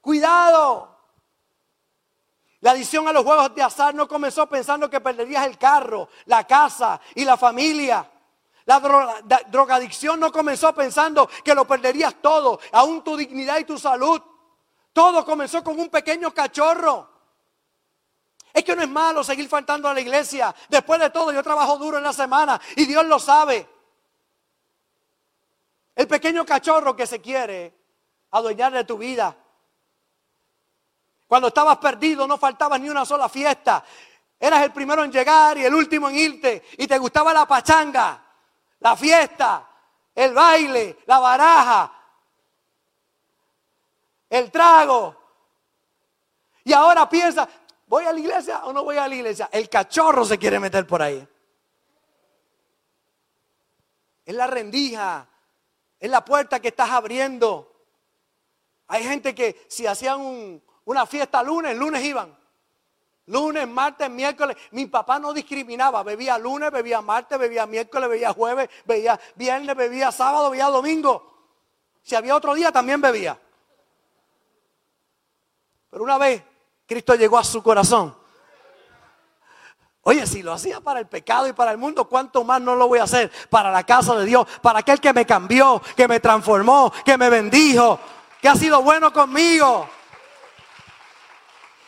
Cuidado. 0.01 0.99
La 2.59 2.73
adicción 2.73 3.07
a 3.07 3.13
los 3.13 3.23
juegos 3.23 3.55
de 3.55 3.63
azar 3.63 3.95
no 3.95 4.09
comenzó 4.09 4.49
pensando 4.49 4.91
que 4.91 5.01
perderías 5.01 5.47
el 5.47 5.57
carro, 5.59 6.09
la 6.25 6.45
casa 6.45 7.01
y 7.15 7.25
la 7.25 7.37
familia. 7.37 8.11
La 8.65 8.81
drogadicción 9.47 10.19
no 10.19 10.33
comenzó 10.33 10.75
pensando 10.75 11.31
que 11.45 11.55
lo 11.55 11.69
perderías 11.69 12.17
todo, 12.21 12.59
aún 12.73 13.05
tu 13.05 13.17
dignidad 13.17 13.59
y 13.59 13.65
tu 13.65 13.79
salud. 13.79 14.21
Todo 14.97 15.27
comenzó 15.27 15.63
con 15.63 15.79
un 15.79 15.91
pequeño 15.91 16.33
cachorro. 16.33 17.07
Es 18.51 18.65
que 18.65 18.75
no 18.75 18.81
es 18.81 18.89
malo 18.89 19.23
seguir 19.23 19.47
faltando 19.47 19.91
a 19.91 19.93
la 19.93 20.01
iglesia. 20.01 20.55
Después 20.71 20.99
de 20.99 21.11
todo, 21.11 21.33
yo 21.33 21.43
trabajo 21.43 21.77
duro 21.77 21.99
en 21.99 22.03
la 22.03 22.15
semana 22.15 22.59
y 22.77 22.87
Dios 22.87 23.05
lo 23.05 23.19
sabe. 23.19 23.69
El 25.95 26.09
pequeño 26.09 26.47
cachorro 26.47 26.97
que 26.97 27.07
se 27.07 27.21
quiere 27.21 27.75
adueñar 28.31 28.73
de 28.73 28.85
tu 28.85 28.97
vida. 28.97 29.37
Cuando 31.27 31.49
estabas 31.49 31.77
perdido 31.77 32.27
no 32.27 32.39
faltaba 32.39 32.79
ni 32.79 32.89
una 32.89 33.05
sola 33.05 33.29
fiesta. 33.29 33.85
Eras 34.41 34.63
el 34.63 34.73
primero 34.73 35.05
en 35.05 35.13
llegar 35.13 35.59
y 35.59 35.67
el 35.67 35.75
último 35.75 36.09
en 36.09 36.17
irte. 36.17 36.65
Y 36.79 36.87
te 36.87 36.97
gustaba 36.97 37.35
la 37.35 37.47
pachanga 37.47 38.27
la 38.81 38.97
fiesta, 38.97 39.69
el 40.15 40.33
baile, 40.33 41.01
la 41.05 41.19
baraja, 41.19 41.96
el 44.39 44.51
trago. 44.51 45.17
Y 46.65 46.73
ahora 46.73 47.09
piensa, 47.09 47.49
¿voy 47.87 48.05
a 48.05 48.13
la 48.13 48.19
iglesia 48.19 48.65
o 48.65 48.73
no 48.73 48.85
voy 48.85 48.97
a 48.97 49.07
la 49.07 49.15
iglesia? 49.15 49.49
El 49.53 49.69
cachorro 49.69 50.25
se 50.25 50.39
quiere 50.39 50.59
meter 50.59 50.87
por 50.87 51.03
ahí. 51.03 51.27
Es 54.25 54.35
la 54.35 54.47
rendija, 54.47 55.29
es 56.01 56.11
la 56.11 56.25
puerta 56.25 56.61
que 56.61 56.69
estás 56.69 56.91
abriendo. 56.91 57.73
Hay 58.89 59.05
gente 59.05 59.35
que 59.35 59.65
si 59.69 59.87
hacían 59.87 60.61
una 60.85 61.07
fiesta 61.07 61.43
lunes, 61.43 61.77
lunes 61.77 62.05
iban. 62.05 62.37
Lunes, 63.27 63.67
martes, 63.67 64.09
miércoles. 64.09 64.57
Mi 64.71 64.87
papá 64.87 65.19
no 65.19 65.33
discriminaba. 65.33 66.03
Bebía 66.03 66.39
lunes, 66.39 66.71
bebía 66.71 67.01
martes, 67.01 67.39
bebía 67.39 67.67
miércoles, 67.67 68.09
bebía 68.09 68.33
jueves, 68.33 68.69
bebía 68.85 69.19
viernes, 69.35 69.77
bebía 69.77 70.13
sábado, 70.13 70.51
bebía 70.51 70.67
domingo. 70.67 71.35
Si 72.03 72.15
había 72.15 72.37
otro 72.37 72.55
día, 72.55 72.71
también 72.71 73.01
bebía. 73.01 73.41
Pero 75.97 76.05
una 76.05 76.19
vez 76.19 76.43
Cristo 76.87 77.15
llegó 77.15 77.39
a 77.39 77.43
su 77.43 77.63
corazón. 77.63 78.15
Oye, 80.03 80.27
si 80.27 80.43
lo 80.43 80.53
hacía 80.53 80.79
para 80.79 81.01
el 81.01 81.07
pecado 81.07 81.49
y 81.49 81.55
para 81.55 81.71
el 81.71 81.79
mundo, 81.79 82.07
¿cuánto 82.07 82.45
más 82.45 82.61
no 82.61 82.77
lo 82.77 82.87
voy 82.87 82.99
a 82.99 83.05
hacer 83.05 83.33
para 83.49 83.71
la 83.71 83.83
casa 83.83 84.15
de 84.15 84.27
Dios? 84.27 84.47
Para 84.61 84.81
aquel 84.81 85.01
que 85.01 85.15
me 85.15 85.25
cambió, 85.25 85.81
que 85.97 86.07
me 86.07 86.21
transformó, 86.21 86.93
que 87.03 87.17
me 87.17 87.31
bendijo, 87.31 87.99
que 88.43 88.47
ha 88.47 88.55
sido 88.57 88.83
bueno 88.83 89.11
conmigo. 89.11 89.89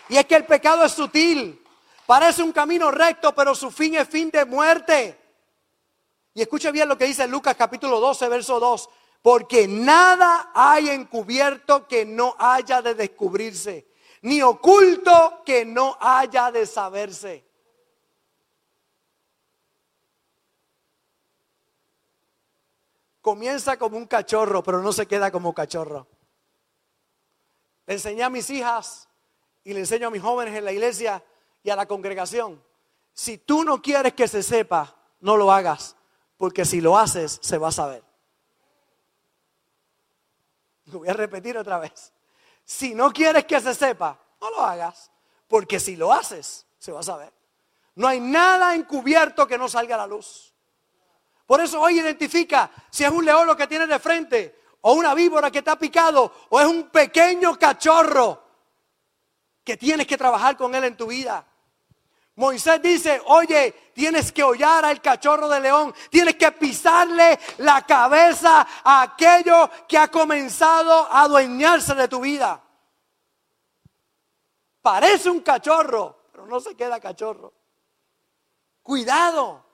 Y 0.08 0.16
es 0.16 0.24
que 0.24 0.36
el 0.36 0.46
pecado 0.46 0.86
es 0.86 0.92
sutil. 0.92 1.62
Parece 2.06 2.42
un 2.42 2.52
camino 2.52 2.90
recto, 2.90 3.34
pero 3.34 3.54
su 3.54 3.70
fin 3.70 3.94
es 3.96 4.08
fin 4.08 4.30
de 4.30 4.46
muerte. 4.46 5.20
Y 6.32 6.40
escuche 6.40 6.72
bien 6.72 6.88
lo 6.88 6.96
que 6.96 7.04
dice 7.04 7.28
Lucas 7.28 7.56
capítulo 7.58 8.00
12, 8.00 8.26
verso 8.30 8.58
2. 8.58 8.88
Porque 9.20 9.68
nada 9.68 10.50
hay 10.54 10.88
encubierto 10.88 11.86
que 11.86 12.06
no 12.06 12.34
haya 12.38 12.80
de 12.80 12.94
descubrirse, 12.94 13.88
ni 14.22 14.42
oculto 14.42 15.42
que 15.44 15.64
no 15.64 15.96
haya 16.00 16.50
de 16.50 16.66
saberse. 16.66 17.44
Comienza 23.20 23.76
como 23.76 23.96
un 23.96 24.07
cachorro, 24.07 24.62
pero 24.62 24.81
no 24.81 24.92
se 24.92 25.07
queda 25.07 25.31
como 25.31 25.54
cachorro. 25.54 26.07
enseñé 27.87 28.22
a 28.22 28.31
mis 28.31 28.48
hijas 28.50 29.09
y 29.64 29.74
le 29.74 29.81
enseño 29.81 30.09
a 30.09 30.11
mis 30.11 30.22
jóvenes 30.22 30.54
en 30.54 30.64
la 30.64 30.72
iglesia 30.72 31.22
y 31.62 31.70
a 31.70 31.76
la 31.76 31.87
congregación. 31.87 32.62
Si 33.12 33.38
tú 33.38 33.64
no 33.64 33.83
quieres 33.83 34.14
que 34.14 34.28
se 34.28 34.42
sepa, 34.42 34.96
no 35.20 35.37
lo 35.37 35.52
hagas, 35.52 35.96
porque 36.37 36.64
si 36.64 36.81
lo 36.81 36.96
haces, 36.96 37.38
se 37.42 37.59
va 37.59 37.68
a 37.68 37.72
saber. 37.72 38.02
Lo 40.87 41.00
voy 41.00 41.09
a 41.09 41.12
repetir 41.12 41.59
otra 41.59 41.78
vez. 41.78 42.12
Si 42.68 42.94
no 42.94 43.11
quieres 43.11 43.46
que 43.46 43.59
se 43.62 43.74
sepa, 43.74 44.20
no 44.42 44.50
lo 44.50 44.61
hagas, 44.61 45.11
porque 45.48 45.81
si 45.81 45.96
lo 45.96 46.12
haces, 46.12 46.66
se 46.78 46.92
va 46.92 47.00
a 47.00 47.02
saber. 47.02 47.33
No 47.94 48.07
hay 48.07 48.20
nada 48.20 48.74
encubierto 48.74 49.46
que 49.46 49.57
no 49.57 49.70
salga 49.70 49.94
a 49.94 49.98
la 50.00 50.07
luz. 50.07 50.52
Por 51.46 51.62
eso 51.62 51.81
hoy 51.81 51.98
identifica 51.98 52.70
si 52.90 53.04
es 53.04 53.11
un 53.11 53.24
león 53.24 53.46
lo 53.46 53.57
que 53.57 53.66
tiene 53.66 53.87
de 53.87 53.98
frente, 53.98 54.61
o 54.83 54.92
una 54.92 55.14
víbora 55.14 55.50
que 55.50 55.61
está 55.61 55.78
picado, 55.78 56.31
o 56.50 56.61
es 56.61 56.66
un 56.66 56.90
pequeño 56.90 57.59
cachorro 57.59 58.44
que 59.64 59.78
tienes 59.78 60.07
que 60.07 60.18
trabajar 60.18 60.54
con 60.54 60.74
él 60.74 60.85
en 60.85 60.96
tu 60.98 61.07
vida. 61.07 61.47
Moisés 62.38 62.81
dice, 62.81 63.20
oye, 63.27 63.90
tienes 63.92 64.31
que 64.31 64.44
hollar 64.44 64.85
al 64.85 65.03
cachorro 65.03 65.48
de 65.48 65.59
león, 65.59 65.92
tienes 66.09 66.37
que 66.37 66.53
pisarle 66.53 67.37
la 67.59 67.85
cabeza 67.85 68.64
a 68.85 69.03
aquello 69.03 69.68
que 69.88 69.98
ha 69.98 70.07
comenzado 70.07 71.09
a 71.11 71.22
adueñarse 71.22 71.96
de 71.96 72.07
tu 72.07 72.20
vida. 72.20 72.62
Parece 74.81 75.29
un 75.29 75.40
cachorro, 75.40 76.27
pero 76.31 76.46
no 76.46 76.61
se 76.61 76.77
queda 76.77 77.01
cachorro. 77.01 77.53
Cuidado. 78.85 79.64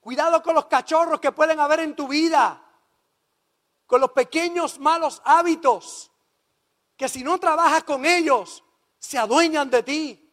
Cuidado 0.00 0.42
con 0.42 0.54
los 0.54 0.64
cachorros 0.66 1.20
que 1.20 1.32
pueden 1.32 1.60
haber 1.60 1.80
en 1.80 1.94
tu 1.94 2.08
vida, 2.08 2.64
con 3.86 4.00
los 4.00 4.12
pequeños 4.12 4.78
malos 4.78 5.20
hábitos 5.22 6.10
que 6.96 7.10
si 7.10 7.22
no 7.22 7.38
trabajas 7.38 7.84
con 7.84 8.06
ellos, 8.06 8.64
se 8.98 9.18
adueñan 9.18 9.68
de 9.68 9.82
ti. 9.82 10.27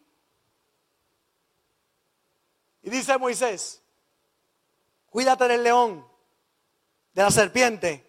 Y 2.86 2.92
dice 2.92 3.18
Moisés, 3.18 3.82
cuídate 5.10 5.48
del 5.48 5.64
león, 5.64 6.08
de 7.14 7.24
la 7.24 7.32
serpiente. 7.32 8.08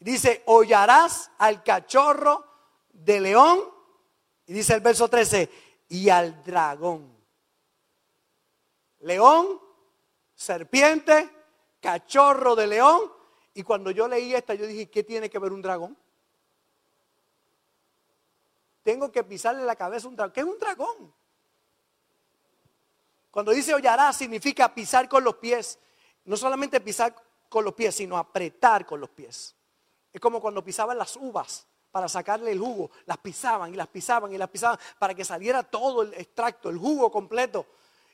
Y 0.00 0.04
dice, 0.04 0.42
hollarás 0.46 1.30
al 1.36 1.62
cachorro 1.62 2.42
de 2.90 3.20
león. 3.20 3.60
Y 4.46 4.54
dice 4.54 4.72
el 4.72 4.80
verso 4.80 5.08
13, 5.08 5.50
y 5.90 6.08
al 6.08 6.42
dragón. 6.42 7.14
León, 9.00 9.60
serpiente, 10.34 11.28
cachorro 11.78 12.56
de 12.56 12.68
león. 12.68 13.12
Y 13.52 13.62
cuando 13.62 13.90
yo 13.90 14.08
leí 14.08 14.34
esta, 14.34 14.54
yo 14.54 14.66
dije, 14.66 14.88
¿qué 14.88 15.04
tiene 15.04 15.28
que 15.28 15.38
ver 15.38 15.52
un 15.52 15.60
dragón? 15.60 15.98
tengo 18.82 19.12
que 19.12 19.22
pisarle 19.22 19.64
la 19.64 19.76
cabeza 19.76 20.06
a 20.06 20.10
un 20.10 20.16
dragón. 20.16 20.32
¿Qué 20.32 20.40
es 20.40 20.46
un 20.46 20.58
dragón? 20.58 21.14
Cuando 23.32 23.50
dice 23.52 23.74
hollará 23.74 24.12
significa 24.12 24.72
pisar 24.74 25.08
con 25.08 25.24
los 25.24 25.36
pies. 25.36 25.78
No 26.26 26.36
solamente 26.36 26.82
pisar 26.82 27.16
con 27.48 27.64
los 27.64 27.72
pies, 27.72 27.94
sino 27.96 28.18
apretar 28.18 28.84
con 28.84 29.00
los 29.00 29.08
pies. 29.08 29.56
Es 30.12 30.20
como 30.20 30.38
cuando 30.38 30.62
pisaban 30.62 30.98
las 30.98 31.16
uvas 31.16 31.66
para 31.90 32.10
sacarle 32.10 32.52
el 32.52 32.60
jugo. 32.60 32.90
Las 33.06 33.16
pisaban 33.16 33.72
y 33.72 33.76
las 33.76 33.88
pisaban 33.88 34.30
y 34.34 34.36
las 34.36 34.50
pisaban 34.50 34.78
para 34.98 35.14
que 35.14 35.24
saliera 35.24 35.62
todo 35.62 36.02
el 36.02 36.12
extracto, 36.12 36.68
el 36.68 36.76
jugo 36.76 37.10
completo. 37.10 37.66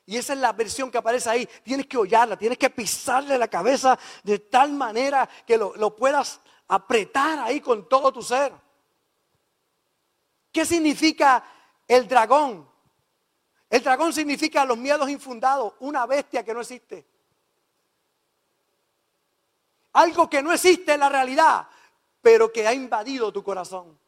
Y 0.06 0.16
esa 0.16 0.34
es 0.34 0.38
la 0.38 0.52
versión 0.52 0.88
que 0.88 0.98
aparece 0.98 1.28
ahí. 1.28 1.48
Tienes 1.64 1.88
que 1.88 1.98
hollarla, 1.98 2.38
tienes 2.38 2.56
que 2.56 2.70
pisarle 2.70 3.36
la 3.36 3.48
cabeza 3.48 3.98
de 4.22 4.38
tal 4.38 4.72
manera 4.72 5.28
que 5.44 5.58
lo, 5.58 5.74
lo 5.74 5.96
puedas 5.96 6.40
apretar 6.68 7.40
ahí 7.40 7.60
con 7.60 7.88
todo 7.88 8.12
tu 8.12 8.22
ser. 8.22 8.52
¿Qué 10.52 10.64
significa 10.64 11.44
el 11.88 12.06
dragón? 12.06 12.77
El 13.70 13.82
dragón 13.82 14.12
significa 14.12 14.64
los 14.64 14.78
miedos 14.78 15.08
infundados, 15.10 15.74
una 15.80 16.06
bestia 16.06 16.42
que 16.42 16.54
no 16.54 16.60
existe. 16.60 17.06
Algo 19.92 20.28
que 20.28 20.42
no 20.42 20.52
existe 20.52 20.94
en 20.94 21.00
la 21.00 21.08
realidad, 21.08 21.68
pero 22.22 22.52
que 22.52 22.66
ha 22.66 22.72
invadido 22.72 23.32
tu 23.32 23.42
corazón. 23.42 23.98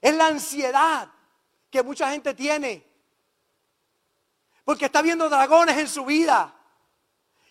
Es 0.00 0.14
la 0.14 0.28
ansiedad 0.28 1.08
que 1.70 1.82
mucha 1.82 2.10
gente 2.10 2.34
tiene. 2.34 2.86
Porque 4.64 4.86
está 4.86 5.02
viendo 5.02 5.28
dragones 5.28 5.76
en 5.76 5.88
su 5.88 6.04
vida. 6.04 6.54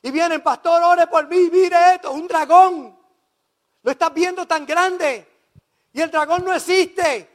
Y 0.01 0.11
vienen, 0.11 0.41
pastor, 0.41 0.81
ore 0.83 1.07
por 1.07 1.27
mí, 1.27 1.49
mire 1.51 1.95
esto, 1.95 2.11
un 2.11 2.27
dragón. 2.27 2.97
Lo 3.81 3.91
estás 3.91 4.13
viendo 4.13 4.47
tan 4.47 4.65
grande. 4.65 5.27
Y 5.91 6.01
el 6.01 6.11
dragón 6.11 6.45
no 6.45 6.53
existe. 6.53 7.34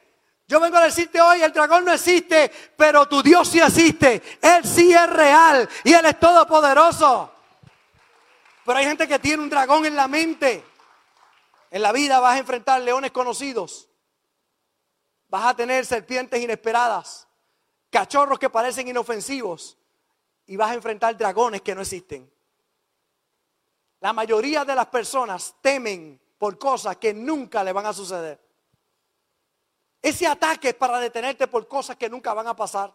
Yo 0.50 0.58
vengo 0.58 0.78
a 0.78 0.82
decirte 0.82 1.20
hoy, 1.20 1.40
el 1.42 1.52
dragón 1.52 1.84
no 1.84 1.92
existe, 1.92 2.50
pero 2.76 3.06
tu 3.06 3.22
Dios 3.22 3.46
sí 3.46 3.60
existe. 3.60 4.20
Él 4.42 4.64
sí 4.64 4.92
es 4.92 5.08
real 5.08 5.68
y 5.84 5.92
Él 5.92 6.04
es 6.04 6.18
todopoderoso. 6.18 7.32
Pero 8.64 8.76
hay 8.76 8.84
gente 8.84 9.06
que 9.06 9.20
tiene 9.20 9.44
un 9.44 9.48
dragón 9.48 9.86
en 9.86 9.94
la 9.94 10.08
mente. 10.08 10.64
En 11.70 11.82
la 11.82 11.92
vida 11.92 12.18
vas 12.18 12.34
a 12.34 12.38
enfrentar 12.38 12.82
leones 12.82 13.12
conocidos. 13.12 13.88
Vas 15.28 15.46
a 15.46 15.54
tener 15.54 15.86
serpientes 15.86 16.42
inesperadas, 16.42 17.28
cachorros 17.88 18.40
que 18.40 18.50
parecen 18.50 18.88
inofensivos 18.88 19.78
y 20.46 20.56
vas 20.56 20.72
a 20.72 20.74
enfrentar 20.74 21.16
dragones 21.16 21.62
que 21.62 21.76
no 21.76 21.82
existen. 21.82 22.28
La 24.00 24.12
mayoría 24.12 24.64
de 24.64 24.74
las 24.74 24.86
personas 24.86 25.54
temen 25.60 26.20
por 26.38 26.58
cosas 26.58 26.96
que 26.96 27.14
nunca 27.14 27.62
le 27.62 27.72
van 27.72 27.86
a 27.86 27.92
suceder. 27.92 28.49
Ese 30.02 30.26
ataque 30.26 30.72
para 30.74 30.98
detenerte 30.98 31.46
por 31.46 31.68
cosas 31.68 31.96
que 31.96 32.08
nunca 32.08 32.32
van 32.32 32.48
a 32.48 32.56
pasar. 32.56 32.92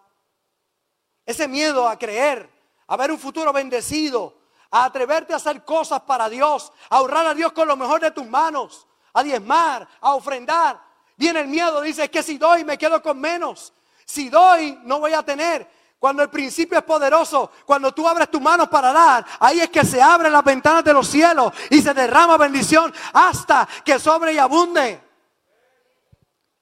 Ese 1.25 1.47
miedo 1.47 1.87
a 1.87 1.97
creer, 1.97 2.49
a 2.87 2.97
ver 2.97 3.11
un 3.11 3.19
futuro 3.19 3.51
bendecido, 3.53 4.37
a 4.71 4.85
atreverte 4.85 5.33
a 5.33 5.37
hacer 5.37 5.63
cosas 5.63 6.01
para 6.01 6.29
Dios, 6.29 6.71
a 6.89 7.01
honrar 7.01 7.27
a 7.27 7.33
Dios 7.33 7.51
con 7.53 7.67
lo 7.67 7.77
mejor 7.77 8.01
de 8.01 8.11
tus 8.11 8.27
manos, 8.27 8.87
a 9.13 9.23
diezmar, 9.23 9.87
a 10.01 10.15
ofrendar. 10.15 10.81
Viene 11.15 11.41
el 11.41 11.47
miedo, 11.47 11.81
dice, 11.81 12.03
es 12.03 12.09
que 12.09 12.23
si 12.23 12.37
doy 12.37 12.63
me 12.63 12.77
quedo 12.77 13.01
con 13.01 13.19
menos. 13.19 13.73
Si 14.05 14.29
doy 14.29 14.79
no 14.83 14.99
voy 14.99 15.13
a 15.13 15.23
tener. 15.23 15.67
Cuando 15.97 16.21
el 16.21 16.29
principio 16.29 16.77
es 16.77 16.83
poderoso, 16.83 17.51
cuando 17.65 17.91
tú 17.93 18.07
abres 18.07 18.29
tus 18.29 18.41
manos 18.41 18.67
para 18.67 18.91
dar, 18.91 19.25
ahí 19.39 19.61
es 19.61 19.69
que 19.69 19.83
se 19.85 20.01
abren 20.01 20.31
las 20.31 20.43
ventanas 20.43 20.83
de 20.83 20.93
los 20.93 21.07
cielos 21.07 21.53
y 21.69 21.81
se 21.81 21.93
derrama 21.93 22.37
bendición 22.37 22.93
hasta 23.13 23.67
que 23.83 23.97
sobre 23.97 24.33
y 24.33 24.37
abunde. 24.37 25.04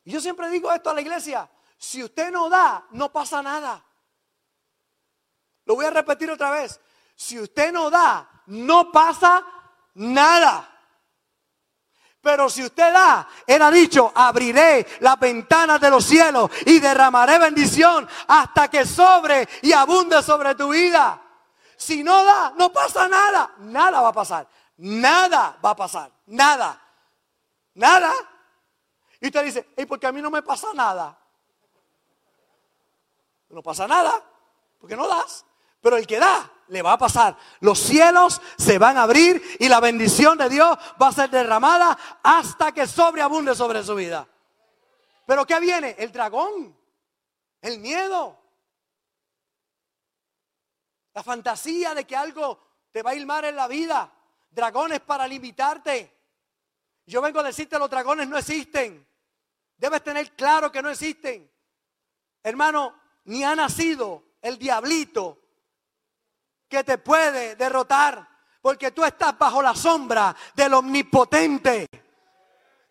Y 0.05 0.11
yo 0.11 0.21
siempre 0.21 0.49
digo 0.49 0.71
esto 0.71 0.89
a 0.89 0.93
la 0.93 1.01
iglesia, 1.01 1.49
si 1.77 2.03
usted 2.03 2.31
no 2.31 2.49
da, 2.49 2.85
no 2.91 3.11
pasa 3.11 3.41
nada. 3.41 3.83
Lo 5.65 5.75
voy 5.75 5.85
a 5.85 5.91
repetir 5.91 6.29
otra 6.29 6.51
vez. 6.51 6.79
Si 7.15 7.39
usted 7.39 7.71
no 7.71 7.89
da, 7.89 8.29
no 8.47 8.91
pasa 8.91 9.45
nada. 9.95 10.69
Pero 12.21 12.49
si 12.49 12.63
usted 12.63 12.93
da, 12.93 13.27
él 13.45 13.61
ha 13.61 13.69
dicho, 13.69 14.11
abriré 14.15 14.87
las 15.01 15.19
ventanas 15.19 15.79
de 15.81 15.89
los 15.89 16.05
cielos 16.05 16.49
y 16.65 16.79
derramaré 16.79 17.37
bendición 17.37 18.07
hasta 18.27 18.69
que 18.69 18.85
sobre 18.85 19.47
y 19.61 19.73
abunde 19.73 20.23
sobre 20.23 20.55
tu 20.55 20.69
vida. 20.69 21.21
Si 21.75 22.01
no 22.01 22.23
da, 22.23 22.53
no 22.55 22.71
pasa 22.71 23.09
nada. 23.09 23.51
Nada 23.57 23.99
va 23.99 24.09
a 24.09 24.13
pasar. 24.13 24.47
Nada 24.77 25.57
va 25.63 25.71
a 25.71 25.75
pasar. 25.75 26.11
Nada. 26.27 26.81
Nada. 27.73 28.13
Y 29.23 29.27
usted 29.27 29.45
dice, 29.45 29.69
¿y 29.77 29.85
porque 29.85 30.05
a 30.05 30.11
mí 30.11 30.21
no 30.21 30.29
me 30.29 30.41
pasa 30.41 30.73
nada? 30.73 31.17
No 33.47 33.63
pasa 33.63 33.87
nada, 33.87 34.21
porque 34.77 34.97
no 34.97 35.07
das. 35.07 35.45
Pero 35.79 35.95
el 35.95 36.05
que 36.05 36.19
da, 36.19 36.51
le 36.67 36.81
va 36.81 36.91
a 36.91 36.97
pasar. 36.97 37.37
Los 37.61 37.79
cielos 37.79 38.41
se 38.57 38.77
van 38.77 38.97
a 38.97 39.03
abrir 39.03 39.41
y 39.61 39.69
la 39.69 39.79
bendición 39.79 40.37
de 40.37 40.49
Dios 40.49 40.77
va 41.01 41.07
a 41.07 41.13
ser 41.13 41.29
derramada 41.29 41.97
hasta 42.21 42.73
que 42.73 42.85
sobreabunde 42.85 43.55
sobre 43.55 43.81
su 43.81 43.95
vida. 43.95 44.27
Pero 45.25 45.45
¿qué 45.45 45.57
viene? 45.61 45.95
El 45.97 46.11
dragón, 46.11 46.77
el 47.61 47.79
miedo, 47.79 48.37
la 51.13 51.23
fantasía 51.23 51.95
de 51.95 52.05
que 52.05 52.17
algo 52.17 52.59
te 52.91 53.01
va 53.01 53.11
a 53.11 53.15
ir 53.15 53.25
mal 53.25 53.45
en 53.45 53.55
la 53.55 53.69
vida, 53.69 54.11
dragones 54.51 54.99
para 54.99 55.25
limitarte. 55.25 56.13
Yo 57.05 57.21
vengo 57.21 57.39
a 57.39 57.43
decirte, 57.43 57.79
los 57.79 57.89
dragones 57.89 58.27
no 58.27 58.37
existen. 58.37 59.12
Debes 59.83 60.01
tener 60.01 60.31
claro 60.31 60.71
que 60.71 60.81
no 60.81 60.89
existen. 60.89 61.51
Hermano, 62.41 62.97
ni 63.25 63.43
ha 63.43 63.53
nacido 63.53 64.35
el 64.41 64.57
diablito 64.57 65.41
que 66.69 66.85
te 66.85 66.99
puede 66.99 67.57
derrotar. 67.57 68.25
Porque 68.61 68.91
tú 68.91 69.03
estás 69.03 69.37
bajo 69.37 69.61
la 69.61 69.75
sombra 69.75 70.33
del 70.55 70.75
omnipotente. 70.75 71.89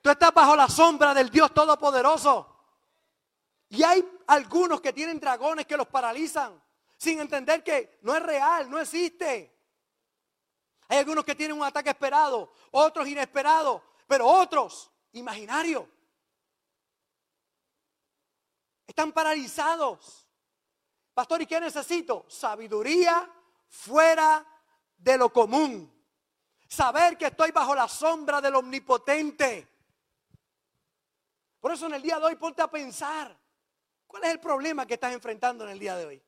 Tú 0.02 0.10
estás 0.10 0.34
bajo 0.34 0.54
la 0.54 0.68
sombra 0.68 1.14
del 1.14 1.30
Dios 1.30 1.54
Todopoderoso. 1.54 2.58
Y 3.70 3.82
hay 3.82 4.06
algunos 4.26 4.82
que 4.82 4.92
tienen 4.92 5.18
dragones 5.18 5.64
que 5.64 5.78
los 5.78 5.86
paralizan 5.86 6.62
sin 6.98 7.20
entender 7.20 7.64
que 7.64 8.00
no 8.02 8.14
es 8.14 8.22
real, 8.22 8.68
no 8.68 8.78
existe. 8.78 9.58
Hay 10.88 10.98
algunos 10.98 11.24
que 11.24 11.34
tienen 11.34 11.56
un 11.56 11.64
ataque 11.64 11.88
esperado, 11.88 12.52
otros 12.70 13.08
inesperados, 13.08 13.80
pero 14.06 14.26
otros 14.26 14.92
imaginarios. 15.12 15.86
Están 18.92 19.10
paralizados. 19.10 20.28
Pastor, 21.14 21.40
¿y 21.40 21.46
qué 21.46 21.58
necesito? 21.58 22.26
Sabiduría 22.28 23.26
fuera 23.66 24.46
de 24.98 25.16
lo 25.16 25.32
común. 25.32 25.90
Saber 26.68 27.16
que 27.16 27.28
estoy 27.28 27.52
bajo 27.52 27.74
la 27.74 27.88
sombra 27.88 28.42
del 28.42 28.54
omnipotente. 28.54 29.66
Por 31.58 31.72
eso 31.72 31.86
en 31.86 31.94
el 31.94 32.02
día 32.02 32.18
de 32.18 32.26
hoy 32.26 32.36
ponte 32.36 32.60
a 32.60 32.70
pensar, 32.70 33.34
¿cuál 34.06 34.24
es 34.24 34.30
el 34.30 34.40
problema 34.40 34.84
que 34.84 34.94
estás 34.94 35.14
enfrentando 35.14 35.64
en 35.64 35.70
el 35.70 35.78
día 35.78 35.96
de 35.96 36.04
hoy? 36.04 36.22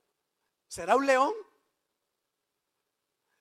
¿Será 0.67 0.97
un 0.97 1.05
león? 1.05 1.35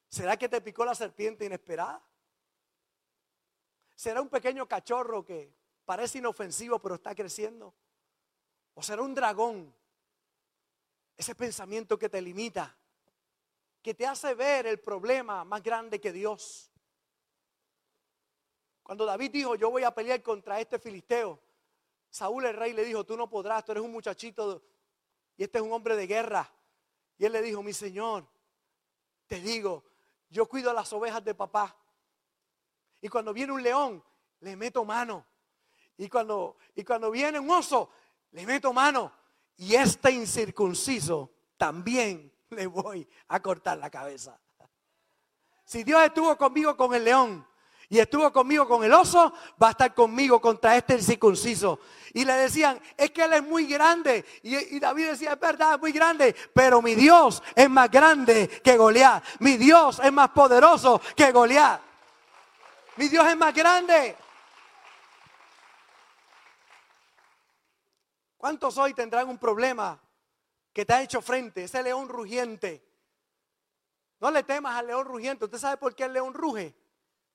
¿Será 0.09 0.35
que 0.35 0.49
te 0.49 0.59
picó 0.59 0.83
la 0.83 0.95
serpiente 0.95 1.45
inesperada? 1.45 2.05
¿Será 3.95 4.21
un 4.21 4.27
pequeño 4.27 4.67
cachorro 4.67 5.23
que 5.23 5.55
parece 5.85 6.17
inofensivo 6.17 6.77
pero 6.79 6.95
está 6.95 7.15
creciendo? 7.15 7.73
¿O 8.75 8.83
será 8.83 9.01
un 9.01 9.13
dragón? 9.13 9.73
Ese 11.15 11.35
pensamiento 11.35 11.97
que 11.97 12.09
te 12.09 12.21
limita 12.21 12.75
que 13.83 13.93
te 13.93 14.07
hace 14.07 14.33
ver 14.33 14.65
el 14.65 14.79
problema 14.79 15.43
más 15.43 15.61
grande 15.61 15.99
que 15.99 16.13
Dios. 16.13 16.71
Cuando 18.81 19.05
David 19.05 19.29
dijo, 19.29 19.55
yo 19.55 19.69
voy 19.69 19.83
a 19.83 19.93
pelear 19.93 20.23
contra 20.23 20.59
este 20.61 20.79
filisteo, 20.79 21.39
Saúl 22.09 22.45
el 22.45 22.55
rey 22.55 22.71
le 22.71 22.85
dijo, 22.85 23.03
tú 23.05 23.17
no 23.17 23.29
podrás, 23.29 23.65
tú 23.65 23.73
eres 23.73 23.83
un 23.83 23.91
muchachito 23.91 24.63
y 25.35 25.43
este 25.43 25.57
es 25.57 25.63
un 25.63 25.73
hombre 25.73 25.97
de 25.97 26.07
guerra. 26.07 26.49
Y 27.17 27.25
él 27.25 27.33
le 27.33 27.41
dijo, 27.41 27.61
mi 27.61 27.73
señor, 27.73 28.25
te 29.27 29.41
digo, 29.41 29.83
yo 30.29 30.47
cuido 30.47 30.71
a 30.71 30.73
las 30.73 30.91
ovejas 30.93 31.23
de 31.23 31.35
papá. 31.35 31.75
Y 33.01 33.09
cuando 33.09 33.33
viene 33.33 33.51
un 33.51 33.61
león, 33.61 34.01
le 34.39 34.55
meto 34.55 34.85
mano. 34.85 35.25
Y 35.97 36.07
cuando, 36.07 36.55
y 36.73 36.85
cuando 36.85 37.11
viene 37.11 37.37
un 37.37 37.51
oso, 37.51 37.89
le 38.33 38.45
meto 38.45 38.73
mano. 38.73 39.11
Y 39.57 39.75
este 39.75 40.11
incircunciso 40.11 41.31
también 41.57 42.31
le 42.49 42.67
voy 42.67 43.07
a 43.29 43.41
cortar 43.41 43.77
la 43.77 43.89
cabeza. 43.89 44.37
Si 45.65 45.83
Dios 45.83 46.03
estuvo 46.03 46.35
conmigo 46.37 46.75
con 46.75 46.93
el 46.93 47.05
león 47.05 47.47
y 47.89 47.99
estuvo 47.99 48.31
conmigo 48.33 48.67
con 48.67 48.83
el 48.83 48.91
oso, 48.91 49.33
va 49.61 49.67
a 49.67 49.71
estar 49.71 49.93
conmigo 49.93 50.41
contra 50.41 50.75
este 50.75 51.01
circunciso. 51.01 51.79
Y 52.13 52.25
le 52.25 52.33
decían, 52.33 52.81
es 52.97 53.11
que 53.11 53.23
él 53.23 53.33
es 53.33 53.43
muy 53.43 53.65
grande. 53.65 54.25
Y, 54.41 54.79
David 54.79 55.11
decía, 55.11 55.33
es 55.33 55.39
verdad, 55.39 55.75
es 55.75 55.79
muy 55.79 55.91
grande. 55.91 56.35
Pero 56.53 56.81
mi 56.81 56.95
Dios 56.95 57.41
es 57.55 57.69
más 57.69 57.89
grande 57.89 58.47
que 58.47 58.77
Goliat. 58.77 59.23
Mi 59.39 59.57
Dios 59.57 60.01
es 60.03 60.11
más 60.11 60.29
poderoso 60.29 60.99
que 61.15 61.31
Goliat. 61.31 61.81
Mi 62.97 63.07
Dios 63.09 63.25
es 63.27 63.37
más 63.37 63.53
grande. 63.53 64.15
¿Cuántos 68.43 68.77
hoy 68.77 68.93
tendrán 68.93 69.29
un 69.29 69.37
problema 69.37 69.97
que 70.73 70.83
te 70.83 70.91
ha 70.91 71.01
hecho 71.01 71.21
frente, 71.21 71.63
ese 71.63 71.81
león 71.81 72.09
rugiente. 72.09 72.85
No 74.19 74.29
le 74.29 74.43
temas 74.43 74.75
al 74.75 74.87
león 74.87 75.05
rugiente. 75.05 75.45
¿Usted 75.45 75.59
sabe 75.59 75.77
por 75.77 75.95
qué 75.95 76.03
el 76.03 76.11
león 76.11 76.33
ruge? 76.33 76.75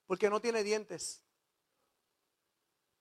Porque 0.05 0.29
no 0.29 0.39
tiene 0.39 0.61
dientes. 0.61 1.23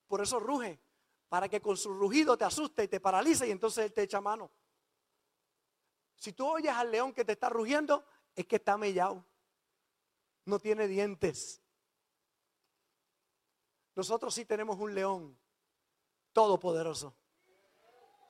Por 0.07 0.23
eso 0.23 0.41
ruge, 0.41 0.81
para 1.29 1.51
que 1.51 1.61
con 1.61 1.77
su 1.77 1.93
rugido 1.93 2.39
te 2.39 2.47
asuste 2.47 2.85
y 2.85 2.89
te 2.89 2.99
paralice 2.99 3.47
y 3.47 3.51
entonces 3.51 3.85
él 3.85 3.93
te 3.93 4.05
echa 4.05 4.23
mano. 4.23 4.51
Si 6.17 6.33
tú 6.33 6.47
oyes 6.47 6.73
al 6.73 6.91
león 6.91 7.13
que 7.13 7.27
te 7.27 7.33
está 7.33 7.51
rugiendo, 7.51 8.07
es 8.35 8.47
que 8.47 8.57
está 8.57 8.79
mellado. 8.79 9.23
No 10.47 10.59
tiene 10.59 10.89
dientes. 10.89 11.61
Nosotros 13.95 14.35
sí 14.35 14.47
tenemos 14.47 14.79
un 14.79 14.95
león 14.95 15.39
todopoderoso. 16.33 17.15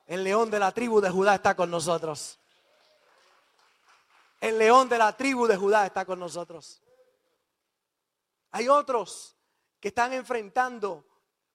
El 0.09 0.25
león 0.25 0.49
de 0.51 0.59
la 0.59 0.73
tribu 0.73 1.03
de 1.03 1.11
Judá 1.11 1.35
está 1.35 1.55
con 1.55 1.71
nosotros. 1.71 2.41
El 4.41 4.57
león 4.57 4.89
de 4.89 4.97
la 4.97 5.15
tribu 5.15 5.47
de 5.47 5.55
Judá 5.55 5.85
está 5.85 6.07
con 6.07 6.19
nosotros. 6.19 6.83
Hay 8.53 8.71
otros 8.71 9.37
que 9.79 9.89
están 9.89 10.15
enfrentando 10.15 11.05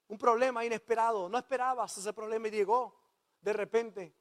un 0.07 0.19
problema 0.19 0.63
inesperado. 0.63 1.27
No 1.29 1.39
esperabas 1.39 1.97
ese 1.97 2.13
problema 2.13 2.47
y 2.47 2.51
llegó 2.51 2.95
de 3.41 3.53
repente. 3.53 4.15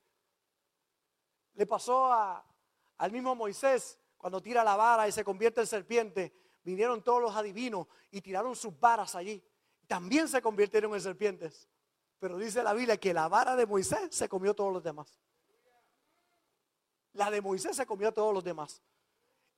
Le 1.53 1.67
pasó 1.67 2.11
al 2.11 3.13
mismo 3.13 3.35
Moisés 3.35 3.99
cuando 4.17 4.41
tira 4.41 4.65
la 4.65 4.77
vara 4.77 5.07
y 5.07 5.13
se 5.13 5.23
convierte 5.23 5.61
en 5.61 5.67
serpiente. 5.67 6.33
Vinieron 6.63 7.03
todos 7.03 7.21
los 7.21 7.37
adivinos 7.37 7.87
y 8.11 8.23
tiraron 8.23 8.57
sus 8.57 8.81
varas 8.81 9.15
allí. 9.15 9.45
También 9.87 10.27
se 10.27 10.41
convirtieron 10.41 10.95
en 10.95 11.03
serpientes. 11.03 11.69
Pero 12.23 12.39
dice 12.39 12.63
la 12.63 12.73
Biblia 12.73 12.97
que 12.99 13.13
la 13.13 13.27
vara 13.27 13.57
de 13.57 13.67
Moisés 13.67 14.15
se 14.15 14.29
comió 14.29 14.55
todos 14.55 14.73
los 14.73 14.81
demás. 14.81 15.13
La 17.15 17.33
de 17.33 17.41
Moisés 17.41 17.75
se 17.75 17.85
comió 17.85 18.11
a 18.11 18.13
todos 18.13 18.33
los 18.33 18.45
demás. 18.45 18.81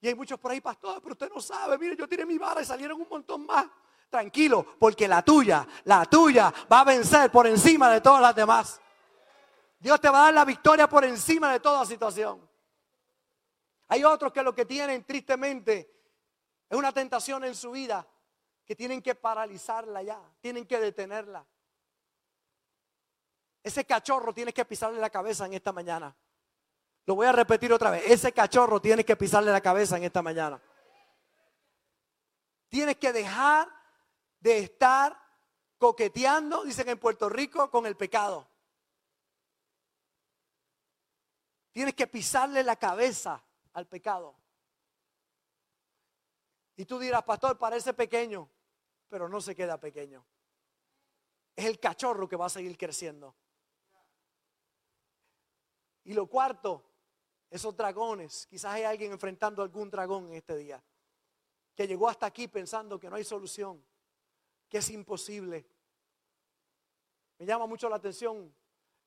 Y 0.01 0.09
hay 0.09 0.15
muchos 0.15 0.41
por 0.41 0.51
ahí, 0.51 0.63
pastor, 0.63 0.99
pero 1.03 1.13
usted 1.13 1.29
no 1.29 1.43
sabe. 1.43 1.77
Mire, 1.77 1.95
yo 1.95 2.09
tiré 2.09 2.25
mi 2.25 2.39
vara 2.39 2.63
y 2.63 2.65
salieron 2.65 2.99
un 2.99 3.07
montón 3.07 3.45
más. 3.45 3.67
Tranquilo, 4.09 4.65
porque 4.79 5.07
la 5.07 5.21
tuya, 5.21 5.69
la 5.85 6.07
tuya 6.07 6.51
va 6.73 6.81
a 6.81 6.85
vencer 6.85 7.31
por 7.31 7.47
encima 7.47 7.91
de 7.91 8.01
todas 8.01 8.23
las 8.23 8.35
demás. 8.35 8.81
Dios 9.79 10.01
te 10.01 10.09
va 10.09 10.21
a 10.21 10.25
dar 10.25 10.33
la 10.33 10.47
victoria 10.47 10.89
por 10.89 11.05
encima 11.05 11.53
de 11.53 11.61
toda 11.61 11.85
situación. 11.85 12.49
Hay 13.89 14.05
otros 14.05 14.33
que 14.33 14.43
lo 14.43 14.55
que 14.55 14.65
tienen 14.65 15.05
tristemente 15.05 15.91
es 16.71 16.79
una 16.79 16.93
tentación 16.93 17.45
en 17.45 17.55
su 17.55 17.73
vida 17.73 18.09
que 18.65 18.75
tienen 18.75 19.03
que 19.03 19.15
paralizarla 19.15 20.03
ya, 20.03 20.19
tienen 20.41 20.65
que 20.65 20.81
detenerla. 20.81 21.45
Ese 23.65 23.87
cachorro 23.87 24.35
tiene 24.35 24.53
que 24.53 24.67
pisarle 24.67 25.01
la 25.01 25.09
cabeza 25.09 25.47
en 25.47 25.55
esta 25.55 25.73
mañana. 25.73 26.15
Lo 27.07 27.15
voy 27.15 27.27
a 27.27 27.33
repetir 27.33 27.73
otra 27.73 27.91
vez. 27.91 28.05
Ese 28.07 28.31
cachorro 28.31 28.79
tiene 28.79 29.07
que 29.07 29.17
pisarle 29.17 29.51
la 29.51 29.63
cabeza 29.63 29.97
en 29.97 30.05
esta 30.05 30.21
mañana. 30.21 30.63
Tienes 32.69 32.99
que 32.99 33.11
dejar 33.11 33.69
de 34.39 34.59
estar 34.59 35.19
coqueteando, 35.79 36.63
dicen 36.65 36.91
en 36.91 36.99
Puerto 36.99 37.31
Rico, 37.31 37.71
con 37.71 37.87
el 37.87 37.97
pecado. 37.97 38.47
Tienes 41.73 41.95
que 41.95 42.07
pisarle 42.07 42.63
la 42.63 42.77
cabeza 42.77 43.43
al 43.73 43.87
pecado. 43.87 44.37
Y 46.77 46.85
tú 46.85 46.99
dirás, 46.99 47.23
pastor, 47.23 47.57
parece 47.57 47.95
pequeño, 47.95 48.47
pero 49.09 49.27
no 49.27 49.41
se 49.41 49.55
queda 49.55 49.81
pequeño. 49.81 50.23
Es 51.57 51.65
el 51.65 51.81
cachorro 51.81 52.29
que 52.29 52.37
va 52.37 52.47
a 52.47 52.51
seguir 52.51 52.77
creciendo. 52.77 53.35
Y 56.05 56.13
lo 56.13 56.27
cuarto, 56.27 56.85
esos 57.51 57.77
dragones. 57.77 58.47
Quizás 58.47 58.75
hay 58.75 58.85
alguien 58.85 59.13
enfrentando 59.13 59.63
algún 59.63 59.91
dragón 59.91 60.29
en 60.29 60.35
este 60.35 60.57
día 60.57 60.83
que 61.75 61.87
llegó 61.87 62.09
hasta 62.09 62.27
aquí 62.27 62.49
pensando 62.49 62.99
que 62.99 63.11
no 63.11 63.17
hay 63.17 63.25
solución, 63.25 63.85
que 64.69 64.79
es 64.79 64.91
imposible. 64.91 65.67
Me 67.39 67.47
llama 67.47 67.67
mucho 67.67 67.89
la 67.89 67.97
atención 67.97 68.55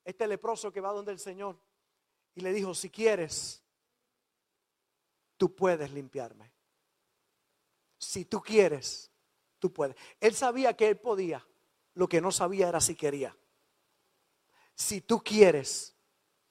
este 0.04 0.28
leproso 0.28 0.72
que 0.72 0.82
va 0.82 0.92
donde 0.92 1.12
el 1.12 1.20
Señor 1.20 1.58
y 2.36 2.42
le 2.42 2.54
dijo, 2.54 2.74
si 2.74 2.90
quieres, 2.90 3.64
tú 5.38 5.56
puedes 5.56 5.92
limpiarme. 5.92 6.52
Si 7.98 8.26
tú 8.26 8.42
quieres, 8.42 9.12
tú 9.60 9.74
puedes. 9.74 9.96
Él 10.20 10.36
sabía 10.36 10.76
que 10.76 10.88
él 10.88 11.00
podía, 11.00 11.46
lo 11.94 12.08
que 12.08 12.22
no 12.22 12.32
sabía 12.32 12.70
era 12.70 12.80
si 12.80 12.96
quería. 12.96 13.36
Si 14.76 15.02
tú 15.02 15.24
quieres, 15.24 15.97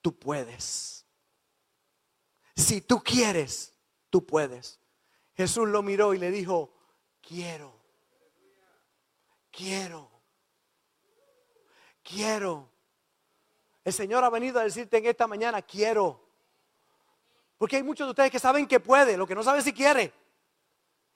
tú 0.07 0.17
puedes. 0.17 1.05
Si 2.55 2.81
tú 2.81 3.03
quieres, 3.03 3.75
tú 4.09 4.25
puedes. 4.25 4.79
Jesús 5.35 5.67
lo 5.67 5.83
miró 5.83 6.15
y 6.15 6.19
le 6.19 6.31
dijo, 6.31 6.73
quiero, 7.21 7.75
quiero, 9.51 10.09
quiero. 12.05 12.71
El 13.83 13.93
Señor 13.93 14.23
ha 14.23 14.31
venido 14.31 14.61
a 14.61 14.63
decirte 14.63 14.99
en 14.99 15.07
esta 15.07 15.27
mañana, 15.27 15.61
quiero. 15.61 16.25
Porque 17.59 17.75
hay 17.75 17.83
muchos 17.83 18.07
de 18.07 18.11
ustedes 18.11 18.31
que 18.31 18.39
saben 18.39 18.69
que 18.69 18.79
puede, 18.79 19.17
lo 19.17 19.27
que 19.27 19.35
no 19.35 19.43
saben 19.43 19.63
si 19.63 19.73
quiere. 19.73 20.13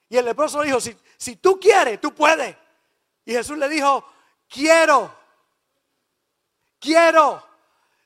Y 0.09 0.17
el 0.17 0.25
leproso 0.25 0.63
dijo, 0.63 0.81
si, 0.81 0.97
si 1.15 1.37
tú 1.37 1.57
quieres, 1.61 2.01
tú 2.01 2.13
puedes. 2.13 2.57
Y 3.23 3.31
Jesús 3.31 3.57
le 3.57 3.69
dijo, 3.69 4.05
quiero, 4.49 5.17
quiero. 6.77 7.50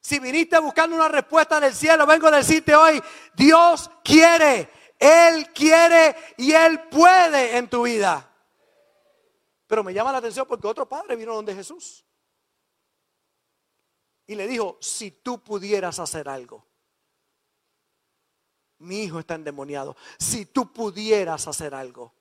Si 0.05 0.19
viniste 0.19 0.59
buscando 0.59 0.95
una 0.95 1.07
respuesta 1.07 1.59
del 1.59 1.73
cielo, 1.73 2.05
vengo 2.05 2.27
a 2.27 2.37
decirte 2.37 2.75
hoy, 2.75 3.01
Dios 3.35 3.89
quiere, 4.03 4.69
Él 4.99 5.51
quiere 5.51 6.15
y 6.37 6.51
Él 6.51 6.79
puede 6.89 7.57
en 7.57 7.67
tu 7.67 7.81
vida. 7.81 8.31
Pero 9.65 9.83
me 9.83 9.95
llama 9.95 10.11
la 10.11 10.19
atención 10.19 10.45
porque 10.47 10.67
otro 10.67 10.87
padre 10.87 11.15
vino 11.15 11.33
donde 11.33 11.55
Jesús. 11.55 12.05
Y 14.27 14.35
le 14.35 14.45
dijo, 14.45 14.77
si 14.79 15.09
tú 15.09 15.43
pudieras 15.43 15.97
hacer 15.97 16.29
algo. 16.29 16.67
Mi 18.77 19.05
hijo 19.05 19.17
está 19.17 19.33
endemoniado. 19.33 19.97
Si 20.19 20.45
tú 20.45 20.71
pudieras 20.71 21.47
hacer 21.47 21.73
algo. 21.73 22.13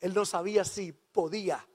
Él 0.00 0.12
no 0.12 0.26
sabía 0.26 0.66
si 0.66 0.92
podía 0.92 1.66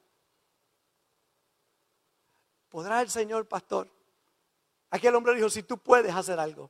¿Podrá 2.77 3.01
el 3.01 3.09
Señor, 3.09 3.47
pastor? 3.47 3.91
Aquel 4.91 5.15
hombre 5.15 5.33
dijo, 5.33 5.49
si 5.49 5.63
tú 5.63 5.79
puedes 5.79 6.13
hacer 6.13 6.39
algo. 6.39 6.69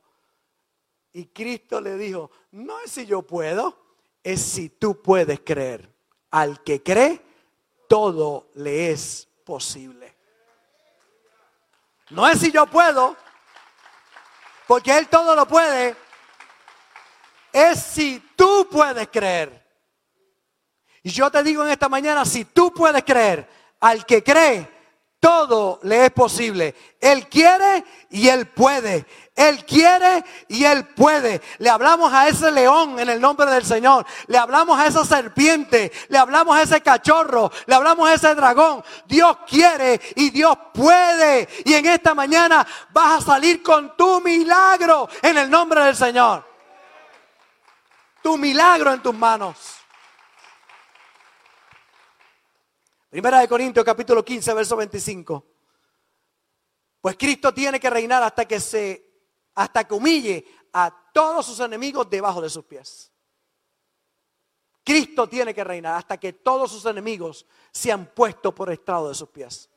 Y 1.11 1.25
Cristo 1.25 1.81
le 1.81 1.97
dijo, 1.97 2.31
no 2.51 2.79
es 2.79 2.91
si 2.91 3.05
yo 3.05 3.23
puedo, 3.23 3.77
es 4.23 4.41
si 4.41 4.69
tú 4.69 5.01
puedes 5.01 5.41
creer. 5.41 5.93
Al 6.31 6.63
que 6.63 6.81
cree, 6.81 7.21
todo 7.89 8.47
le 8.53 8.91
es 8.91 9.27
posible. 9.43 10.15
No 12.11 12.25
es 12.25 12.39
si 12.39 12.53
yo 12.53 12.67
puedo, 12.67 13.17
porque 14.65 14.97
Él 14.97 15.09
todo 15.09 15.35
lo 15.35 15.45
puede. 15.45 15.93
Es 17.51 17.83
si 17.83 18.31
tú 18.37 18.65
puedes 18.71 19.09
creer. 19.09 19.61
Y 21.03 21.09
yo 21.09 21.29
te 21.29 21.43
digo 21.43 21.65
en 21.65 21.71
esta 21.71 21.89
mañana, 21.89 22.23
si 22.23 22.45
tú 22.45 22.73
puedes 22.73 23.03
creer, 23.03 23.45
al 23.81 24.05
que 24.05 24.23
cree, 24.23 24.76
todo 25.19 25.79
le 25.83 26.05
es 26.05 26.11
posible. 26.11 26.75
Él 27.01 27.27
quiere 27.27 27.83
y 28.09 28.27
Él 28.27 28.47
puede. 28.47 29.05
Él 29.35 29.65
quiere 29.65 30.23
y 30.47 30.63
Él 30.63 30.85
puede. 30.89 31.41
Le 31.57 31.69
hablamos 31.69 32.13
a 32.13 32.27
ese 32.27 32.51
león 32.51 32.99
en 32.99 33.09
el 33.09 33.19
nombre 33.19 33.49
del 33.49 33.65
Señor. 33.65 34.05
Le 34.27 34.37
hablamos 34.37 34.79
a 34.79 34.85
esa 34.85 35.03
serpiente. 35.05 35.91
Le 36.09 36.17
hablamos 36.17 36.55
a 36.55 36.61
ese 36.61 36.81
cachorro. 36.81 37.51
Le 37.65 37.73
hablamos 37.73 38.07
a 38.07 38.13
ese 38.13 38.35
dragón. 38.35 38.83
Dios 39.07 39.37
quiere 39.47 39.99
y 40.15 40.29
Dios 40.29 40.55
puede. 40.73 41.47
Y 41.65 41.73
en 41.73 41.85
esta 41.87 42.13
mañana 42.13 42.65
vas 42.91 43.23
a 43.23 43.25
salir 43.25 43.63
con 43.63 43.97
tu 43.97 44.21
milagro 44.21 45.09
en 45.21 45.37
el 45.37 45.49
nombre 45.49 45.83
del 45.83 45.95
Señor. 45.95 46.43
Tu 48.21 48.37
milagro 48.37 48.93
en 48.93 49.01
tus 49.01 49.15
manos. 49.15 49.76
Primera 53.09 53.39
de 53.39 53.47
Corintios 53.47 53.85
capítulo 53.85 54.23
15, 54.23 54.53
verso 54.53 54.75
25. 54.75 55.45
Pues 56.99 57.15
Cristo 57.15 57.53
tiene 57.53 57.79
que 57.79 57.89
reinar 57.89 58.21
hasta 58.21 58.45
que 58.45 58.59
se 58.59 59.05
hasta 59.55 59.85
que 59.85 59.93
humille 59.93 60.45
a 60.73 60.93
todos 61.13 61.45
sus 61.45 61.59
enemigos 61.61 62.09
debajo 62.09 62.41
de 62.41 62.49
sus 62.49 62.65
pies. 62.65 63.11
Cristo 64.83 65.27
tiene 65.27 65.53
que 65.53 65.63
reinar 65.63 65.95
hasta 65.95 66.17
que 66.17 66.33
todos 66.33 66.71
sus 66.71 66.85
enemigos 66.85 67.45
sean 67.71 68.11
puestos 68.13 68.53
por 68.53 68.71
estrado 68.71 69.09
de 69.09 69.15
sus 69.15 69.29
pies. 69.29 69.69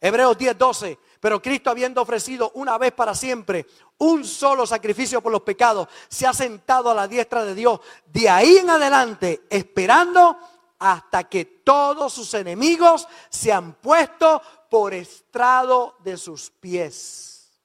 Hebreos 0.00 0.36
10, 0.36 0.58
12. 0.58 0.98
Pero 1.20 1.40
Cristo 1.40 1.70
habiendo 1.70 2.02
ofrecido 2.02 2.50
una 2.54 2.76
vez 2.76 2.92
para 2.92 3.14
siempre 3.14 3.66
un 3.98 4.24
solo 4.24 4.66
sacrificio 4.66 5.22
por 5.22 5.32
los 5.32 5.42
pecados, 5.42 5.88
se 6.08 6.26
ha 6.26 6.32
sentado 6.32 6.90
a 6.90 6.94
la 6.94 7.08
diestra 7.08 7.44
de 7.44 7.54
Dios. 7.54 7.80
De 8.06 8.28
ahí 8.28 8.58
en 8.58 8.68
adelante, 8.68 9.42
esperando 9.48 10.36
hasta 10.82 11.28
que 11.28 11.44
todos 11.44 12.12
sus 12.12 12.34
enemigos 12.34 13.06
se 13.30 13.52
han 13.52 13.74
puesto 13.74 14.42
por 14.68 14.92
estrado 14.92 15.96
de 16.00 16.16
sus 16.16 16.50
pies. 16.50 17.62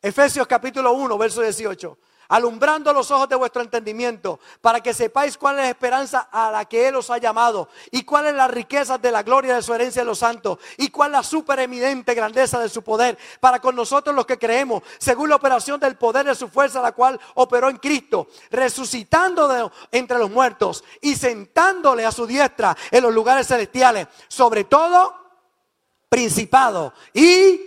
Efesios 0.00 0.46
capítulo 0.46 0.92
1, 0.92 1.18
verso 1.18 1.42
18. 1.42 1.98
Alumbrando 2.28 2.92
los 2.92 3.10
ojos 3.10 3.28
de 3.28 3.36
vuestro 3.36 3.62
entendimiento, 3.62 4.40
para 4.60 4.80
que 4.80 4.94
sepáis 4.94 5.38
cuál 5.38 5.58
es 5.58 5.64
la 5.64 5.70
esperanza 5.70 6.28
a 6.30 6.50
la 6.50 6.64
que 6.64 6.88
Él 6.88 6.96
os 6.96 7.10
ha 7.10 7.18
llamado, 7.18 7.68
y 7.90 8.02
cuál 8.04 8.26
es 8.26 8.34
la 8.34 8.48
riqueza 8.48 8.98
de 8.98 9.10
la 9.10 9.22
gloria 9.22 9.54
de 9.54 9.62
su 9.62 9.72
herencia 9.72 10.02
de 10.02 10.06
los 10.06 10.18
santos, 10.18 10.58
y 10.76 10.88
cuál 10.88 11.12
la 11.12 11.22
supereminente 11.22 12.14
grandeza 12.14 12.58
de 12.60 12.68
su 12.68 12.82
poder, 12.82 13.16
para 13.40 13.60
con 13.60 13.76
nosotros 13.76 14.14
los 14.14 14.26
que 14.26 14.38
creemos, 14.38 14.82
según 14.98 15.28
la 15.28 15.36
operación 15.36 15.78
del 15.78 15.96
poder 15.96 16.26
de 16.26 16.34
su 16.34 16.48
fuerza, 16.48 16.82
la 16.82 16.92
cual 16.92 17.20
operó 17.34 17.68
en 17.68 17.76
Cristo, 17.76 18.28
resucitando 18.50 19.48
de 19.48 19.70
entre 19.92 20.18
los 20.18 20.30
muertos 20.30 20.84
y 21.00 21.14
sentándole 21.14 22.04
a 22.04 22.12
su 22.12 22.26
diestra 22.26 22.76
en 22.90 23.02
los 23.02 23.14
lugares 23.14 23.46
celestiales, 23.46 24.08
sobre 24.28 24.64
todo 24.64 25.14
principado 26.08 26.92
y 27.12 27.60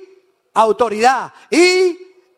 autoridad 0.54 1.34
y 1.50 1.98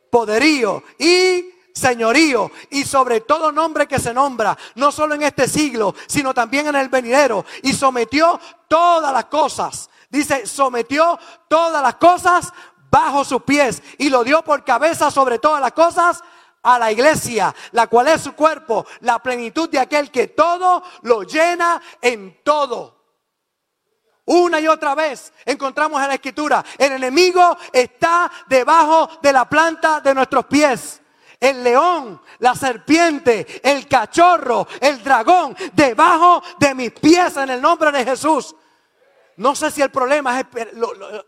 poderío 0.09 0.83
y 0.97 1.53
señorío 1.73 2.51
y 2.69 2.83
sobre 2.83 3.21
todo 3.21 3.51
nombre 3.51 3.87
que 3.87 3.99
se 3.99 4.13
nombra, 4.13 4.57
no 4.75 4.91
solo 4.91 5.15
en 5.15 5.23
este 5.23 5.47
siglo, 5.47 5.95
sino 6.07 6.33
también 6.33 6.67
en 6.67 6.75
el 6.75 6.89
venidero. 6.89 7.45
Y 7.63 7.73
sometió 7.73 8.39
todas 8.67 9.13
las 9.13 9.25
cosas. 9.25 9.89
Dice, 10.09 10.45
sometió 10.45 11.19
todas 11.47 11.81
las 11.83 11.95
cosas 11.95 12.51
bajo 12.89 13.23
sus 13.23 13.43
pies 13.43 13.81
y 13.97 14.09
lo 14.09 14.23
dio 14.23 14.43
por 14.43 14.63
cabeza 14.63 15.11
sobre 15.11 15.39
todas 15.39 15.61
las 15.61 15.73
cosas 15.73 16.23
a 16.63 16.79
la 16.79 16.91
iglesia, 16.91 17.55
la 17.71 17.87
cual 17.87 18.07
es 18.07 18.21
su 18.21 18.33
cuerpo, 18.33 18.85
la 19.01 19.19
plenitud 19.19 19.69
de 19.69 19.79
aquel 19.79 20.11
que 20.11 20.27
todo 20.27 20.83
lo 21.03 21.23
llena 21.23 21.81
en 22.01 22.43
todo. 22.43 22.97
Una 24.25 24.59
y 24.59 24.67
otra 24.67 24.93
vez 24.93 25.33
encontramos 25.45 26.01
en 26.01 26.09
la 26.09 26.13
escritura, 26.15 26.63
el 26.77 26.93
enemigo 26.93 27.57
está 27.73 28.31
debajo 28.47 29.09
de 29.21 29.33
la 29.33 29.47
planta 29.47 30.01
de 30.01 30.13
nuestros 30.13 30.45
pies 30.45 31.01
el 31.39 31.63
león, 31.63 32.21
la 32.39 32.55
serpiente, 32.55 33.61
el 33.63 33.87
cachorro, 33.87 34.67
el 34.81 35.01
dragón, 35.03 35.55
debajo 35.73 36.43
de 36.59 36.75
mis 36.75 36.91
pies 36.91 37.37
en 37.37 37.49
el 37.49 37.61
nombre 37.61 37.91
de 37.91 38.03
Jesús. 38.03 38.55
No 39.37 39.55
sé 39.55 39.71
si 39.71 39.81
el 39.81 39.89
problema 39.89 40.45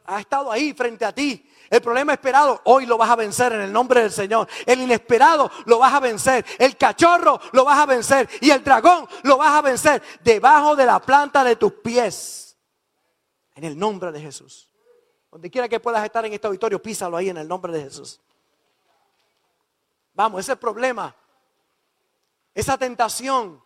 ha 0.05 0.20
estado 0.20 0.51
ahí 0.51 0.74
frente 0.74 1.05
a 1.05 1.14
ti. 1.14 1.47
El 1.70 1.82
problema 1.82 2.12
esperado, 2.12 2.59
hoy 2.66 2.86
lo 2.86 2.97
vas 2.97 3.09
a 3.09 3.16
vencer 3.16 3.53
en 3.53 3.62
el 3.62 3.72
nombre 3.72 4.01
del 4.01 4.12
Señor. 4.12 4.45
El 4.66 4.82
inesperado 4.82 5.49
lo 5.66 5.80
vas 5.80 5.93
a 5.93 6.01
vencer. 6.01 6.45
El 6.59 6.76
cachorro 6.76 7.39
lo 7.53 7.64
vas 7.64 7.80
a 7.80 7.86
vencer. 7.86 8.30
Y 8.41 8.51
el 8.51 8.62
dragón 8.62 9.07
lo 9.24 9.38
vas 9.38 9.53
a 9.53 9.62
vencer 9.62 10.03
debajo 10.22 10.76
de 10.76 10.86
la 10.86 10.99
planta 10.99 11.45
de 11.45 11.55
tus 11.55 11.72
pies. 11.72 12.57
En 13.55 13.64
el 13.64 13.80
nombre 13.80 14.12
de 14.12 14.20
Jesús. 14.20 14.70
Donde 15.32 15.49
quiera 15.49 15.70
que 15.70 15.80
puedas 15.80 16.03
estar 16.03 16.26
en 16.26 16.34
este 16.34 16.45
auditorio, 16.45 16.82
písalo 16.82 17.16
ahí 17.16 17.30
en 17.30 17.38
el 17.38 17.47
nombre 17.47 17.72
de 17.72 17.84
Jesús. 17.84 18.20
Vamos, 20.22 20.41
ese 20.41 20.55
problema, 20.55 21.15
esa 22.53 22.78
tentación, 22.78 23.59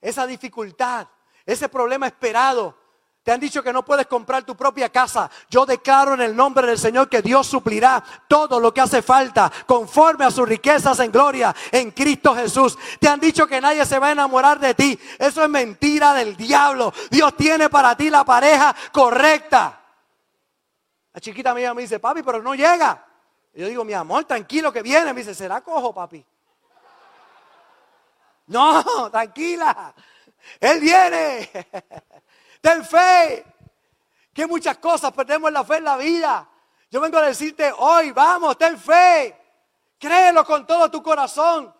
esa 0.00 0.26
dificultad, 0.26 1.06
ese 1.44 1.68
problema 1.68 2.06
esperado. 2.06 2.74
Te 3.22 3.30
han 3.30 3.38
dicho 3.38 3.62
que 3.62 3.74
no 3.74 3.84
puedes 3.84 4.06
comprar 4.06 4.42
tu 4.42 4.56
propia 4.56 4.88
casa. 4.88 5.30
Yo 5.50 5.66
declaro 5.66 6.14
en 6.14 6.22
el 6.22 6.34
nombre 6.34 6.66
del 6.66 6.78
Señor 6.78 7.10
que 7.10 7.20
Dios 7.20 7.46
suplirá 7.46 8.02
todo 8.26 8.58
lo 8.58 8.72
que 8.72 8.80
hace 8.80 9.02
falta 9.02 9.52
conforme 9.66 10.24
a 10.24 10.30
sus 10.30 10.48
riquezas 10.48 10.98
en 11.00 11.12
gloria 11.12 11.54
en 11.70 11.90
Cristo 11.90 12.34
Jesús. 12.34 12.78
Te 12.98 13.10
han 13.10 13.20
dicho 13.20 13.46
que 13.46 13.60
nadie 13.60 13.84
se 13.84 13.98
va 13.98 14.08
a 14.08 14.12
enamorar 14.12 14.58
de 14.60 14.72
ti. 14.72 14.98
Eso 15.18 15.44
es 15.44 15.50
mentira 15.50 16.14
del 16.14 16.38
diablo. 16.38 16.90
Dios 17.10 17.36
tiene 17.36 17.68
para 17.68 17.94
ti 17.94 18.08
la 18.08 18.24
pareja 18.24 18.74
correcta. 18.90 19.78
La 21.12 21.20
chiquita 21.20 21.52
mía 21.52 21.74
me 21.74 21.82
dice, 21.82 22.00
papi, 22.00 22.22
pero 22.22 22.42
no 22.42 22.54
llega 22.54 23.11
yo 23.54 23.68
digo, 23.68 23.84
mi 23.84 23.92
amor, 23.92 24.24
tranquilo 24.24 24.72
que 24.72 24.82
viene. 24.82 25.12
Me 25.12 25.20
dice, 25.20 25.34
¿será 25.34 25.60
cojo, 25.60 25.92
papi? 25.94 26.24
No, 28.46 29.10
tranquila. 29.10 29.94
Él 30.60 30.80
viene. 30.80 31.50
Ten 32.60 32.84
fe. 32.84 33.44
Que 34.32 34.46
muchas 34.46 34.78
cosas 34.78 35.12
perdemos 35.12 35.52
la 35.52 35.64
fe 35.64 35.76
en 35.76 35.84
la 35.84 35.96
vida. 35.96 36.48
Yo 36.90 37.00
vengo 37.00 37.18
a 37.18 37.22
decirte 37.22 37.72
hoy, 37.78 38.12
vamos, 38.12 38.56
ten 38.58 38.78
fe. 38.78 39.34
Créelo 39.98 40.44
con 40.44 40.66
todo 40.66 40.90
tu 40.90 41.02
corazón. 41.02 41.74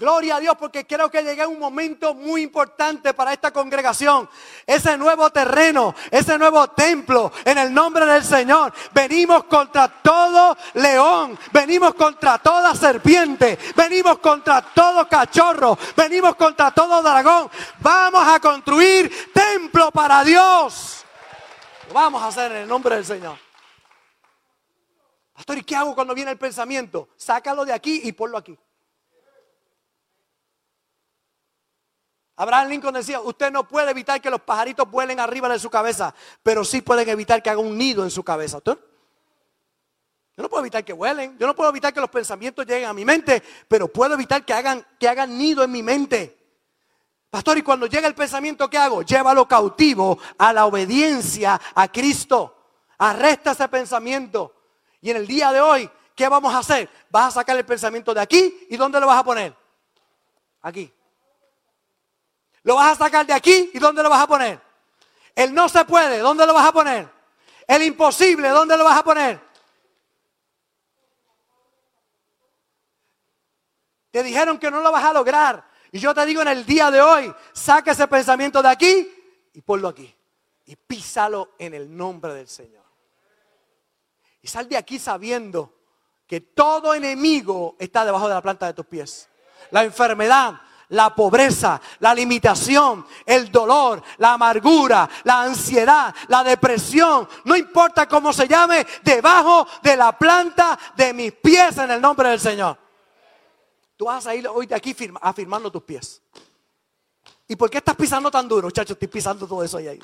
Gloria 0.00 0.36
a 0.36 0.40
Dios 0.40 0.56
porque 0.58 0.86
creo 0.86 1.10
que 1.10 1.22
llegué 1.22 1.42
a 1.42 1.48
un 1.48 1.58
momento 1.58 2.14
muy 2.14 2.40
importante 2.40 3.12
para 3.12 3.34
esta 3.34 3.50
congregación. 3.50 4.30
Ese 4.66 4.96
nuevo 4.96 5.28
terreno, 5.28 5.94
ese 6.10 6.38
nuevo 6.38 6.68
templo, 6.68 7.30
en 7.44 7.58
el 7.58 7.74
nombre 7.74 8.06
del 8.06 8.24
Señor. 8.24 8.72
Venimos 8.94 9.44
contra 9.44 9.88
todo 9.88 10.56
león, 10.72 11.38
venimos 11.52 11.92
contra 11.92 12.38
toda 12.38 12.74
serpiente, 12.74 13.58
venimos 13.76 14.20
contra 14.20 14.62
todo 14.62 15.06
cachorro, 15.06 15.76
venimos 15.94 16.34
contra 16.34 16.70
todo 16.70 17.02
dragón. 17.02 17.50
Vamos 17.80 18.26
a 18.26 18.40
construir 18.40 19.30
templo 19.34 19.90
para 19.90 20.24
Dios. 20.24 21.04
Lo 21.88 21.92
vamos 21.92 22.22
a 22.22 22.28
hacer 22.28 22.52
en 22.52 22.58
el 22.62 22.68
nombre 22.68 22.94
del 22.94 23.04
Señor. 23.04 23.36
Pastor, 25.34 25.58
¿y 25.58 25.62
qué 25.62 25.76
hago 25.76 25.94
cuando 25.94 26.14
viene 26.14 26.30
el 26.30 26.38
pensamiento? 26.38 27.10
Sácalo 27.18 27.66
de 27.66 27.74
aquí 27.74 28.00
y 28.04 28.12
ponlo 28.12 28.38
aquí. 28.38 28.58
Abraham 32.40 32.68
Lincoln 32.70 32.94
decía, 32.94 33.20
usted 33.20 33.52
no 33.52 33.68
puede 33.68 33.90
evitar 33.90 34.18
que 34.18 34.30
los 34.30 34.40
pajaritos 34.40 34.90
vuelen 34.90 35.20
arriba 35.20 35.46
de 35.50 35.58
su 35.58 35.68
cabeza, 35.68 36.14
pero 36.42 36.64
sí 36.64 36.80
pueden 36.80 37.06
evitar 37.10 37.42
que 37.42 37.50
haga 37.50 37.60
un 37.60 37.76
nido 37.76 38.02
en 38.02 38.10
su 38.10 38.24
cabeza. 38.24 38.60
Yo 38.64 38.78
no 40.38 40.48
puedo 40.48 40.62
evitar 40.62 40.82
que 40.82 40.94
vuelen, 40.94 41.36
yo 41.36 41.46
no 41.46 41.54
puedo 41.54 41.68
evitar 41.68 41.92
que 41.92 42.00
los 42.00 42.08
pensamientos 42.08 42.64
lleguen 42.64 42.88
a 42.88 42.94
mi 42.94 43.04
mente, 43.04 43.42
pero 43.68 43.88
puedo 43.88 44.14
evitar 44.14 44.42
que 44.42 44.54
hagan, 44.54 44.82
que 44.98 45.06
hagan 45.06 45.36
nido 45.36 45.62
en 45.62 45.70
mi 45.70 45.82
mente. 45.82 46.34
Pastor, 47.28 47.58
y 47.58 47.62
cuando 47.62 47.86
llega 47.86 48.08
el 48.08 48.14
pensamiento, 48.14 48.70
¿qué 48.70 48.78
hago? 48.78 49.02
Llévalo 49.02 49.46
cautivo 49.46 50.18
a 50.38 50.54
la 50.54 50.64
obediencia 50.64 51.60
a 51.74 51.92
Cristo. 51.92 52.56
Arresta 52.96 53.50
ese 53.50 53.68
pensamiento. 53.68 54.54
Y 55.02 55.10
en 55.10 55.18
el 55.18 55.26
día 55.26 55.52
de 55.52 55.60
hoy, 55.60 55.90
¿qué 56.14 56.26
vamos 56.26 56.54
a 56.54 56.60
hacer? 56.60 56.88
Vas 57.10 57.26
a 57.26 57.40
sacar 57.40 57.58
el 57.58 57.66
pensamiento 57.66 58.14
de 58.14 58.22
aquí 58.22 58.66
y 58.70 58.78
¿dónde 58.78 58.98
lo 58.98 59.08
vas 59.08 59.18
a 59.18 59.24
poner? 59.24 59.54
Aquí. 60.62 60.90
Lo 62.62 62.76
vas 62.76 62.92
a 62.92 63.04
sacar 63.04 63.26
de 63.26 63.32
aquí 63.32 63.70
y 63.72 63.78
¿dónde 63.78 64.02
lo 64.02 64.10
vas 64.10 64.22
a 64.22 64.26
poner? 64.26 64.60
El 65.34 65.54
no 65.54 65.68
se 65.68 65.84
puede, 65.84 66.18
¿dónde 66.18 66.46
lo 66.46 66.54
vas 66.54 66.66
a 66.66 66.72
poner? 66.72 67.08
El 67.66 67.82
imposible, 67.82 68.48
¿dónde 68.48 68.76
lo 68.76 68.84
vas 68.84 68.98
a 68.98 69.04
poner? 69.04 69.40
Te 74.10 74.22
dijeron 74.22 74.58
que 74.58 74.70
no 74.70 74.80
lo 74.80 74.90
vas 74.90 75.04
a 75.04 75.12
lograr. 75.12 75.64
Y 75.92 75.98
yo 75.98 76.14
te 76.14 76.24
digo 76.26 76.42
en 76.42 76.48
el 76.48 76.66
día 76.66 76.90
de 76.90 77.00
hoy, 77.00 77.32
saca 77.52 77.92
ese 77.92 78.06
pensamiento 78.08 78.62
de 78.62 78.68
aquí 78.68 79.08
y 79.52 79.60
ponlo 79.60 79.88
aquí. 79.88 80.14
Y 80.66 80.76
písalo 80.76 81.54
en 81.58 81.74
el 81.74 81.96
nombre 81.96 82.34
del 82.34 82.48
Señor. 82.48 82.84
Y 84.42 84.48
sal 84.48 84.68
de 84.68 84.76
aquí 84.76 84.98
sabiendo 84.98 85.74
que 86.26 86.40
todo 86.40 86.94
enemigo 86.94 87.76
está 87.78 88.04
debajo 88.04 88.28
de 88.28 88.34
la 88.34 88.42
planta 88.42 88.66
de 88.66 88.74
tus 88.74 88.86
pies. 88.86 89.28
La 89.70 89.84
enfermedad, 89.84 90.60
la 90.90 91.14
pobreza, 91.14 91.80
la 92.00 92.14
limitación, 92.14 93.06
el 93.24 93.50
dolor, 93.50 94.02
la 94.18 94.34
amargura, 94.34 95.08
la 95.24 95.42
ansiedad, 95.42 96.14
la 96.28 96.44
depresión, 96.44 97.28
no 97.44 97.56
importa 97.56 98.06
cómo 98.06 98.32
se 98.32 98.46
llame, 98.46 98.86
debajo 99.02 99.66
de 99.82 99.96
la 99.96 100.16
planta 100.16 100.78
de 100.96 101.12
mis 101.12 101.32
pies 101.32 101.78
en 101.78 101.90
el 101.90 102.00
nombre 102.00 102.28
del 102.28 102.40
Señor. 102.40 102.78
Tú 103.96 104.06
vas 104.06 104.26
a 104.26 104.34
ir 104.34 104.48
hoy 104.48 104.66
de 104.66 104.74
aquí 104.74 104.96
afirmando 105.20 105.70
tus 105.70 105.82
pies. 105.82 106.22
¿Y 107.48 107.56
por 107.56 107.68
qué 107.68 107.78
estás 107.78 107.96
pisando 107.96 108.30
tan 108.30 108.46
duro, 108.46 108.70
chacho? 108.70 108.92
Estoy 108.92 109.08
pisando 109.08 109.46
todo 109.46 109.62
eso 109.64 109.78
ahí. 109.78 110.00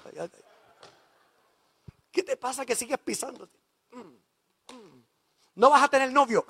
¿Qué 2.10 2.22
te 2.22 2.36
pasa 2.36 2.66
que 2.66 2.74
sigues 2.74 2.98
pisando? 2.98 3.48
Mm, 3.92 4.74
mm. 4.74 5.04
No 5.54 5.70
vas 5.70 5.82
a 5.82 5.88
tener 5.88 6.12
novio. 6.12 6.44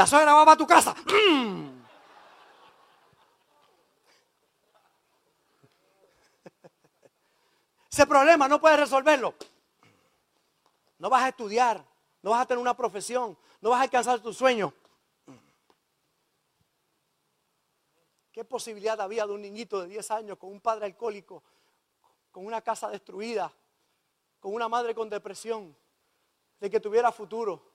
La 0.00 0.06
suegra 0.06 0.32
va 0.32 0.46
para 0.46 0.56
tu 0.56 0.66
casa. 0.66 0.94
Ese 7.92 8.06
problema 8.06 8.48
no 8.48 8.58
puedes 8.58 8.80
resolverlo. 8.80 9.34
No 10.98 11.10
vas 11.10 11.24
a 11.24 11.28
estudiar, 11.28 11.84
no 12.22 12.30
vas 12.30 12.40
a 12.40 12.46
tener 12.46 12.62
una 12.62 12.74
profesión, 12.74 13.36
no 13.60 13.68
vas 13.68 13.80
a 13.80 13.82
alcanzar 13.82 14.20
tu 14.20 14.32
sueño. 14.32 14.72
¿Qué 18.32 18.42
posibilidad 18.42 18.98
había 19.02 19.26
de 19.26 19.34
un 19.34 19.42
niñito 19.42 19.82
de 19.82 19.88
10 19.88 20.10
años 20.12 20.38
con 20.38 20.50
un 20.50 20.62
padre 20.62 20.86
alcohólico, 20.86 21.42
con 22.30 22.46
una 22.46 22.62
casa 22.62 22.88
destruida, 22.88 23.52
con 24.40 24.54
una 24.54 24.66
madre 24.66 24.94
con 24.94 25.10
depresión, 25.10 25.76
de 26.58 26.70
que 26.70 26.80
tuviera 26.80 27.12
futuro? 27.12 27.69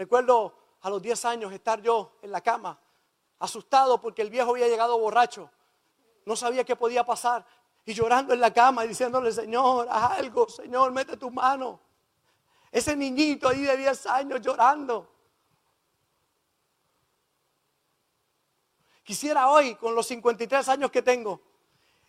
Recuerdo 0.00 0.54
a 0.80 0.88
los 0.88 1.02
10 1.02 1.26
años 1.26 1.52
estar 1.52 1.82
yo 1.82 2.12
en 2.22 2.30
la 2.32 2.40
cama, 2.40 2.80
asustado 3.38 4.00
porque 4.00 4.22
el 4.22 4.30
viejo 4.30 4.52
había 4.52 4.66
llegado 4.66 4.98
borracho. 4.98 5.50
No 6.24 6.34
sabía 6.36 6.64
qué 6.64 6.74
podía 6.74 7.04
pasar. 7.04 7.44
Y 7.84 7.92
llorando 7.92 8.32
en 8.32 8.40
la 8.40 8.50
cama 8.50 8.86
y 8.86 8.88
diciéndole, 8.88 9.30
Señor, 9.30 9.86
haz 9.90 10.18
algo, 10.18 10.48
Señor, 10.48 10.90
mete 10.90 11.18
tu 11.18 11.30
mano. 11.30 11.78
Ese 12.72 12.96
niñito 12.96 13.46
ahí 13.46 13.60
de 13.60 13.76
10 13.76 14.06
años 14.06 14.40
llorando. 14.40 15.06
Quisiera 19.04 19.50
hoy, 19.50 19.74
con 19.74 19.94
los 19.94 20.06
53 20.06 20.66
años 20.70 20.90
que 20.90 21.02
tengo, 21.02 21.42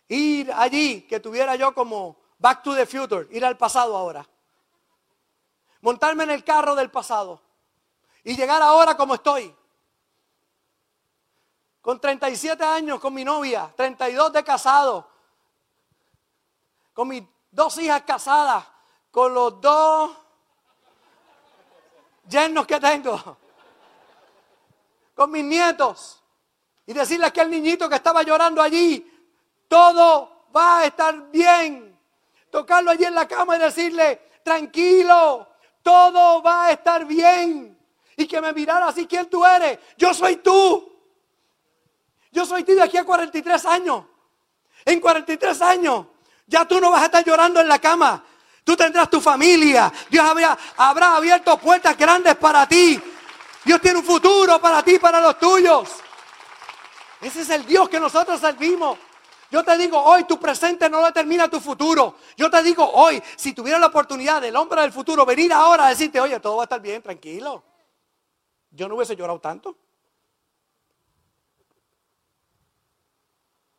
ir 0.08 0.50
allí, 0.50 1.02
que 1.02 1.20
tuviera 1.20 1.56
yo 1.56 1.74
como 1.74 2.16
Back 2.38 2.62
to 2.62 2.74
the 2.74 2.86
Future, 2.86 3.28
ir 3.32 3.44
al 3.44 3.58
pasado 3.58 3.94
ahora. 3.94 4.26
Montarme 5.82 6.24
en 6.24 6.30
el 6.30 6.42
carro 6.42 6.74
del 6.74 6.90
pasado 6.90 7.51
y 8.24 8.36
llegar 8.36 8.62
ahora 8.62 8.96
como 8.96 9.14
estoy. 9.14 9.54
Con 11.80 12.00
37 12.00 12.62
años 12.64 13.00
con 13.00 13.12
mi 13.12 13.24
novia, 13.24 13.72
32 13.76 14.32
de 14.32 14.44
casado, 14.44 15.08
con 16.92 17.08
mis 17.08 17.24
dos 17.50 17.76
hijas 17.78 18.02
casadas, 18.02 18.64
con 19.10 19.34
los 19.34 19.60
dos 19.60 20.16
yernos 22.28 22.66
que 22.66 22.78
tengo, 22.78 23.36
con 25.14 25.30
mis 25.30 25.44
nietos, 25.44 26.22
y 26.86 26.92
decirle 26.92 27.26
a 27.26 27.28
aquel 27.28 27.50
niñito 27.50 27.88
que 27.88 27.96
estaba 27.96 28.22
llorando 28.22 28.62
allí, 28.62 29.08
todo 29.68 30.46
va 30.54 30.78
a 30.80 30.84
estar 30.86 31.30
bien. 31.30 31.98
Tocarlo 32.50 32.90
allí 32.90 33.04
en 33.04 33.14
la 33.14 33.26
cama 33.26 33.56
y 33.56 33.60
decirle, 33.60 34.30
tranquilo, 34.44 35.48
todo 35.82 36.42
va 36.42 36.66
a 36.66 36.72
estar 36.72 37.04
bien. 37.06 37.78
Y 38.16 38.26
que 38.26 38.40
me 38.40 38.52
mirara 38.52 38.88
así, 38.88 39.06
¿quién 39.06 39.28
tú 39.28 39.44
eres? 39.44 39.78
Yo 39.96 40.12
soy 40.12 40.36
tú. 40.36 40.90
Yo 42.30 42.46
soy 42.46 42.64
tú 42.64 42.74
de 42.74 42.82
aquí 42.82 42.96
a 42.96 43.04
43 43.04 43.66
años. 43.66 44.04
En 44.84 45.00
43 45.00 45.62
años 45.62 46.06
ya 46.46 46.66
tú 46.66 46.80
no 46.80 46.90
vas 46.90 47.02
a 47.02 47.06
estar 47.06 47.24
llorando 47.24 47.60
en 47.60 47.68
la 47.68 47.78
cama. 47.78 48.24
Tú 48.64 48.76
tendrás 48.76 49.10
tu 49.10 49.20
familia. 49.20 49.92
Dios 50.10 50.24
habrá 50.76 51.16
abierto 51.16 51.56
puertas 51.58 51.96
grandes 51.96 52.36
para 52.36 52.66
ti. 52.66 53.00
Dios 53.64 53.80
tiene 53.80 53.98
un 53.98 54.04
futuro 54.04 54.60
para 54.60 54.82
ti, 54.82 54.98
para 54.98 55.20
los 55.20 55.38
tuyos. 55.38 55.88
Ese 57.20 57.42
es 57.42 57.50
el 57.50 57.64
Dios 57.66 57.88
que 57.88 58.00
nosotros 58.00 58.40
servimos. 58.40 58.98
Yo 59.50 59.62
te 59.62 59.76
digo 59.76 60.02
hoy, 60.02 60.24
tu 60.24 60.38
presente 60.38 60.88
no 60.88 61.04
determina 61.04 61.48
tu 61.48 61.60
futuro. 61.60 62.16
Yo 62.36 62.50
te 62.50 62.62
digo 62.62 62.88
hoy, 62.90 63.22
si 63.36 63.52
tuviera 63.52 63.78
la 63.78 63.88
oportunidad 63.88 64.40
del 64.40 64.56
hombre 64.56 64.80
del 64.80 64.92
futuro 64.92 65.26
venir 65.26 65.52
ahora 65.52 65.86
a 65.86 65.88
decirte, 65.90 66.20
oye, 66.20 66.40
todo 66.40 66.56
va 66.56 66.62
a 66.62 66.64
estar 66.64 66.80
bien, 66.80 67.02
tranquilo. 67.02 67.62
Yo 68.72 68.88
no 68.88 68.96
hubiese 68.96 69.14
llorado 69.14 69.40
tanto. 69.40 69.76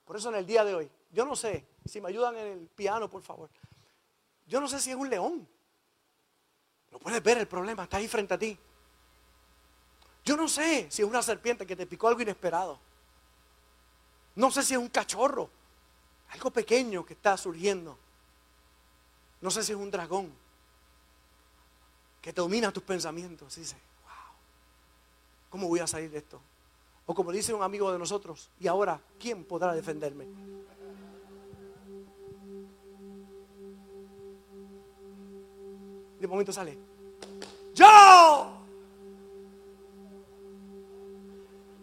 Por 0.06 0.18
eso 0.18 0.30
en 0.30 0.36
el 0.36 0.46
día 0.46 0.64
de 0.64 0.76
hoy, 0.76 0.92
yo 1.12 1.26
no 1.26 1.36
sé, 1.36 1.66
si 1.86 2.00
me 2.00 2.10
ayudan 2.10 2.36
en 2.38 2.48
el 2.48 2.68
piano, 2.68 3.10
por 3.10 3.22
favor. 3.22 3.50
Yo 4.46 4.60
no 4.62 4.68
sé 4.68 4.80
si 4.80 4.92
es 4.92 4.96
un 4.96 5.10
león. 5.10 5.48
No 6.92 7.00
puedes 7.00 7.24
ver 7.24 7.40
el 7.40 7.48
problema, 7.48 7.84
está 7.84 7.98
ahí 7.98 8.08
frente 8.08 8.34
a 8.34 8.38
ti. 8.38 8.58
Yo 10.24 10.38
no 10.38 10.48
sé 10.48 10.88
si 10.90 11.02
es 11.02 11.08
una 11.08 11.22
serpiente 11.22 11.66
que 11.66 11.76
te 11.76 11.88
picó 11.88 12.08
algo 12.08 12.22
inesperado. 12.22 12.80
No 14.36 14.52
sé 14.52 14.64
si 14.64 14.74
es 14.74 14.80
un 14.80 14.90
cachorro, 14.90 15.50
algo 16.30 16.52
pequeño 16.52 17.06
que 17.06 17.14
está 17.14 17.36
surgiendo. 17.38 17.98
No 19.42 19.52
sé 19.52 19.64
si 19.64 19.72
es 19.74 19.78
un 19.78 19.92
dragón 19.92 20.34
que 22.22 22.32
domina 22.32 22.72
tus 22.72 22.84
pensamientos. 22.84 23.56
Dice, 23.56 23.76
wow, 23.76 23.93
¿cómo 25.54 25.68
voy 25.68 25.82
a 25.82 25.86
salir 25.86 26.10
de 26.10 26.18
esto? 26.18 26.42
O 27.06 27.14
como 27.14 27.32
dice 27.32 27.54
un 27.54 27.62
amigo 27.62 27.92
de 27.92 28.00
nosotros, 28.00 28.50
y 28.60 28.66
ahora, 28.66 29.00
¿quién 29.20 29.46
podrá 29.46 29.72
defenderme? 29.72 30.26
De 36.20 36.28
momento 36.28 36.52
sale, 36.52 36.76
yo. 37.76 37.86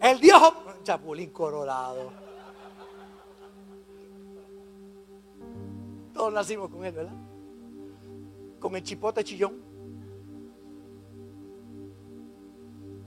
El 0.00 0.18
Dios, 0.18 0.52
Chapulín 0.82 1.30
Colorado. 1.30 2.10
Todos 6.12 6.32
nacimos 6.32 6.70
con 6.70 6.84
él, 6.84 6.92
¿verdad? 6.92 7.14
Con 8.58 8.74
el 8.74 8.82
chipote 8.82 9.22
chillón. 9.22 9.69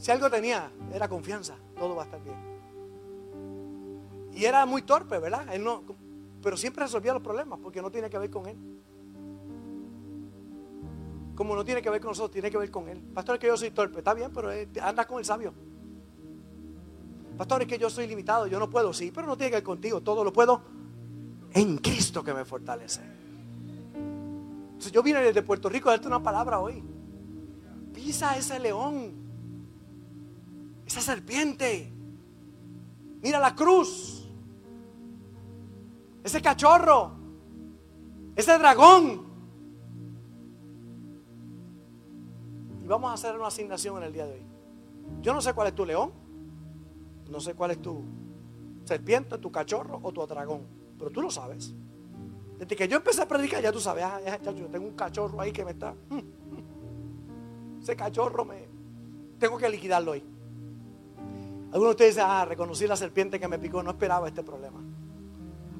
Si 0.04 0.12
algo 0.12 0.30
tenía, 0.30 0.70
era 0.93 1.08
confianza, 1.08 1.56
todo 1.80 1.95
va 1.95 2.01
a 2.01 2.06
estar 2.06 2.22
bien. 2.22 2.36
Y 4.34 4.43
era 4.43 4.66
muy 4.66 4.82
torpe, 4.82 5.18
¿verdad? 5.18 5.47
Él 5.56 5.64
no, 5.64 5.82
pero 6.41 6.58
siempre 6.58 6.84
resolvía 6.84 7.14
los 7.14 7.22
problemas 7.22 7.58
porque 7.64 7.82
no 7.82 7.89
tiene 7.89 8.10
que 8.10 8.18
ver 8.18 8.30
con 8.30 8.45
él. 8.45 8.58
Como 11.36 11.56
no 11.56 11.64
tiene 11.64 11.82
que 11.82 11.89
ver 11.89 12.01
con 12.01 12.10
nosotros, 12.10 12.32
tiene 12.32 12.51
que 12.51 12.58
ver 12.58 12.70
con 12.70 12.89
él. 12.89 12.99
Pastor, 13.14 13.36
es 13.36 13.39
que 13.39 13.47
yo 13.47 13.56
soy 13.56 13.72
torpe, 13.72 13.99
está 13.99 14.14
bien, 14.14 14.30
pero 14.34 14.49
anda 14.82 15.08
con 15.08 15.20
el 15.20 15.26
sabio. 15.26 15.54
Pastor, 17.38 17.62
es 17.62 17.70
que 17.70 17.78
yo 17.78 17.89
soy 17.89 18.06
limitado, 18.06 18.47
yo 18.47 18.60
no 18.60 18.70
puedo, 18.70 18.91
sí, 18.91 19.10
pero 19.10 19.26
no 19.26 19.38
tiene 19.38 19.51
que 19.51 19.56
ver 19.56 19.64
contigo, 19.64 20.01
todo 20.01 20.26
lo 20.26 20.34
puedo 20.34 20.64
en 21.54 21.78
Cristo 21.78 22.22
que 22.22 22.34
me 22.34 22.43
fortalece. 22.43 23.04
Entonces, 23.93 24.91
yo 24.91 25.01
vine 25.01 25.22
desde 25.22 25.43
Puerto 25.43 25.70
Rico 25.70 25.88
a 25.88 25.93
darte 25.93 26.08
una 26.08 26.22
palabra 26.22 26.60
hoy. 26.60 26.84
Pisa 27.93 28.36
ese 28.36 28.60
león 28.60 29.23
esa 30.86 31.02
serpiente. 31.02 31.92
Mira 33.22 33.40
la 33.40 33.56
cruz. 33.56 34.28
Ese 36.24 36.42
cachorro. 36.42 37.12
Ese 38.36 38.58
dragón. 38.58 39.26
Y 42.82 42.88
vamos 42.88 43.12
a 43.12 43.14
hacer 43.14 43.36
una 43.36 43.48
asignación 43.48 43.98
en 43.98 44.04
el 44.04 44.14
día 44.14 44.26
de 44.26 44.34
hoy. 44.34 44.46
Yo 45.22 45.34
no 45.34 45.42
sé 45.42 45.54
cuál 45.54 45.68
es 45.68 45.76
tu 45.76 45.86
león. 45.86 46.12
No 47.30 47.40
sé 47.40 47.54
cuál 47.54 47.72
es 47.72 47.82
tu 47.82 48.04
serpiente, 48.84 49.38
tu 49.38 49.52
cachorro 49.52 50.00
o 50.04 50.12
tu 50.12 50.26
dragón. 50.26 50.62
Pero 50.98 51.10
tú 51.10 51.22
lo 51.22 51.32
sabes. 51.32 51.74
Desde 52.60 52.76
que 52.76 52.88
yo 52.88 52.98
empecé 52.98 53.22
a 53.22 53.28
predicar, 53.28 53.62
ya 53.62 53.72
tú 53.72 53.80
sabes, 53.80 54.04
ah, 54.04 54.20
yo 54.44 54.68
tengo 54.68 54.86
un 54.86 54.94
cachorro 54.94 55.40
ahí 55.40 55.52
que 55.52 55.66
me 55.66 55.72
está. 55.72 55.96
Ese 57.82 57.96
cachorro 57.96 58.46
me. 58.46 58.68
Tengo 59.40 59.58
que 59.58 59.70
liquidarlo 59.70 60.12
hoy. 60.12 60.33
Algunos 61.74 61.90
de 61.90 61.94
ustedes 61.94 62.16
dicen, 62.16 62.30
ah, 62.30 62.46
reconocí 62.46 62.86
la 62.86 62.96
serpiente 62.96 63.40
que 63.40 63.48
me 63.48 63.58
picó, 63.58 63.82
no 63.82 63.90
esperaba 63.90 64.28
este 64.28 64.44
problema. 64.44 64.80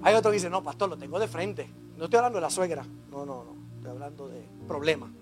Hay 0.02 0.16
otros 0.16 0.32
que 0.32 0.38
dicen, 0.38 0.52
no, 0.52 0.64
pastor, 0.64 0.89
lo 0.89 0.98
tengo 0.98 1.20
de 1.20 1.28
frente. 1.28 1.70
No 1.96 2.06
estoy 2.06 2.18
hablando 2.18 2.38
de 2.38 2.41
la 2.41 2.50
suegra. 2.50 2.84
No, 3.12 3.24
no, 3.28 3.44
no. 3.44 3.56
Estoy 3.76 3.91
hablando 3.91 4.28
de 4.28 4.44
problema. 4.68 5.14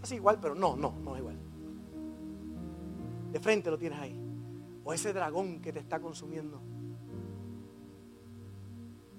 Casi 0.00 0.16
igual, 0.16 0.38
pero 0.42 0.56
no, 0.56 0.76
no, 0.76 0.92
no 1.04 1.14
es 1.14 1.20
igual. 1.20 1.38
De 3.30 3.38
frente 3.38 3.70
lo 3.70 3.78
tienes 3.78 4.00
ahí. 4.00 4.20
O 4.82 4.92
ese 4.92 5.12
dragón 5.12 5.60
que 5.60 5.72
te 5.72 5.78
está 5.78 6.00
consumiendo. 6.00 6.60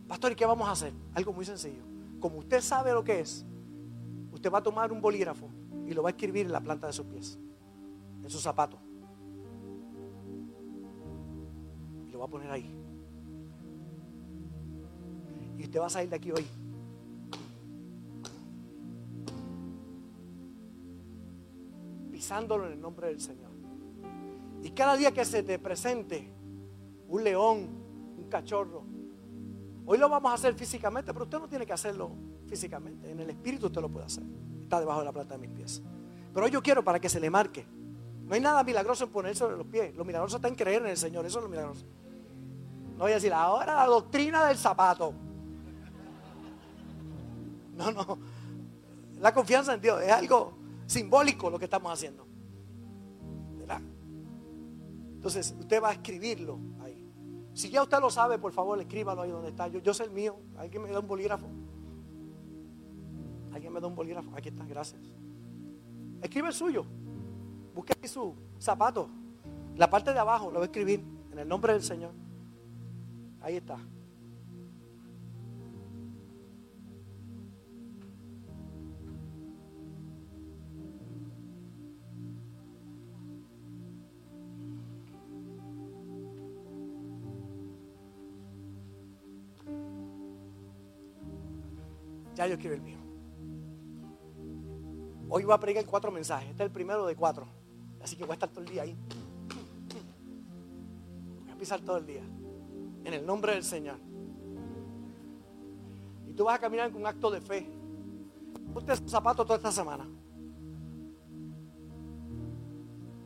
Pastor, 0.05 0.34
¿y 0.34 0.36
qué 0.36 0.45
vamos 0.45 0.68
a 0.68 0.72
hacer? 0.72 0.91
Algo 1.13 1.32
muy 1.32 1.45
sencillo. 1.45 1.84
Como 2.20 2.39
usted 2.39 2.59
sabe 2.59 2.91
lo 2.91 3.05
que 3.05 3.22
es, 3.22 3.45
usted 4.34 4.51
va 4.51 4.57
a 4.57 4.63
tomar 4.63 4.91
un 4.91 4.99
bolígrafo 4.99 5.49
y 5.88 5.93
lo 5.93 6.03
va 6.03 6.09
a 6.09 6.11
escribir 6.11 6.45
en 6.45 6.51
la 6.51 6.59
planta 6.59 6.88
de 6.88 6.93
sus 6.93 7.05
pies, 7.05 7.39
en 8.22 8.30
sus 8.30 8.41
zapatos. 8.41 8.82
Va 12.18 12.26
a 12.26 12.28
poner 12.28 12.51
ahí. 12.51 12.70
Y 15.57 15.63
usted 15.63 15.80
va 15.80 15.88
a 15.88 15.89
salir 15.89 16.09
de 16.09 16.15
aquí 16.15 16.32
hoy. 16.32 16.45
Pisándolo 22.11 22.68
en 22.68 22.74
el 22.74 22.82
nombre 22.82 23.07
del 23.07 23.20
Señor. 23.20 23.51
Y 24.63 24.72
cada 24.72 24.95
día 24.95 25.11
que 25.11 25.24
se 25.26 25.43
te 25.43 25.59
presente 25.59 26.32
un 27.07 27.24
león, 27.24 27.68
un 28.18 28.28
cachorro, 28.30 28.84
hoy 29.86 29.97
lo 29.97 30.09
vamos 30.09 30.32
a 30.32 30.36
hacer 30.36 30.53
físicamente, 30.55 31.13
pero 31.13 31.26
usted 31.26 31.39
no 31.39 31.47
tiene 31.47 31.65
que 31.65 31.74
hacerlo 31.74 32.11
físicamente. 32.47 33.11
En 33.11 33.20
el 33.20 33.30
espíritu 33.30 33.68
usted 33.68 33.82
lo 33.82 33.89
puede 33.89 34.05
hacer. 34.05 34.24
Está 34.63 34.80
debajo 34.80 34.99
de 34.99 35.05
la 35.05 35.13
planta 35.13 35.36
de 35.38 35.47
mis 35.47 35.55
pies. 35.55 35.82
Pero 36.34 36.45
hoy 36.45 36.51
yo 36.51 36.61
quiero 36.61 36.84
para 36.84 36.99
que 36.99 37.09
se 37.09 37.20
le 37.20 37.30
marque. 37.30 37.65
No 38.26 38.36
hay 38.36 38.41
nada 38.41 38.63
milagroso 38.63 39.05
en 39.05 39.09
ponerse 39.09 39.39
sobre 39.39 39.55
los 39.55 39.65
pies. 39.68 39.95
Lo 39.95 40.03
milagroso 40.03 40.36
está 40.36 40.49
en 40.49 40.55
creer 40.55 40.82
en 40.82 40.89
el 40.89 40.97
Señor. 40.97 41.26
Eso 41.26 41.39
es 41.39 41.43
lo 41.43 41.49
milagroso. 41.49 41.86
No 42.97 43.03
voy 43.03 43.11
a 43.11 43.15
decir, 43.15 43.31
ahora 43.31 43.75
la 43.75 43.85
doctrina 43.85 44.47
del 44.47 44.57
zapato. 44.57 45.13
No, 47.75 47.91
no. 47.91 48.17
La 49.19 49.31
confianza 49.31 49.75
en 49.75 49.81
Dios 49.81 50.01
es 50.01 50.11
algo 50.11 50.53
simbólico 50.87 51.51
lo 51.51 51.59
que 51.59 51.65
estamos 51.65 51.93
haciendo. 51.93 52.25
¿Verdad? 53.59 53.81
Entonces, 55.13 55.55
usted 55.59 55.81
va 55.81 55.89
a 55.89 55.93
escribirlo 55.93 56.57
ahí. 56.83 57.07
Si 57.53 57.69
ya 57.69 57.83
usted 57.83 57.99
lo 57.99 58.09
sabe, 58.09 58.39
por 58.39 58.51
favor, 58.51 58.79
escríbalo 58.79 59.21
ahí 59.21 59.29
donde 59.29 59.49
está. 59.49 59.67
Yo, 59.67 59.79
yo 59.79 59.93
sé 59.93 60.05
el 60.05 60.11
mío. 60.11 60.37
Alguien 60.57 60.81
me 60.81 60.89
da 60.89 60.99
un 60.99 61.07
bolígrafo. 61.07 61.47
Alguien 63.53 63.71
me 63.71 63.79
da 63.79 63.85
un 63.85 63.95
bolígrafo. 63.95 64.31
Aquí 64.35 64.49
está, 64.49 64.65
gracias. 64.65 65.01
Escribe 66.21 66.47
el 66.47 66.53
suyo. 66.53 66.83
Busque 67.75 67.93
aquí 67.93 68.07
su 68.07 68.33
zapato. 68.59 69.07
La 69.75 69.87
parte 69.87 70.13
de 70.13 70.19
abajo 70.19 70.47
lo 70.49 70.55
va 70.55 70.61
a 70.61 70.65
escribir 70.65 71.03
en 71.31 71.37
el 71.37 71.47
nombre 71.47 71.73
del 71.73 71.83
Señor. 71.83 72.11
Ahí 73.47 73.55
está. 73.55 73.77
Ya 92.35 92.47
yo 92.47 92.57
quiero 92.59 92.75
el 92.75 92.81
mío. 92.81 92.97
Hoy 95.29 95.45
voy 95.45 95.53
a 95.53 95.57
predicar 95.57 95.85
cuatro 95.85 96.11
mensajes. 96.11 96.49
Este 96.49 96.63
es 96.63 96.67
el 96.67 96.73
primero 96.73 97.05
de 97.05 97.15
cuatro. 97.15 97.47
Así 98.01 98.17
que 98.17 98.25
voy 98.25 98.31
a 98.31 98.33
estar 98.33 98.49
todo 98.49 98.65
el 98.65 98.69
día 98.69 98.81
ahí. 98.81 98.97
Voy 101.45 101.49
a 101.49 101.57
pisar 101.57 101.79
todo 101.79 101.95
el 101.95 102.05
día. 102.05 102.23
En 103.07 103.13
el 103.13 103.25
nombre 103.25 103.53
del 103.53 103.63
Señor. 103.63 103.95
Y 106.27 106.33
tú 106.33 106.43
vas 106.43 106.57
a 106.57 106.59
caminar 106.59 106.91
con 106.91 106.99
un 106.99 107.07
acto 107.07 107.31
de 107.31 107.39
fe. 107.39 107.65
Ponte 108.73 108.91
esos 108.91 109.09
zapatos 109.09 109.45
toda 109.45 109.55
esta 109.55 109.71
semana. 109.71 110.05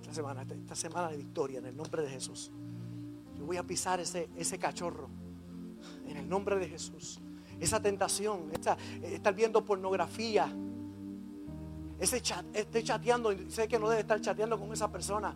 Esta 0.01 0.13
semana, 0.13 0.43
esta 0.43 0.75
semana 0.75 1.09
de 1.09 1.17
victoria, 1.17 1.57
en 1.57 1.65
el 1.65 1.75
nombre 1.75 2.03
de 2.03 2.09
Jesús. 2.09 2.51
Yo 3.35 3.43
voy 3.43 3.57
a 3.57 3.63
pisar 3.63 3.99
ese, 3.99 4.29
ese 4.35 4.59
cachorro. 4.59 5.09
En 6.07 6.15
el 6.15 6.29
nombre 6.29 6.59
de 6.59 6.69
Jesús. 6.69 7.19
Esa 7.59 7.81
tentación, 7.81 8.51
estar 9.01 9.33
viendo 9.33 9.65
pornografía 9.65 10.53
ese 11.97 12.21
chat, 12.21 12.45
esté 12.53 12.83
chateando, 12.83 13.31
sé 13.49 13.67
que 13.67 13.79
no 13.79 13.89
debe 13.89 14.01
estar 14.01 14.21
chateando 14.21 14.59
con 14.59 14.71
esa 14.73 14.91
persona. 14.91 15.35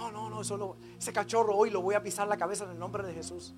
No, 0.00 0.10
no, 0.10 0.30
no, 0.30 0.76
ese 0.98 1.12
cachorro 1.12 1.54
hoy 1.54 1.70
lo 1.70 1.82
voy 1.82 1.94
a 1.94 2.02
pisar 2.02 2.26
la 2.26 2.38
cabeza 2.38 2.64
en 2.64 2.70
el 2.70 2.78
nombre 2.78 3.02
de 3.02 3.12
Jesús. 3.12 3.54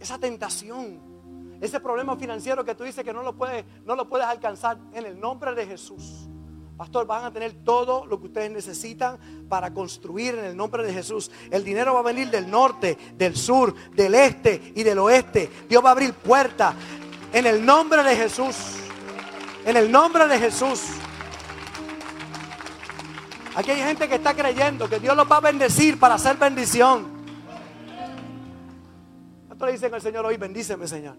Esa 0.00 0.18
tentación, 0.18 1.58
ese 1.60 1.78
problema 1.78 2.16
financiero 2.16 2.64
que 2.64 2.74
tú 2.74 2.82
dices 2.82 3.04
que 3.04 3.12
no 3.12 3.22
lo 3.22 3.36
puedes, 3.36 3.64
no 3.84 3.94
lo 3.94 4.08
puedes 4.08 4.26
alcanzar 4.26 4.78
en 4.92 5.06
el 5.06 5.20
nombre 5.20 5.54
de 5.54 5.66
Jesús. 5.66 6.28
Pastor, 6.76 7.06
van 7.06 7.24
a 7.26 7.30
tener 7.30 7.52
todo 7.62 8.06
lo 8.06 8.18
que 8.18 8.26
ustedes 8.26 8.50
necesitan 8.50 9.18
para 9.48 9.72
construir 9.72 10.34
en 10.34 10.46
el 10.46 10.56
nombre 10.56 10.82
de 10.82 10.92
Jesús. 10.92 11.30
El 11.50 11.62
dinero 11.62 11.92
va 11.92 12.00
a 12.00 12.04
venir 12.04 12.30
del 12.30 12.50
norte, 12.50 12.96
del 13.16 13.36
sur, 13.36 13.74
del 13.90 14.14
este 14.14 14.72
y 14.74 14.82
del 14.82 14.98
oeste. 14.98 15.50
Dios 15.68 15.84
va 15.84 15.90
a 15.90 15.92
abrir 15.92 16.14
puertas 16.14 16.74
en 17.32 17.46
el 17.46 17.64
nombre 17.64 18.02
de 18.02 18.16
Jesús. 18.16 18.56
En 19.66 19.76
el 19.76 19.92
nombre 19.92 20.26
de 20.26 20.38
Jesús. 20.38 20.80
Aquí 23.54 23.72
hay 23.72 23.82
gente 23.82 24.08
que 24.08 24.14
está 24.14 24.34
creyendo 24.34 24.88
que 24.88 25.00
Dios 25.00 25.16
los 25.16 25.30
va 25.30 25.38
a 25.38 25.40
bendecir 25.40 25.98
para 25.98 26.14
hacer 26.14 26.36
bendición. 26.36 27.08
¿Cuánto 29.48 29.66
le 29.66 29.72
dicen 29.72 29.92
al 29.92 30.00
Señor 30.00 30.24
hoy? 30.24 30.36
Bendíceme, 30.36 30.86
Señor. 30.86 31.16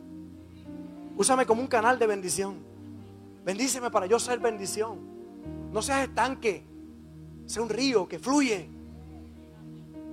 Úsame 1.18 1.46
como 1.46 1.62
un 1.62 1.68
canal 1.68 2.00
de 2.00 2.08
bendición. 2.08 2.58
Bendíceme 3.44 3.92
para 3.92 4.06
yo 4.06 4.18
ser 4.18 4.40
bendición. 4.40 5.00
No 5.72 5.82
seas 5.82 6.08
estanque. 6.08 6.66
Sea 7.46 7.62
un 7.62 7.70
río 7.70 8.08
que 8.08 8.18
fluye. 8.18 8.70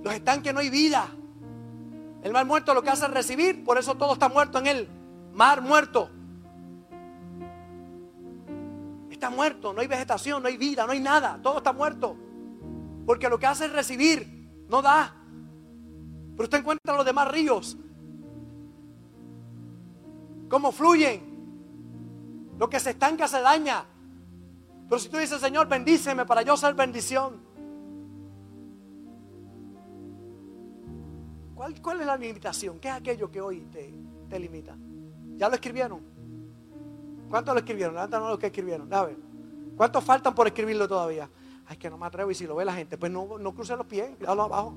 Los 0.03 0.13
estanques 0.13 0.53
no 0.53 0.59
hay 0.59 0.69
vida. 0.69 1.09
El 2.21 2.33
mar 2.33 2.45
muerto 2.45 2.73
lo 2.73 2.81
que 2.81 2.89
hace 2.89 3.05
es 3.05 3.11
recibir. 3.11 3.63
Por 3.63 3.77
eso 3.77 3.95
todo 3.95 4.13
está 4.13 4.27
muerto 4.27 4.59
en 4.59 4.67
él. 4.67 4.89
Mar 5.33 5.61
muerto. 5.61 6.09
Está 9.19 9.29
muerto, 9.29 9.73
no 9.73 9.81
hay 9.81 9.87
vegetación, 9.87 10.41
no 10.41 10.47
hay 10.47 10.55
vida, 10.55 10.85
no 10.85 10.93
hay 10.93 11.01
nada, 11.01 11.39
todo 11.43 11.57
está 11.57 11.73
muerto. 11.73 12.15
Porque 13.05 13.27
lo 13.27 13.37
que 13.37 13.45
hace 13.45 13.65
es 13.65 13.73
recibir, 13.73 14.49
no 14.69 14.81
da. 14.81 15.13
Pero 16.31 16.43
usted 16.43 16.59
encuentra 16.59 16.95
los 16.95 17.05
demás 17.05 17.27
ríos, 17.27 17.77
cómo 20.49 20.71
fluyen. 20.71 21.27
Lo 22.57 22.69
que 22.69 22.79
se 22.79 22.91
estanca 22.91 23.27
se 23.27 23.41
daña. 23.41 23.85
Pero 24.87 24.99
si 24.99 25.09
tú 25.09 25.17
dices, 25.17 25.39
Señor, 25.39 25.67
bendíceme 25.67 26.25
para 26.25 26.41
yo 26.41 26.55
ser 26.57 26.73
bendición. 26.73 27.41
¿Cuál, 31.55 31.99
es 31.99 32.05
la 32.05 32.17
limitación? 32.17 32.79
¿Qué 32.79 32.87
es 32.87 32.93
aquello 32.93 33.29
que 33.29 33.41
hoy 33.41 33.67
te 34.29 34.39
limita? 34.39 34.77
¿Ya 35.35 35.49
lo 35.49 35.55
escribieron? 35.55 36.18
¿Cuántos 37.29 37.53
lo 37.53 37.59
escribieron? 37.59 37.93
Levántanos 37.93 38.29
los 38.29 38.39
que 38.39 38.47
escribieron. 38.47 38.91
A 38.93 39.03
ver. 39.03 39.17
¿Cuántos 39.77 40.03
faltan 40.03 40.35
por 40.35 40.47
escribirlo 40.47 40.87
todavía? 40.87 41.29
Ay, 41.65 41.77
que 41.77 41.89
no 41.89 41.97
me 41.97 42.05
atrevo 42.05 42.31
y 42.31 42.35
si 42.35 42.47
lo 42.47 42.55
ve 42.55 42.65
la 42.65 42.73
gente, 42.73 42.97
pues 42.97 43.11
no, 43.11 43.37
no 43.37 43.53
cruce 43.53 43.75
los 43.77 43.85
pies, 43.85 44.15
cuidado 44.17 44.41
abajo. 44.41 44.73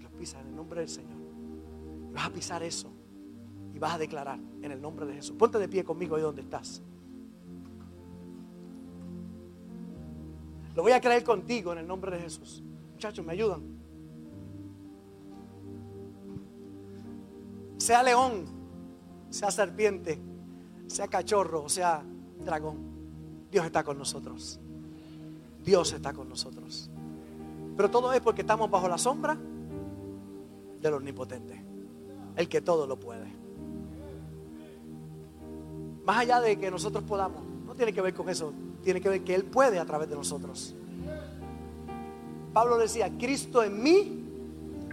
Los 0.00 0.12
pisa 0.12 0.40
en 0.40 0.46
el 0.46 0.56
nombre 0.56 0.80
del 0.80 0.88
Señor. 0.88 1.18
vas 2.12 2.26
a 2.26 2.30
pisar 2.30 2.62
eso 2.62 2.90
y 3.74 3.78
vas 3.78 3.94
a 3.94 3.98
declarar 3.98 4.38
en 4.62 4.70
el 4.70 4.80
nombre 4.80 5.04
de 5.04 5.14
Jesús. 5.14 5.36
Ponte 5.36 5.58
de 5.58 5.68
pie 5.68 5.84
conmigo 5.84 6.16
ahí 6.16 6.22
donde 6.22 6.42
estás. 6.42 6.80
Lo 10.74 10.82
voy 10.82 10.92
a 10.92 11.00
creer 11.00 11.24
contigo 11.24 11.72
en 11.72 11.78
el 11.78 11.86
nombre 11.88 12.16
de 12.16 12.22
Jesús. 12.22 12.62
Muchachos, 12.92 13.26
¿me 13.26 13.32
ayudan? 13.32 13.62
Sea 17.78 18.02
león, 18.02 18.44
sea 19.28 19.50
serpiente, 19.50 20.20
sea 20.88 21.06
cachorro 21.06 21.62
o 21.62 21.68
sea 21.68 22.02
dragón, 22.44 22.76
Dios 23.50 23.64
está 23.64 23.84
con 23.84 23.98
nosotros. 23.98 24.58
Dios 25.64 25.92
está 25.92 26.12
con 26.12 26.28
nosotros. 26.28 26.90
Pero 27.76 27.90
todo 27.90 28.12
es 28.12 28.20
porque 28.20 28.40
estamos 28.40 28.70
bajo 28.70 28.88
la 28.88 28.98
sombra 28.98 29.36
del 30.80 30.94
omnipotente, 30.94 31.62
el 32.36 32.48
que 32.48 32.60
todo 32.60 32.86
lo 32.86 32.98
puede. 32.98 33.26
Más 36.04 36.18
allá 36.18 36.40
de 36.40 36.58
que 36.58 36.70
nosotros 36.70 37.04
podamos, 37.04 37.42
no 37.66 37.74
tiene 37.74 37.92
que 37.92 38.00
ver 38.00 38.14
con 38.14 38.28
eso, 38.28 38.52
tiene 38.82 39.00
que 39.00 39.08
ver 39.08 39.22
que 39.22 39.34
Él 39.34 39.44
puede 39.44 39.78
a 39.78 39.84
través 39.84 40.08
de 40.08 40.16
nosotros. 40.16 40.74
Pablo 42.52 42.78
decía, 42.78 43.10
Cristo 43.18 43.62
en 43.62 43.82
mí, 43.82 44.24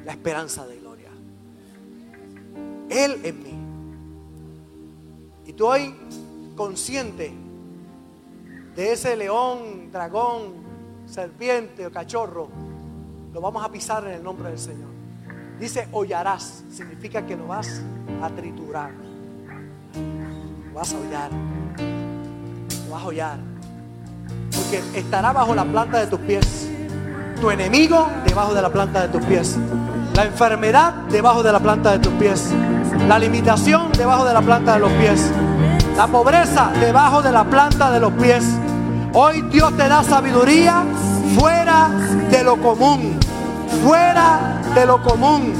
la 0.04 0.12
esperanza 0.12 0.68
de 0.68 0.78
gloria. 0.78 1.10
Él 2.90 3.22
en 3.24 3.44
mí. 3.44 3.55
Y 5.46 5.54
tú 5.54 5.68
hoy 5.68 5.96
consciente 6.56 7.34
de 8.76 8.92
ese 8.92 9.16
león, 9.16 9.92
dragón, 9.92 10.54
serpiente 11.06 11.86
o 11.86 11.92
cachorro, 11.92 12.50
lo 13.34 13.42
vamos 13.42 13.64
a 13.64 13.72
pisar 13.72 14.06
en 14.08 14.14
el 14.14 14.24
nombre 14.24 14.50
del 14.50 14.60
Señor. 14.60 14.90
Dice 15.60 15.88
hollarás, 15.92 16.64
significa 16.72 17.26
que 17.26 17.36
lo 17.36 17.48
vas 17.48 17.82
a 18.22 18.30
triturar. 18.30 18.92
Lo 20.68 20.74
vas 20.74 20.94
a 20.94 20.98
hollar. 20.98 21.32
Lo 22.86 22.92
vas 22.92 23.04
a 23.04 23.06
hollar. 23.06 23.40
Porque 24.54 25.00
estará 25.00 25.32
bajo 25.32 25.56
la 25.56 25.66
planta 25.66 26.00
de 26.00 26.08
tus 26.08 26.20
pies. 26.20 26.70
Tu 27.40 27.52
enemigo 27.52 28.08
debajo 28.26 28.54
de 28.54 28.62
la 28.62 28.72
planta 28.72 29.08
de 29.08 29.10
tus 29.10 29.26
pies. 29.26 29.58
La 30.16 30.26
enfermedad 30.26 30.94
debajo 31.10 31.44
de 31.44 31.52
la 31.52 31.60
planta 31.60 31.92
de 31.92 32.00
tus 32.00 32.14
pies. 32.14 32.52
La 33.08 33.20
limitación 33.20 33.92
debajo 33.92 34.26
de 34.26 34.34
la 34.34 34.42
planta 34.42 34.74
de 34.74 34.80
los 34.80 34.92
pies. 34.94 35.32
La 35.96 36.08
pobreza 36.08 36.72
debajo 36.80 37.22
de 37.22 37.32
la 37.32 37.44
planta 37.44 37.92
de 37.92 38.00
los 38.00 38.12
pies. 38.14 38.44
Hoy 39.14 39.42
Dios 39.44 39.78
te 39.78 39.88
da 39.88 40.04
sabiduría 40.04 40.84
fuera 41.38 41.90
de 42.32 42.44
lo 42.44 42.58
común. 42.58 43.20
Fuera 43.84 44.60
de 44.74 44.86
lo 44.88 45.04
común. 45.04 45.54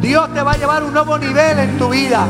Dios 0.00 0.32
te 0.32 0.42
va 0.42 0.52
a 0.52 0.56
llevar 0.56 0.82
un 0.84 0.94
nuevo 0.94 1.18
nivel 1.18 1.58
en 1.58 1.78
tu 1.78 1.90
vida. 1.90 2.26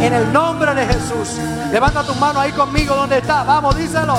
En 0.00 0.12
el 0.14 0.32
nombre 0.32 0.74
de 0.74 0.86
Jesús. 0.86 1.38
Levanta 1.70 2.02
tus 2.04 2.16
manos 2.18 2.38
ahí 2.38 2.52
conmigo 2.52 2.94
donde 2.94 3.18
está. 3.18 3.44
Vamos, 3.44 3.76
díselo. 3.76 4.16